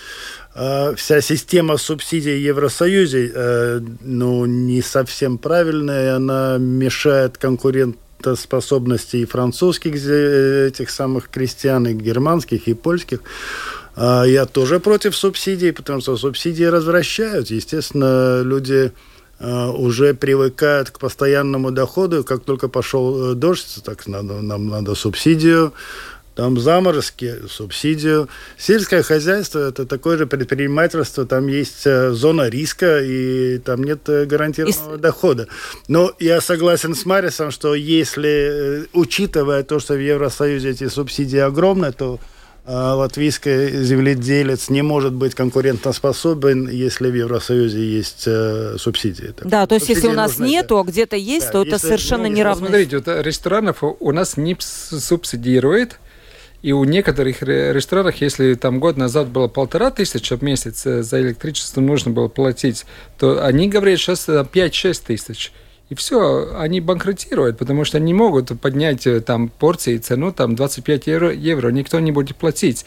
э, 0.56 0.96
вся 0.96 1.22
система 1.22 1.78
субсидий 1.78 2.36
в 2.38 2.42
Евросоюзе 2.42 3.32
э, 3.34 3.80
ну, 4.02 4.46
не 4.46 4.82
совсем 4.82 5.38
правильная, 5.38 6.16
она 6.16 6.58
мешает 6.58 7.38
конкурент 7.38 7.98
способности 8.36 9.18
и 9.18 9.26
французских 9.26 9.96
этих 9.96 10.90
самых 10.90 11.30
крестьян, 11.30 11.88
и 11.88 11.94
германских, 11.94 12.68
и 12.68 12.74
польских. 12.74 13.20
А 13.96 14.24
я 14.24 14.46
тоже 14.46 14.80
против 14.80 15.16
субсидий, 15.16 15.74
потому 15.74 16.02
что 16.02 16.18
субсидии 16.18 16.64
развращают. 16.64 17.50
Естественно, 17.52 18.42
люди 18.42 18.92
а, 19.40 19.72
уже 19.72 20.14
привыкают 20.14 20.92
к 20.92 21.00
постоянному 21.00 21.72
доходу. 21.72 22.24
Как 22.24 22.44
только 22.44 22.68
пошел 22.68 23.32
э, 23.32 23.36
дождь, 23.36 23.82
так 23.84 24.08
надо, 24.08 24.42
нам 24.42 24.68
надо 24.68 24.96
субсидию 24.96 25.74
там 26.36 26.60
заморозки, 26.60 27.36
субсидию. 27.50 28.30
Сельское 28.58 29.04
хозяйство– 29.04 29.60
это 29.70 29.86
такое 29.86 30.18
же 30.18 30.28
предпринимательство, 30.28 31.26
там 31.26 31.48
есть 31.48 31.86
э, 31.86 32.12
зона 32.12 32.50
риска, 32.50 33.02
и 33.02 33.58
там 33.60 33.84
нет 33.84 34.08
э, 34.08 34.26
гарантированного 34.26 34.96
и... 34.96 35.00
дохода. 35.00 35.48
Но 35.88 36.14
я 36.20 36.40
согласен 36.42 36.96
с 36.96 37.06
Марисом, 37.06 37.52
что 37.52 37.76
если, 37.76 38.84
э, 38.84 38.86
учитывая 38.94 39.64
то, 39.64 39.80
что 39.80 39.96
в 39.96 40.00
Евросоюзе 40.00 40.70
эти 40.70 40.88
субсидии 40.88 41.40
огромные, 41.40 41.92
то 41.92 42.20
латвийский 42.64 43.84
земледелец 43.84 44.70
не 44.70 44.84
может 44.84 45.14
быть 45.14 45.34
конкурентоспособен, 45.34 46.70
если 46.70 47.10
в 47.10 47.16
Евросоюзе 47.16 47.84
есть 47.84 48.24
э, 48.28 48.76
субсидии. 48.78 49.34
Да, 49.44 49.66
то 49.66 49.76
есть 49.76 49.90
если 49.90 50.08
у 50.08 50.14
нас 50.14 50.38
нету, 50.38 50.78
а 50.78 50.84
где-то 50.84 51.16
есть, 51.16 51.48
да, 51.48 51.52
то 51.54 51.64
это 51.64 51.80
совершенно 51.80 52.30
ну, 52.30 52.36
неравно. 52.36 52.68
Смотрите, 52.68 53.00
вот 53.00 53.08
ресторанов 53.26 53.80
у 53.82 54.12
нас 54.12 54.38
не 54.38 54.56
субсидирует, 54.60 55.98
и 56.62 56.74
у 56.74 56.84
некоторых 56.84 57.42
ресторанов, 57.42 58.16
если 58.16 58.54
там 58.54 58.80
год 58.80 58.96
назад 58.96 59.30
было 59.30 59.48
полтора 59.48 59.90
тысячи 59.90 60.36
в 60.36 60.44
месяц 60.44 60.86
э, 60.86 61.02
за 61.02 61.20
электричество 61.22 61.82
нужно 61.82 62.12
было 62.12 62.28
платить, 62.28 62.86
то 63.18 63.44
они 63.44 63.68
говорят 63.68 64.00
сейчас 64.00 64.30
5-6 64.30 65.04
тысяч. 65.06 65.52
И 65.90 65.96
все, 65.96 66.56
они 66.58 66.80
банкротируют, 66.80 67.58
потому 67.58 67.84
что 67.84 68.00
не 68.00 68.14
могут 68.14 68.60
поднять 68.62 69.08
э, 69.08 69.22
там 69.22 69.50
порции, 69.50 69.98
цену 69.98 70.32
там 70.32 70.56
25 70.56 71.08
евро, 71.08 71.34
евро, 71.34 71.70
никто 71.70 72.00
не 72.00 72.12
будет 72.12 72.36
платить. 72.36 72.86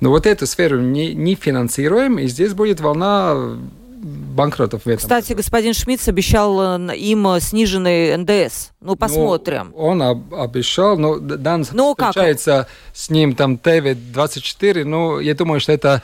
Но 0.00 0.10
вот 0.10 0.26
эту 0.26 0.46
сферу 0.46 0.80
не, 0.80 1.14
не 1.14 1.34
финансируем, 1.34 2.18
и 2.18 2.26
здесь 2.26 2.52
будет 2.52 2.80
волна 2.80 3.56
банкротов 4.04 4.82
в 4.84 4.86
этом. 4.86 4.98
Кстати, 4.98 5.32
господин 5.32 5.72
Шмидц 5.72 6.06
обещал 6.08 6.78
э, 6.78 6.96
им 6.96 7.26
э, 7.28 7.40
сниженный 7.40 8.16
НДС. 8.16 8.70
Ну, 8.80 8.96
посмотрим. 8.96 9.72
Ну, 9.74 9.82
он 9.82 10.02
об, 10.02 10.34
обещал, 10.34 10.98
но 10.98 11.18
Дан 11.18 11.64
ну, 11.72 11.94
встречается 11.94 12.66
как? 12.68 12.96
с 12.96 13.10
ним 13.10 13.34
там 13.34 13.56
ТВ-24, 13.56 14.84
ну, 14.84 15.20
я 15.20 15.34
думаю, 15.34 15.60
что 15.60 15.72
это... 15.72 16.02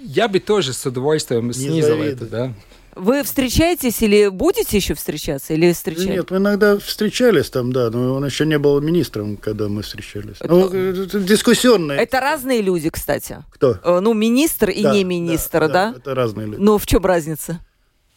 Я 0.00 0.28
бы 0.28 0.40
тоже 0.40 0.72
с 0.72 0.84
удовольствием 0.86 1.48
не 1.48 1.52
снизил 1.52 2.02
это, 2.02 2.26
да. 2.26 2.52
Вы 2.94 3.22
встречаетесь 3.22 4.02
или 4.02 4.28
будете 4.28 4.76
еще 4.76 4.94
встречаться? 4.94 5.54
Или 5.54 5.72
встречаетесь? 5.72 6.10
Нет, 6.10 6.30
мы 6.30 6.36
иногда 6.36 6.78
встречались 6.78 7.48
там, 7.48 7.72
да, 7.72 7.90
но 7.90 8.14
он 8.14 8.24
еще 8.24 8.44
не 8.44 8.58
был 8.58 8.80
министром, 8.80 9.36
когда 9.36 9.68
мы 9.68 9.82
встречались. 9.82 10.36
Это... 10.40 10.48
Ну, 10.48 10.66
это 10.68 11.20
дискуссионные. 11.20 11.98
Это 11.98 12.20
разные 12.20 12.60
люди, 12.60 12.90
кстати. 12.90 13.38
Кто? 13.50 13.78
Э, 13.82 14.00
ну, 14.00 14.12
министр 14.12 14.70
и 14.70 14.82
да, 14.82 14.92
не 14.92 15.04
министр, 15.04 15.60
да, 15.60 15.68
да? 15.68 15.92
да? 15.92 15.98
Это 15.98 16.14
разные 16.14 16.46
люди. 16.46 16.60
Ну, 16.60 16.76
в 16.76 16.86
чем 16.86 17.04
разница? 17.04 17.60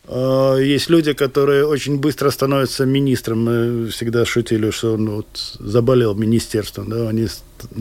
А, 0.08 0.58
есть 0.58 0.90
люди, 0.90 1.14
которые 1.14 1.66
очень 1.66 1.98
быстро 1.98 2.30
становятся 2.30 2.86
министром. 2.86 3.46
Мы 3.46 3.88
всегда 3.90 4.26
шутили, 4.26 4.70
что 4.72 4.94
он 4.94 5.10
вот 5.10 5.28
заболел 5.60 6.16
министерством. 6.16 6.90
Да? 6.90 7.10
Они 7.10 7.28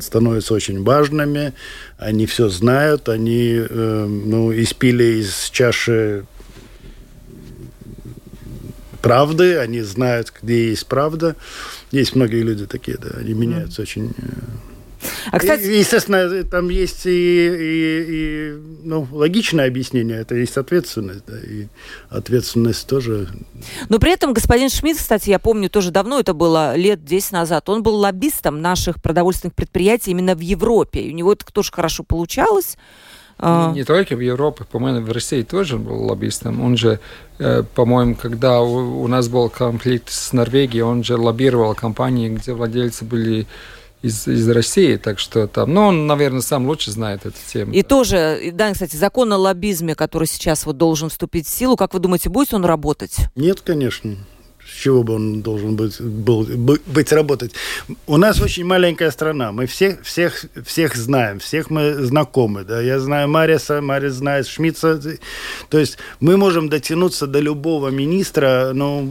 становятся 0.01 0.55
очень 0.55 0.83
важными, 0.83 1.53
они 1.99 2.27
все 2.27 2.49
знают, 2.49 3.09
они 3.09 3.57
э, 3.59 4.07
ну, 4.07 4.53
испили 4.53 5.21
из 5.21 5.51
чаши 5.51 6.25
правды, 9.05 9.59
они 9.59 9.83
знают, 9.83 10.33
где 10.43 10.71
есть 10.71 10.87
правда. 10.87 11.37
Есть 11.91 12.17
многие 12.17 12.43
люди 12.43 12.67
такие, 12.67 12.97
да, 12.97 13.19
они 13.19 13.35
меняются 13.35 13.83
mm. 13.83 13.85
очень 13.85 14.15
э, 14.17 14.25
а, 15.31 15.39
кстати... 15.39 15.63
Естественно, 15.63 16.45
там 16.45 16.69
есть 16.69 17.07
и, 17.07 17.11
и, 17.11 18.05
и 18.09 18.59
ну, 18.83 19.07
логичное 19.13 19.67
объяснение, 19.67 20.19
это 20.19 20.35
есть 20.35 20.57
ответственность, 20.57 21.25
да, 21.27 21.39
и 21.39 21.67
ответственность 22.09 22.87
тоже. 22.87 23.29
Но 23.89 23.99
при 23.99 24.13
этом 24.13 24.33
господин 24.33 24.71
Шмидт, 24.71 24.99
кстати, 24.99 25.31
я 25.31 25.39
помню, 25.39 25.69
тоже 25.69 25.91
давно, 25.91 26.21
это 26.21 26.35
было 26.35 26.75
лет 26.75 27.05
10 27.05 27.33
назад, 27.33 27.69
он 27.69 27.83
был 27.83 27.97
лоббистом 27.97 28.61
наших 28.61 29.03
продовольственных 29.03 29.55
предприятий 29.55 30.13
именно 30.13 30.35
в 30.35 30.41
Европе, 30.41 31.01
и 31.01 31.13
у 31.13 31.15
него 31.15 31.33
это 31.33 31.45
тоже 31.53 31.73
хорошо 31.73 32.05
получалось. 32.05 32.77
А... 33.39 33.73
Не, 33.73 33.85
только 33.85 34.17
в 34.17 34.21
Европе, 34.21 34.65
по-моему, 34.65 35.05
в 35.05 35.11
России 35.11 35.43
тоже 35.43 35.79
был 35.79 36.05
лоббистом. 36.05 36.63
Он 36.63 36.77
же, 36.77 37.01
э, 37.39 37.63
по-моему, 37.75 38.15
когда 38.15 38.61
у, 38.61 39.03
у 39.03 39.07
нас 39.09 39.29
был 39.29 39.49
конфликт 39.49 40.11
с 40.11 40.33
Норвегией, 40.33 40.83
он 40.83 41.03
же 41.03 41.17
лоббировал 41.17 41.75
компании, 41.75 42.29
где 42.29 42.53
владельцы 42.53 43.05
были 43.05 43.47
из, 44.03 44.29
из 44.29 44.49
России, 44.51 44.97
так 44.97 45.19
что 45.19 45.47
там, 45.47 45.73
ну, 45.73 45.87
он, 45.87 46.07
наверное, 46.07 46.43
сам 46.43 46.67
лучше 46.67 46.91
знает 46.91 47.25
эту 47.25 47.39
тему. 47.51 47.73
И 47.73 47.83
да. 47.83 47.89
тоже, 47.89 48.51
да, 48.53 48.73
кстати, 48.73 48.97
закон 48.97 49.33
о 49.33 49.39
лоббизме, 49.39 49.95
который 49.95 50.29
сейчас 50.29 50.67
вот 50.67 50.77
должен 50.77 51.09
вступить 51.09 51.47
в 51.47 51.51
силу, 51.51 51.77
как 51.77 51.95
вы 51.95 52.01
думаете, 52.01 52.29
будет 52.29 52.53
он 52.53 52.67
работать? 52.67 53.17
Нет, 53.35 53.63
конечно. 53.63 54.17
С 54.75 54.77
чего 54.77 55.05
бы 55.05 55.15
он 55.15 55.41
должен 55.41 55.77
быть, 55.77 56.01
был, 56.01 56.47
быть 56.87 57.13
работать? 57.13 57.53
У 58.07 58.17
нас 58.17 58.41
очень 58.41 58.65
маленькая 58.65 59.13
страна. 59.13 59.53
Мы 59.53 59.67
всех, 59.67 60.03
всех, 60.03 60.45
всех 60.67 60.97
знаем, 60.97 61.39
всех 61.39 61.71
мы 61.71 61.95
знакомы. 61.95 62.65
Да? 62.65 62.81
Я 62.81 62.99
знаю 62.99 63.29
Мариса, 63.29 63.81
Марис 63.81 64.15
знает 64.15 64.49
Шмидца. 64.49 65.01
То 65.69 65.79
есть 65.79 65.99
мы 66.19 66.37
можем 66.37 66.69
дотянуться 66.69 67.29
до 67.29 67.39
любого 67.39 67.91
министра 67.91 68.73
ну, 68.75 69.09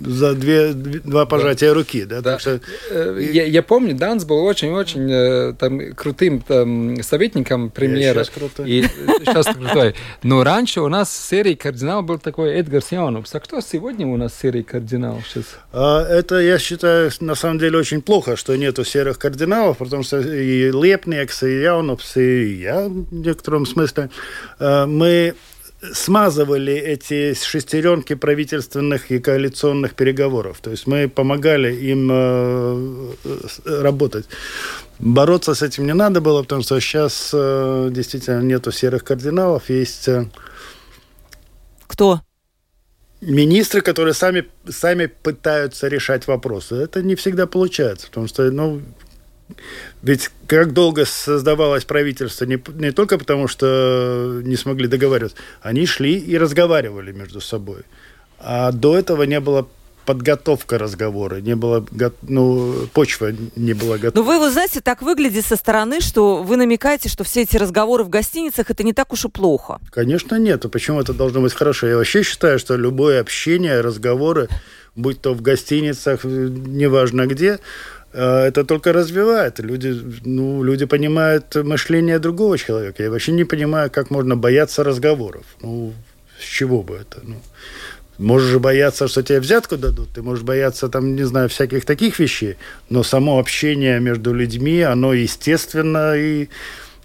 за 0.00 0.34
две, 0.34 0.74
два 0.74 1.24
пожатия 1.24 1.70
да. 1.70 1.74
руки. 1.74 2.04
Да? 2.04 2.20
Да. 2.20 2.38
Что... 2.38 2.60
Э, 2.90 3.18
я, 3.32 3.44
я 3.46 3.62
помню, 3.62 3.94
Данс 3.94 4.24
был 4.24 4.44
очень-очень 4.44 5.10
э, 5.10 5.54
там, 5.58 5.94
крутым 5.94 6.40
там, 6.40 7.02
советником 7.02 7.70
премьера. 7.70 8.18
Я 8.18 8.24
сейчас 8.24 8.30
крутой. 8.30 8.70
И, 8.70 8.82
сейчас 9.24 9.46
крутой. 9.46 9.94
Но 10.22 10.44
раньше 10.44 10.82
у 10.82 10.88
нас 10.88 11.08
в 11.08 11.26
серии 11.26 11.54
кардинал 11.54 12.02
был 12.02 12.18
такой 12.18 12.52
Эдгар 12.52 12.82
Сионовс. 12.82 13.34
А 13.34 13.40
кто 13.40 13.62
сегодня 13.62 14.06
у 14.06 14.18
нас 14.18 14.32
в 14.32 14.40
серии 14.40 14.62
кардинал 14.84 15.22
сейчас? 15.26 15.44
А, 15.72 16.04
это, 16.04 16.36
я 16.40 16.58
считаю, 16.58 17.10
на 17.20 17.34
самом 17.34 17.58
деле 17.58 17.78
очень 17.78 18.02
плохо, 18.02 18.36
что 18.36 18.56
нету 18.56 18.84
серых 18.84 19.18
кардиналов, 19.18 19.78
потому 19.78 20.02
что 20.02 20.20
и 20.20 20.70
Лепнекс, 20.70 21.42
и 21.42 21.62
Яунопс, 21.62 22.16
и 22.16 22.54
я 22.60 22.88
в 22.88 23.12
некотором 23.12 23.66
смысле, 23.66 24.10
а, 24.58 24.86
мы 24.86 25.34
смазывали 25.92 26.72
эти 26.72 27.34
шестеренки 27.34 28.14
правительственных 28.14 29.10
и 29.10 29.18
коалиционных 29.18 29.94
переговоров. 29.94 30.60
То 30.62 30.70
есть 30.70 30.86
мы 30.86 31.08
помогали 31.08 31.74
им 31.74 32.08
э, 32.10 33.10
работать. 33.66 34.24
Бороться 34.98 35.54
с 35.54 35.60
этим 35.60 35.84
не 35.84 35.92
надо 35.92 36.22
было, 36.22 36.42
потому 36.42 36.62
что 36.62 36.80
сейчас 36.80 37.30
э, 37.34 37.90
действительно 37.90 38.40
нету 38.40 38.72
серых 38.72 39.04
кардиналов, 39.04 39.68
есть... 39.68 40.08
Э, 40.08 40.24
Кто? 41.86 42.22
Министры, 43.24 43.80
которые 43.80 44.14
сами, 44.14 44.46
сами 44.68 45.06
пытаются 45.06 45.88
решать 45.88 46.26
вопросы. 46.26 46.76
Это 46.76 47.02
не 47.02 47.14
всегда 47.14 47.46
получается, 47.46 48.06
потому 48.08 48.28
что, 48.28 48.50
ну, 48.50 48.82
ведь 50.02 50.30
как 50.46 50.72
долго 50.72 51.04
создавалось 51.04 51.84
правительство, 51.84 52.44
не, 52.44 52.62
не 52.74 52.92
только 52.92 53.18
потому, 53.18 53.48
что 53.48 54.40
не 54.44 54.56
смогли 54.56 54.88
договариваться, 54.88 55.36
они 55.62 55.86
шли 55.86 56.18
и 56.18 56.36
разговаривали 56.38 57.12
между 57.12 57.40
собой. 57.40 57.82
А 58.38 58.72
до 58.72 58.96
этого 58.96 59.22
не 59.24 59.40
было 59.40 59.68
подготовка 60.04 60.78
разговора, 60.78 61.36
не 61.36 61.56
было, 61.56 61.84
ну, 62.22 62.86
почва 62.92 63.32
не 63.56 63.74
была 63.74 63.98
готова. 63.98 64.24
Но 64.24 64.30
вы, 64.30 64.38
вы 64.38 64.50
знаете, 64.50 64.80
так 64.80 65.02
выглядит 65.02 65.46
со 65.46 65.56
стороны, 65.56 66.00
что 66.00 66.42
вы 66.42 66.56
намекаете, 66.56 67.08
что 67.08 67.24
все 67.24 67.42
эти 67.42 67.56
разговоры 67.56 68.04
в 68.04 68.08
гостиницах, 68.08 68.70
это 68.70 68.82
не 68.82 68.92
так 68.92 69.12
уж 69.12 69.24
и 69.24 69.28
плохо. 69.28 69.80
Конечно, 69.90 70.36
нет. 70.38 70.64
А 70.64 70.68
почему 70.68 71.00
это 71.00 71.12
должно 71.12 71.40
быть 71.40 71.52
хорошо? 71.52 71.86
Я 71.86 71.96
вообще 71.96 72.22
считаю, 72.22 72.58
что 72.58 72.76
любое 72.76 73.20
общение, 73.20 73.80
разговоры, 73.80 74.48
будь 74.94 75.20
то 75.20 75.34
в 75.34 75.42
гостиницах, 75.42 76.24
неважно 76.24 77.26
где, 77.26 77.58
э, 78.12 78.46
это 78.46 78.64
только 78.64 78.92
развивает. 78.92 79.58
Люди, 79.58 79.94
ну, 80.24 80.62
люди 80.62 80.86
понимают 80.86 81.54
мышление 81.54 82.18
другого 82.18 82.58
человека. 82.58 83.02
Я 83.02 83.10
вообще 83.10 83.32
не 83.32 83.44
понимаю, 83.44 83.90
как 83.90 84.10
можно 84.10 84.36
бояться 84.36 84.84
разговоров. 84.84 85.44
Ну, 85.62 85.92
с 86.38 86.44
чего 86.44 86.82
бы 86.82 86.96
это? 86.96 87.20
Ну, 87.22 87.36
Можешь 88.18 88.58
бояться, 88.58 89.08
что 89.08 89.22
тебе 89.22 89.40
взятку 89.40 89.76
дадут, 89.76 90.10
ты 90.14 90.22
можешь 90.22 90.44
бояться, 90.44 90.88
там, 90.88 91.16
не 91.16 91.24
знаю, 91.24 91.48
всяких 91.48 91.84
таких 91.84 92.20
вещей, 92.20 92.56
но 92.88 93.02
само 93.02 93.38
общение 93.40 93.98
между 93.98 94.32
людьми, 94.32 94.82
оно 94.82 95.12
естественно 95.12 96.14
и 96.16 96.48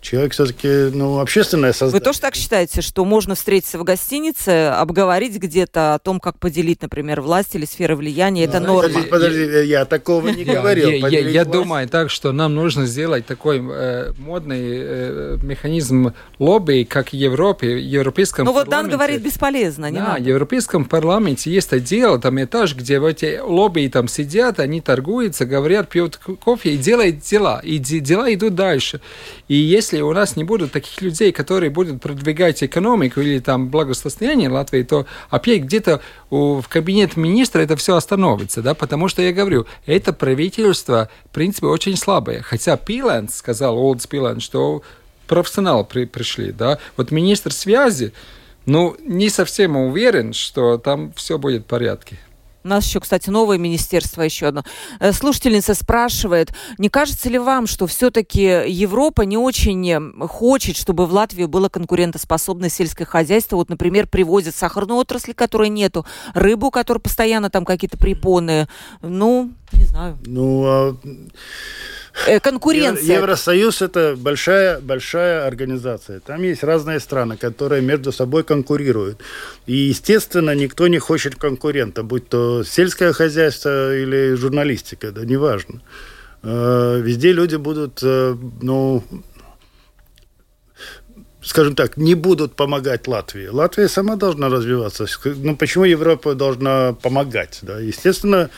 Человек 0.02 0.34
все-таки, 0.34 0.68
ну, 0.96 1.20
общественное 1.20 1.74
создание. 1.74 2.00
Вы 2.00 2.06
тоже 2.06 2.20
так 2.20 2.36
считаете, 2.36 2.82
что 2.82 3.06
можно 3.06 3.36
встретиться 3.36 3.78
в 3.78 3.84
гостинице, 3.84 4.68
обговорить 4.70 5.38
где-то 5.38 5.96
о 5.96 6.00
том, 6.00 6.20
как 6.20 6.40
поделить, 6.40 6.82
например, 6.82 7.22
власть 7.22 7.56
или 7.56 7.66
сферы 7.66 7.96
влияния? 7.96 8.46
Это 8.46 8.60
норма. 8.60 8.90
Подожди, 8.90 9.10
подожди, 9.10 9.68
я 9.68 9.86
такого 9.86 10.30
не 10.30 10.44
говорил. 10.44 10.90
Я, 10.90 11.08
я, 11.08 11.30
я 11.30 11.46
думаю 11.46 11.88
так, 11.88 12.10
что 12.10 12.32
нам 12.32 12.56
нужно 12.56 12.86
сделать 12.86 13.26
такой 13.26 13.62
э, 13.62 14.14
модный 14.18 14.62
э, 14.62 15.38
механизм 15.44 16.14
лобби, 16.38 16.88
как 16.90 17.10
в 17.10 17.14
Европе, 17.14 17.76
в 17.76 17.80
Европейском 17.80 18.46
Ну 18.46 18.54
вот 18.54 18.70
Дан 18.70 18.90
говорит, 18.90 19.22
бесполезно, 19.22 19.90
не 19.90 19.98
да, 19.98 20.10
надо. 20.10 20.24
в 20.24 20.28
Европейском 20.28 20.86
парламенте 20.86 21.52
есть 21.52 21.74
отдел, 21.74 22.20
там 22.20 22.42
этаж, 22.42 22.76
где 22.76 23.00
эти 23.00 23.40
лобби 23.42 23.88
там 23.88 24.08
сидят, 24.08 24.60
они 24.60 24.82
торгуются, 24.82 25.46
говорят, 25.46 25.90
пьют 25.90 26.18
кофе 26.18 26.74
и 26.74 26.78
делают 26.78 27.20
дела. 27.20 27.60
И 27.64 27.78
дела 27.80 28.34
идут 28.34 28.56
дальше. 28.56 29.02
И 29.48 29.56
если 29.56 29.89
если 29.90 30.02
у 30.02 30.14
нас 30.14 30.36
не 30.36 30.44
будут 30.44 30.72
таких 30.72 31.02
людей, 31.02 31.32
которые 31.32 31.72
будут 31.72 32.00
продвигать 32.00 32.64
экономику 32.64 33.22
или 33.22 33.40
там 33.40 33.70
благосостояние 33.70 34.50
Латвии, 34.50 34.84
то 34.84 35.08
опять 35.32 35.64
где-то 35.64 36.02
в 36.30 36.64
кабинет 36.70 37.18
министра 37.18 37.62
это 37.62 37.76
все 37.76 37.96
остановится, 37.96 38.62
да, 38.62 38.76
потому 38.76 39.08
что 39.08 39.24
я 39.24 39.34
говорю, 39.34 39.66
это 39.88 40.14
правительство, 40.14 41.10
в 41.26 41.30
принципе, 41.30 41.68
очень 41.68 41.98
слабое. 41.98 42.42
Хотя 42.42 42.78
Пиланс 42.78 43.38
сказал, 43.38 43.78
Олдс 43.78 44.06
Пиланс, 44.06 44.44
что 44.44 44.84
профессионалы 45.28 45.86
при, 45.86 46.06
пришли, 46.06 46.52
да. 46.52 46.78
Вот 46.96 47.10
министр 47.10 47.52
связи, 47.52 48.14
ну, 48.68 48.96
не 49.04 49.30
совсем 49.30 49.76
уверен, 49.76 50.34
что 50.34 50.78
там 50.78 51.14
все 51.14 51.40
будет 51.40 51.64
в 51.64 51.66
порядке. 51.66 52.20
У 52.64 52.68
нас 52.68 52.86
еще, 52.86 53.00
кстати, 53.00 53.30
новое 53.30 53.58
министерство 53.58 54.22
еще 54.22 54.48
одно. 54.48 54.64
Э, 55.00 55.14
слушательница 55.14 55.74
спрашивает, 55.74 56.54
не 56.78 56.90
кажется 56.90 57.30
ли 57.30 57.40
вам, 57.40 57.68
что 57.68 57.88
все-таки 57.88 58.64
Европа 58.68 59.22
не 59.22 59.38
очень 59.38 59.90
э, 59.90 60.28
хочет, 60.28 60.76
чтобы 60.76 61.06
в 61.06 61.14
Латвии 61.14 61.46
было 61.46 61.70
конкурентоспособное 61.70 62.70
сельское 62.70 63.06
хозяйство? 63.06 63.56
Вот, 63.56 63.70
например, 63.70 64.08
привозят 64.08 64.56
сахарную 64.56 65.00
отрасль, 65.00 65.34
которой 65.34 65.70
нету, 65.70 66.06
рыбу, 66.34 66.70
которая 66.70 67.02
постоянно 67.02 67.50
там 67.50 67.64
какие-то 67.64 67.98
препоны. 67.98 68.68
Ну, 69.02 69.52
не 69.74 69.86
знаю. 69.86 70.18
Ну, 70.26 70.64
а 70.66 70.98
конкуренция. 72.42 73.18
Евросоюз 73.18 73.82
это 73.82 74.16
большая, 74.18 74.80
большая 74.80 75.48
организация. 75.48 76.20
Там 76.20 76.44
есть 76.44 76.64
разные 76.64 77.00
страны, 77.00 77.38
которые 77.38 77.82
между 77.82 78.12
собой 78.12 78.44
конкурируют. 78.44 79.20
И, 79.66 79.76
естественно, 79.76 80.56
никто 80.56 80.88
не 80.88 81.00
хочет 81.00 81.36
конкурента, 81.36 82.04
будь 82.04 82.30
то 82.30 82.64
сельское 82.64 83.14
хозяйство 83.14 83.96
или 83.96 84.34
журналистика, 84.36 85.12
да, 85.12 85.26
неважно. 85.26 85.82
Э, 86.44 87.00
везде 87.02 87.34
люди 87.34 87.56
будут, 87.56 88.00
э, 88.02 88.36
ну, 88.62 89.04
скажем 91.42 91.76
так, 91.76 91.98
не 91.98 92.16
будут 92.16 92.56
помогать 92.56 93.08
Латвии. 93.08 93.48
Латвия 93.48 93.88
сама 93.88 94.16
должна 94.16 94.50
развиваться. 94.50 95.06
Ну, 95.26 95.56
почему 95.56 95.86
Европа 95.86 96.36
должна 96.36 96.94
помогать? 96.94 97.60
Да? 97.62 97.80
Естественно, 97.80 98.50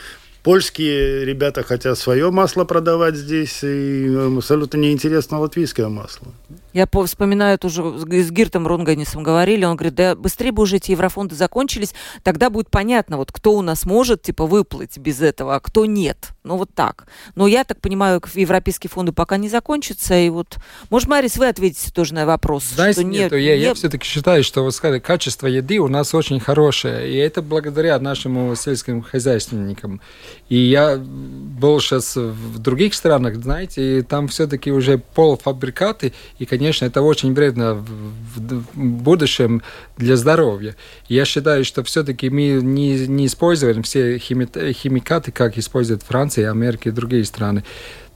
Польские 0.44 1.24
ребята 1.24 1.62
хотят 1.62 2.00
свое 2.00 2.32
масло 2.32 2.66
продавать 2.66 3.16
здесь, 3.16 3.64
и 3.64 4.08
абсолютно 4.38 4.78
неинтересно 4.78 5.40
латвийское 5.40 5.88
масло. 5.88 6.30
Я 6.74 6.88
вспоминаю 7.06 7.58
тоже 7.60 7.84
с 8.00 8.32
Гиртом 8.32 8.66
Рунганисом 8.68 9.24
говорили, 9.24 9.66
он 9.66 9.76
говорит, 9.76 9.96
да 9.96 10.16
быстрее 10.16 10.52
бы 10.52 10.64
уже 10.64 10.78
эти 10.78 10.92
еврофонды 10.92 11.36
закончились, 11.36 11.94
тогда 12.24 12.50
будет 12.50 12.70
понятно, 12.70 13.18
вот 13.18 13.32
кто 13.32 13.54
у 13.54 13.62
нас 13.62 13.86
может, 13.86 14.22
типа, 14.22 14.46
выплыть 14.46 14.98
без 14.98 15.22
этого, 15.22 15.56
а 15.56 15.60
кто 15.60 15.86
нет. 15.86 16.30
Ну, 16.44 16.58
вот 16.58 16.74
так. 16.74 17.06
Но 17.36 17.46
я 17.46 17.64
так 17.64 17.82
понимаю, 17.82 18.22
европейские 18.34 18.90
фонды 18.90 19.12
пока 19.12 19.38
не 19.38 19.50
закончатся, 19.50 20.16
и 20.16 20.30
вот, 20.30 20.58
может, 20.90 21.08
Марис, 21.08 21.38
вы 21.38 21.48
ответите 21.48 21.92
тоже 21.92 22.14
на 22.14 22.26
вопрос. 22.26 22.64
Знаете, 22.64 23.02
что 23.02 23.10
нет, 23.10 23.32
нет, 23.32 23.42
я, 23.42 23.58
не... 23.58 23.64
я 23.64 23.74
все-таки 23.74 24.06
считаю, 24.06 24.44
что, 24.44 24.64
вот 24.64 24.74
сказали, 24.74 25.00
качество 25.00 25.48
еды 25.48 25.80
у 25.80 25.88
нас 25.88 26.16
очень 26.16 26.40
хорошее, 26.40 27.12
и 27.12 27.18
это 27.18 27.42
благодаря 27.42 28.00
нашим 28.00 28.56
сельским 28.56 29.02
хозяйственникам. 29.02 30.02
И 30.50 30.58
я 30.58 30.98
был 30.98 31.80
сейчас 31.80 32.16
в 32.16 32.60
других 32.60 32.94
странах, 32.94 33.36
знаете, 33.36 34.00
и 34.00 34.02
там 34.02 34.28
все-таки 34.30 34.72
уже 34.72 34.98
полуфабрикаты, 34.98 36.14
и, 36.40 36.46
конечно, 36.46 36.61
конечно, 36.62 36.86
это 36.86 37.02
очень 37.02 37.34
вредно 37.34 37.74
в, 37.74 38.64
будущем 38.76 39.64
для 39.98 40.16
здоровья. 40.16 40.76
Я 41.08 41.26
считаю, 41.26 41.66
что 41.66 41.84
все-таки 41.84 42.30
мы 42.30 42.60
не, 42.62 43.08
не 43.08 43.26
используем 43.26 43.82
все 43.82 44.20
хими, 44.20 44.48
химикаты, 44.72 45.32
как 45.32 45.58
используют 45.58 46.04
Франция, 46.04 46.52
Америка 46.52 46.90
и 46.90 46.92
другие 46.92 47.26
страны. 47.26 47.64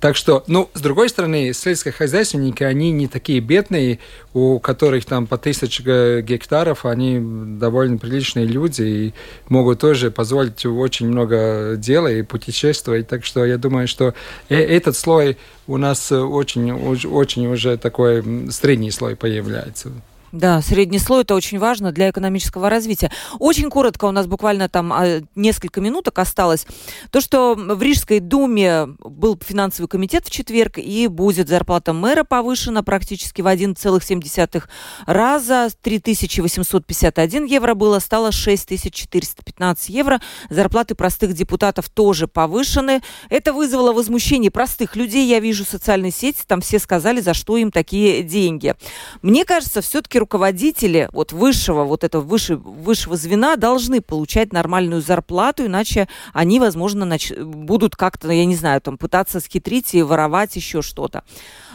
Так 0.06 0.16
что, 0.16 0.44
ну, 0.46 0.70
с 0.76 0.82
другой 0.82 1.10
стороны, 1.10 1.52
сельскохозяйственники, 1.52 2.62
они 2.62 2.92
не 2.92 3.08
такие 3.08 3.40
бедные, 3.40 3.98
у 4.36 4.60
которых 4.60 5.04
там 5.04 5.26
по 5.26 5.40
тысяче 5.40 6.22
гектаров, 6.22 6.86
они 6.86 7.20
довольно 7.58 7.98
приличные 7.98 8.46
люди 8.46 8.84
и 8.84 9.14
могут 9.50 9.80
тоже 9.80 10.12
позволить 10.12 10.64
очень 10.64 11.08
много 11.08 11.74
дела 11.76 12.12
и 12.12 12.22
путешествовать. 12.22 13.08
Так 13.08 13.26
что 13.26 13.44
я 13.46 13.58
думаю, 13.58 13.88
что 13.88 14.14
э, 14.48 14.56
этот 14.58 14.96
слой 14.96 15.40
у 15.66 15.78
нас 15.78 16.12
очень, 16.12 16.72
очень 16.72 17.48
уже 17.48 17.76
такой 17.76 18.24
средний 18.52 18.92
слой 18.92 19.16
появляется. 19.16 19.92
Да, 20.36 20.62
средний 20.62 21.00
слой 21.00 21.22
это 21.22 21.34
очень 21.34 21.60
важно 21.60 21.94
для 21.94 22.10
экономического 22.10 22.70
развития. 22.70 23.10
Очень 23.40 23.70
коротко, 23.70 24.04
у 24.04 24.12
нас 24.12 24.28
буквально 24.28 24.68
там 24.68 24.92
а, 24.92 25.22
несколько 25.34 25.80
минуток 25.80 26.20
осталось. 26.20 26.68
То, 27.10 27.22
что 27.22 27.56
в 27.56 27.82
Рижской 27.82 28.20
думе 28.20 28.88
был 29.00 29.40
финансовый 29.42 29.88
комитет 29.88 30.26
в 30.26 30.32
четверг, 30.32 30.78
и 30.78 31.08
будет 31.08 31.48
зарплата 31.48 31.94
мэра 31.94 32.26
повышена 32.26 32.84
практически 32.84 33.42
в 33.42 33.48
1,7 33.48 34.64
раза. 35.06 35.70
3851 35.82 37.46
евро 37.46 37.74
было, 37.74 38.00
стало 38.00 38.34
6415 38.34 39.90
евро. 39.90 40.20
Зарплаты 40.50 40.96
простых 40.96 41.32
депутатов 41.34 41.88
тоже 41.88 42.28
повышены. 42.28 43.02
Это 43.30 43.54
вызвало 43.54 43.94
возмущение 43.94 44.52
простых 44.52 44.98
людей. 44.98 45.26
Я 45.30 45.40
вижу 45.40 45.64
социальные 45.64 46.12
сети, 46.12 46.42
там 46.46 46.60
все 46.60 46.78
сказали, 46.80 47.22
за 47.22 47.34
что 47.34 47.56
им 47.56 47.72
такие 47.72 48.22
деньги. 48.22 48.76
Мне 49.22 49.46
кажется, 49.46 49.80
все-таки 49.80 50.25
руководители 50.26 51.08
вот 51.12 51.34
высшего, 51.34 51.84
вот 51.84 52.04
этого 52.04 52.24
выше, 52.24 52.56
высшего 52.56 53.16
звена 53.16 53.58
должны 53.58 54.02
получать 54.02 54.54
нормальную 54.54 55.02
зарплату, 55.02 55.66
иначе 55.66 56.08
они, 56.34 56.60
возможно, 56.60 57.06
нач... 57.06 57.32
будут 57.32 57.96
как-то, 57.96 58.32
я 58.32 58.46
не 58.46 58.56
знаю, 58.56 58.82
там 58.82 58.98
пытаться 58.98 59.40
схитрить 59.40 59.94
и 59.94 60.02
воровать 60.02 60.56
еще 60.56 60.82
что-то. 60.82 61.24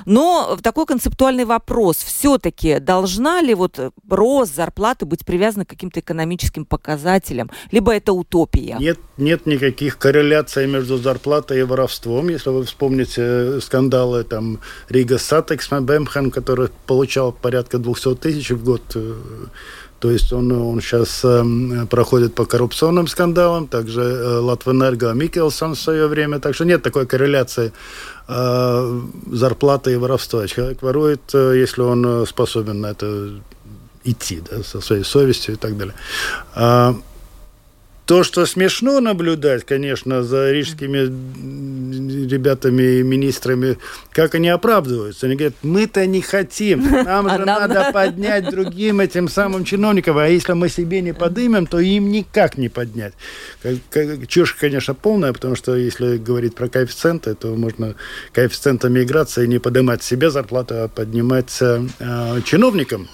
Но 0.07 0.57
такой 0.63 0.87
концептуальный 0.87 1.45
вопрос. 1.45 1.97
Все-таки 1.97 2.79
должна 2.81 3.43
ли 3.43 3.55
вот 3.55 3.79
рост 4.09 4.55
зарплаты 4.55 5.07
быть 5.07 5.25
привязана 5.25 5.65
к 5.65 5.69
каким-то 5.69 6.01
экономическим 6.01 6.65
показателям? 6.65 7.51
Либо 7.71 7.95
это 7.95 8.13
утопия? 8.13 8.77
Нет, 8.81 8.99
нет 9.17 9.47
никаких 9.47 9.99
корреляций 9.99 10.67
между 10.67 10.97
зарплатой 10.97 11.61
и 11.61 11.63
воровством. 11.63 12.29
Если 12.31 12.51
вы 12.51 12.65
вспомните 12.65 13.23
э, 13.23 13.61
скандалы 13.61 14.25
там 14.25 14.61
Рига 14.89 15.19
Сатекс 15.19 15.69
Бемхан, 15.71 16.31
который 16.31 16.69
получал 16.87 17.33
порядка 17.33 17.79
200 17.79 18.15
тысяч 18.17 18.30
в 18.33 18.65
год 18.65 18.83
э, 18.95 19.15
то 20.01 20.11
есть 20.11 20.33
он, 20.33 20.51
он 20.51 20.81
сейчас 20.81 21.21
э, 21.25 21.45
проходит 21.91 22.35
по 22.35 22.47
коррупционным 22.47 23.07
скандалам, 23.07 23.69
также 23.69 24.01
э, 24.01 24.39
Латвэнерго 24.39 25.13
Микелсон 25.13 25.75
в 25.75 25.79
свое 25.79 26.07
время. 26.07 26.39
Так 26.39 26.55
что 26.55 26.65
нет 26.65 26.83
такой 26.83 27.07
корреляции 27.07 27.73
э, 28.27 29.01
зарплаты 29.31 29.93
и 29.93 29.97
воровства. 29.97 30.49
Человек 30.49 30.81
ворует, 30.81 31.21
э, 31.35 31.53
если 31.55 31.83
он 31.83 32.23
э, 32.23 32.27
способен 32.27 32.81
на 32.81 32.93
это 32.93 33.43
идти, 34.03 34.43
да, 34.51 34.63
со 34.63 34.81
своей 34.81 35.05
совестью 35.05 35.55
и 35.55 35.59
так 35.59 35.77
далее. 35.77 35.95
А, 38.11 38.13
то, 38.13 38.25
что 38.25 38.45
смешно 38.45 38.99
наблюдать, 39.01 39.65
конечно, 39.65 40.25
за 40.25 40.51
рижскими 40.51 41.07
ребятами 42.27 42.99
и 42.99 43.03
министрами, 43.05 43.79
как 44.11 44.35
они 44.35 44.49
оправдываются. 44.49 45.27
Они 45.27 45.37
говорят, 45.37 45.55
мы-то 45.63 46.05
не 46.07 46.21
хотим, 46.21 46.91
нам 46.91 47.31
же 47.31 47.45
надо 47.45 47.91
поднять 47.95 48.51
другим 48.51 49.01
этим 49.01 49.29
самым 49.29 49.65
чиновникам, 49.65 50.19
а 50.19 50.27
если 50.27 50.55
мы 50.55 50.69
себе 50.69 51.03
не 51.03 51.13
подымем, 51.15 51.67
то 51.67 51.79
им 51.79 52.11
никак 52.11 52.59
не 52.59 52.69
поднять. 52.69 53.15
Чушь, 54.27 54.55
конечно, 54.55 54.95
полная, 54.95 55.33
потому 55.33 55.55
что 55.55 55.77
если 55.77 56.17
говорить 56.17 56.57
про 56.57 56.69
коэффициенты, 56.69 57.37
то 57.37 57.55
можно 57.55 57.95
коэффициентом 58.33 58.93
миграции 58.93 59.47
не 59.47 59.61
поднимать 59.61 60.03
себе 60.03 60.31
зарплату, 60.31 60.75
а 60.83 60.89
поднимать 60.89 61.57
э, 61.61 61.81
чиновникам, 62.45 63.09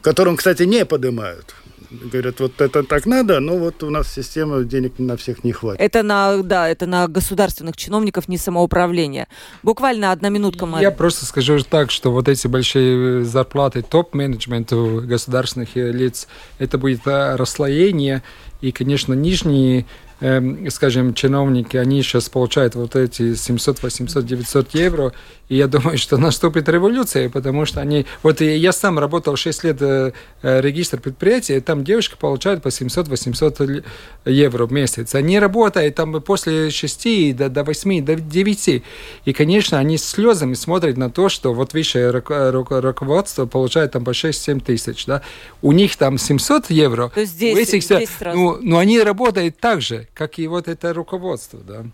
которым, 0.00 0.36
кстати, 0.36 0.62
не 0.62 0.86
поднимают 0.86 1.54
говорят, 1.90 2.40
вот 2.40 2.60
это 2.60 2.82
так 2.82 3.06
надо, 3.06 3.40
но 3.40 3.56
вот 3.56 3.82
у 3.82 3.90
нас 3.90 4.12
система 4.12 4.62
денег 4.64 4.98
на 4.98 5.16
всех 5.16 5.44
не 5.44 5.52
хватит. 5.52 5.80
Это 5.80 6.02
на, 6.02 6.42
да, 6.42 6.68
это 6.68 6.86
на 6.86 7.08
государственных 7.08 7.76
чиновников, 7.76 8.28
не 8.28 8.38
самоуправление. 8.38 9.28
Буквально 9.62 10.12
одна 10.12 10.28
минутка, 10.28 10.66
Мария. 10.66 10.90
Я 10.90 10.94
просто 10.94 11.26
скажу 11.26 11.58
так, 11.60 11.90
что 11.90 12.12
вот 12.12 12.28
эти 12.28 12.46
большие 12.46 13.24
зарплаты 13.24 13.82
топ-менеджменту 13.82 15.02
государственных 15.04 15.74
лиц, 15.74 16.28
это 16.58 16.78
будет 16.78 17.06
э, 17.06 17.36
расслоение, 17.36 18.22
и, 18.60 18.72
конечно, 18.72 19.12
нижние 19.14 19.86
скажем, 20.18 21.12
чиновники, 21.12 21.76
они 21.76 22.02
сейчас 22.02 22.30
получают 22.30 22.74
вот 22.74 22.96
эти 22.96 23.34
700, 23.34 23.82
800, 23.82 24.24
900 24.24 24.74
евро, 24.74 25.12
и 25.48 25.56
я 25.56 25.68
думаю, 25.68 25.98
что 25.98 26.16
наступит 26.16 26.68
революция, 26.68 27.28
потому 27.28 27.66
что 27.66 27.80
они... 27.80 28.06
Вот 28.22 28.40
я 28.40 28.72
сам 28.72 28.98
работал 28.98 29.36
6 29.36 29.64
лет 29.64 29.76
э, 29.80 30.12
э, 30.42 30.60
регистр 30.60 31.00
предприятия, 31.00 31.60
там 31.60 31.84
девушка 31.84 32.16
получает 32.16 32.62
по 32.62 32.68
700-800 32.68 33.84
евро 34.24 34.66
в 34.66 34.72
месяц. 34.72 35.14
Они 35.14 35.38
работают 35.38 35.94
там 35.94 36.20
после 36.22 36.70
6 36.70 37.36
до, 37.36 37.48
до 37.48 37.62
8, 37.62 38.04
до 38.04 38.16
9. 38.16 38.82
И, 39.24 39.32
конечно, 39.32 39.78
они 39.78 39.98
с 39.98 40.04
слезами 40.04 40.54
смотрят 40.54 40.96
на 40.96 41.10
то, 41.10 41.28
что 41.28 41.52
вот 41.52 41.74
высшее 41.74 42.10
руководство 42.10 43.46
получает 43.46 43.92
там 43.92 44.04
по 44.04 44.10
6-7 44.10 44.60
тысяч. 44.60 45.06
Да? 45.06 45.22
У 45.62 45.72
них 45.72 45.96
там 45.96 46.18
700 46.18 46.70
евро. 46.70 47.10
То 47.14 47.20
есть 47.20 47.34
здесь, 47.34 47.68
этих, 47.68 47.84
здесь 47.84 48.08
ну, 48.20 48.58
ну, 48.60 48.78
они 48.78 48.98
работают 49.00 49.58
так 49.60 49.80
же 49.80 50.05
как 50.14 50.38
и 50.38 50.46
вот 50.46 50.68
это 50.68 50.92
руководство, 50.92 51.60
да. 51.60 51.86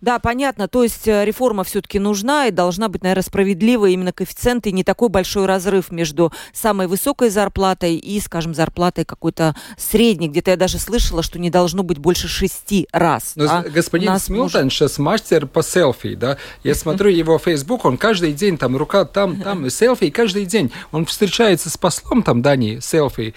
Да, 0.00 0.18
понятно. 0.18 0.68
То 0.68 0.82
есть 0.82 1.06
э, 1.06 1.24
реформа 1.24 1.64
все-таки 1.64 1.98
нужна 1.98 2.46
и 2.46 2.50
должна 2.50 2.88
быть, 2.88 3.02
наверное, 3.02 3.22
справедливая 3.22 3.90
именно 3.90 4.12
коэффициент 4.12 4.66
и 4.66 4.72
не 4.72 4.84
такой 4.84 5.08
большой 5.08 5.46
разрыв 5.46 5.90
между 5.90 6.32
самой 6.52 6.86
высокой 6.86 7.28
зарплатой 7.30 7.96
и, 7.96 8.18
скажем, 8.20 8.54
зарплатой 8.54 9.04
какой-то 9.04 9.54
средней. 9.76 10.28
Где-то 10.28 10.52
я 10.52 10.56
даже 10.56 10.78
слышала, 10.78 11.22
что 11.22 11.38
не 11.38 11.50
должно 11.50 11.82
быть 11.82 11.98
больше 11.98 12.28
шести 12.28 12.88
раз. 12.92 13.32
Но 13.36 13.44
а 13.48 13.62
господин 13.62 14.18
Смилтон 14.18 14.64
может... 14.64 14.72
сейчас 14.72 14.98
мастер 14.98 15.46
по 15.46 15.62
селфи, 15.62 16.14
да. 16.14 16.38
Я 16.64 16.74
смотрю 16.74 17.10
его 17.10 17.38
Facebook, 17.38 17.84
он 17.84 17.96
каждый 17.96 18.32
день 18.32 18.56
там 18.56 18.76
рука 18.76 19.04
там, 19.04 19.40
там, 19.40 19.68
селфи, 19.68 20.10
каждый 20.10 20.46
день. 20.46 20.72
Он 20.90 21.06
встречается 21.06 21.70
с 21.70 21.76
послом 21.76 22.22
там 22.22 22.42
Дании, 22.42 22.78
селфи 22.80 23.34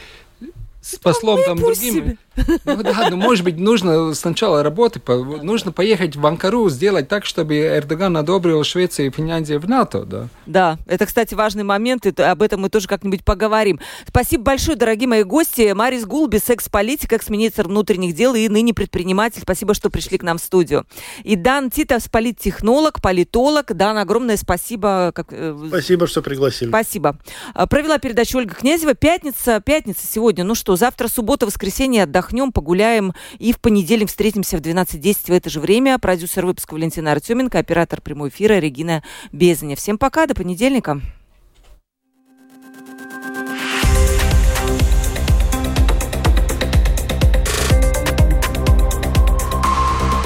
с 0.85 0.97
послом 0.99 1.39
там 1.43 1.57
другим. 1.57 2.17
Ну 2.65 2.83
да, 2.83 3.09
ну 3.09 3.17
может 3.17 3.43
быть 3.43 3.57
нужно 3.57 4.13
сначала 4.13 4.63
работать, 4.63 5.03
нужно 5.07 5.71
поехать 5.71 6.15
в 6.15 6.25
Анкару, 6.25 6.69
сделать 6.69 7.07
так, 7.07 7.25
чтобы 7.25 7.57
Эрдоган 7.57 8.17
одобрил 8.17 8.63
Швецию 8.63 9.07
и 9.07 9.09
Финляндию 9.09 9.59
в 9.59 9.69
НАТО, 9.69 10.03
да. 10.05 10.27
Да, 10.45 10.77
это, 10.85 11.05
кстати, 11.05 11.33
важный 11.33 11.63
момент, 11.63 12.05
и 12.05 12.21
об 12.21 12.41
этом 12.41 12.61
мы 12.61 12.69
тоже 12.69 12.87
как-нибудь 12.87 13.23
поговорим. 13.23 13.79
Спасибо 14.07 14.43
большое, 14.43 14.77
дорогие 14.77 15.07
мои 15.07 15.23
гости. 15.23 15.71
Марис 15.73 16.05
Гулби, 16.05 16.37
секс-политик, 16.37 17.13
экс-министр 17.13 17.67
внутренних 17.67 18.15
дел 18.15 18.35
и 18.35 18.47
ныне 18.49 18.73
предприниматель. 18.73 19.41
Спасибо, 19.41 19.73
что 19.73 19.89
пришли 19.89 20.17
к 20.17 20.23
нам 20.23 20.37
в 20.37 20.41
студию. 20.41 20.85
И 21.23 21.35
Дан 21.35 21.71
Титов, 21.71 22.09
политтехнолог, 22.11 23.01
политолог. 23.01 23.73
Дан, 23.73 23.97
огромное 23.97 24.37
спасибо. 24.37 25.11
Как... 25.13 25.27
Э, 25.31 25.57
спасибо, 25.69 26.07
что 26.07 26.21
пригласили. 26.21 26.69
Спасибо. 26.69 27.17
А, 27.53 27.67
провела 27.67 27.97
передачу 27.97 28.37
Ольга 28.37 28.55
Князева. 28.55 28.93
Пятница, 28.93 29.59
пятница 29.61 30.05
сегодня. 30.05 30.43
Ну 30.43 30.55
что, 30.55 30.75
завтра 30.75 31.07
суббота, 31.07 31.45
воскресенье 31.45 32.03
отдохнем, 32.03 32.24
погуляем. 32.51 33.13
И 33.39 33.51
в 33.51 33.59
понедельник 33.59 34.09
встретимся 34.09 34.57
в 34.57 34.61
12.10 34.61 35.15
в 35.27 35.29
это 35.31 35.49
же 35.49 35.59
время. 35.59 35.99
Продюсер 35.99 36.45
выпуска 36.45 36.73
Валентина 36.73 37.11
Артеменко, 37.11 37.59
оператор 37.59 38.01
прямой 38.01 38.29
эфира 38.29 38.59
Регина 38.59 39.03
Безаня. 39.31 39.75
Всем 39.75 39.97
пока, 39.97 40.27
до 40.27 40.35
понедельника. 40.35 41.01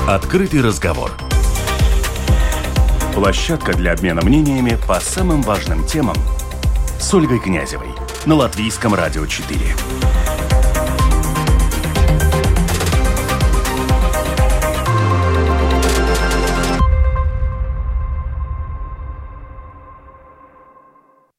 Открытый 0.08 0.62
разговор. 0.62 1.12
Площадка 3.14 3.74
для 3.74 3.94
обмена 3.94 4.24
мнениями 4.24 4.76
по 4.88 5.00
самым 5.00 5.44
важным 5.44 5.86
темам 5.86 6.16
с 7.00 7.14
Ольгой 7.14 7.40
Князевой 7.40 7.90
на 8.26 8.36
Латвийском 8.36 8.96
радио 8.96 9.26
4. 9.26 9.99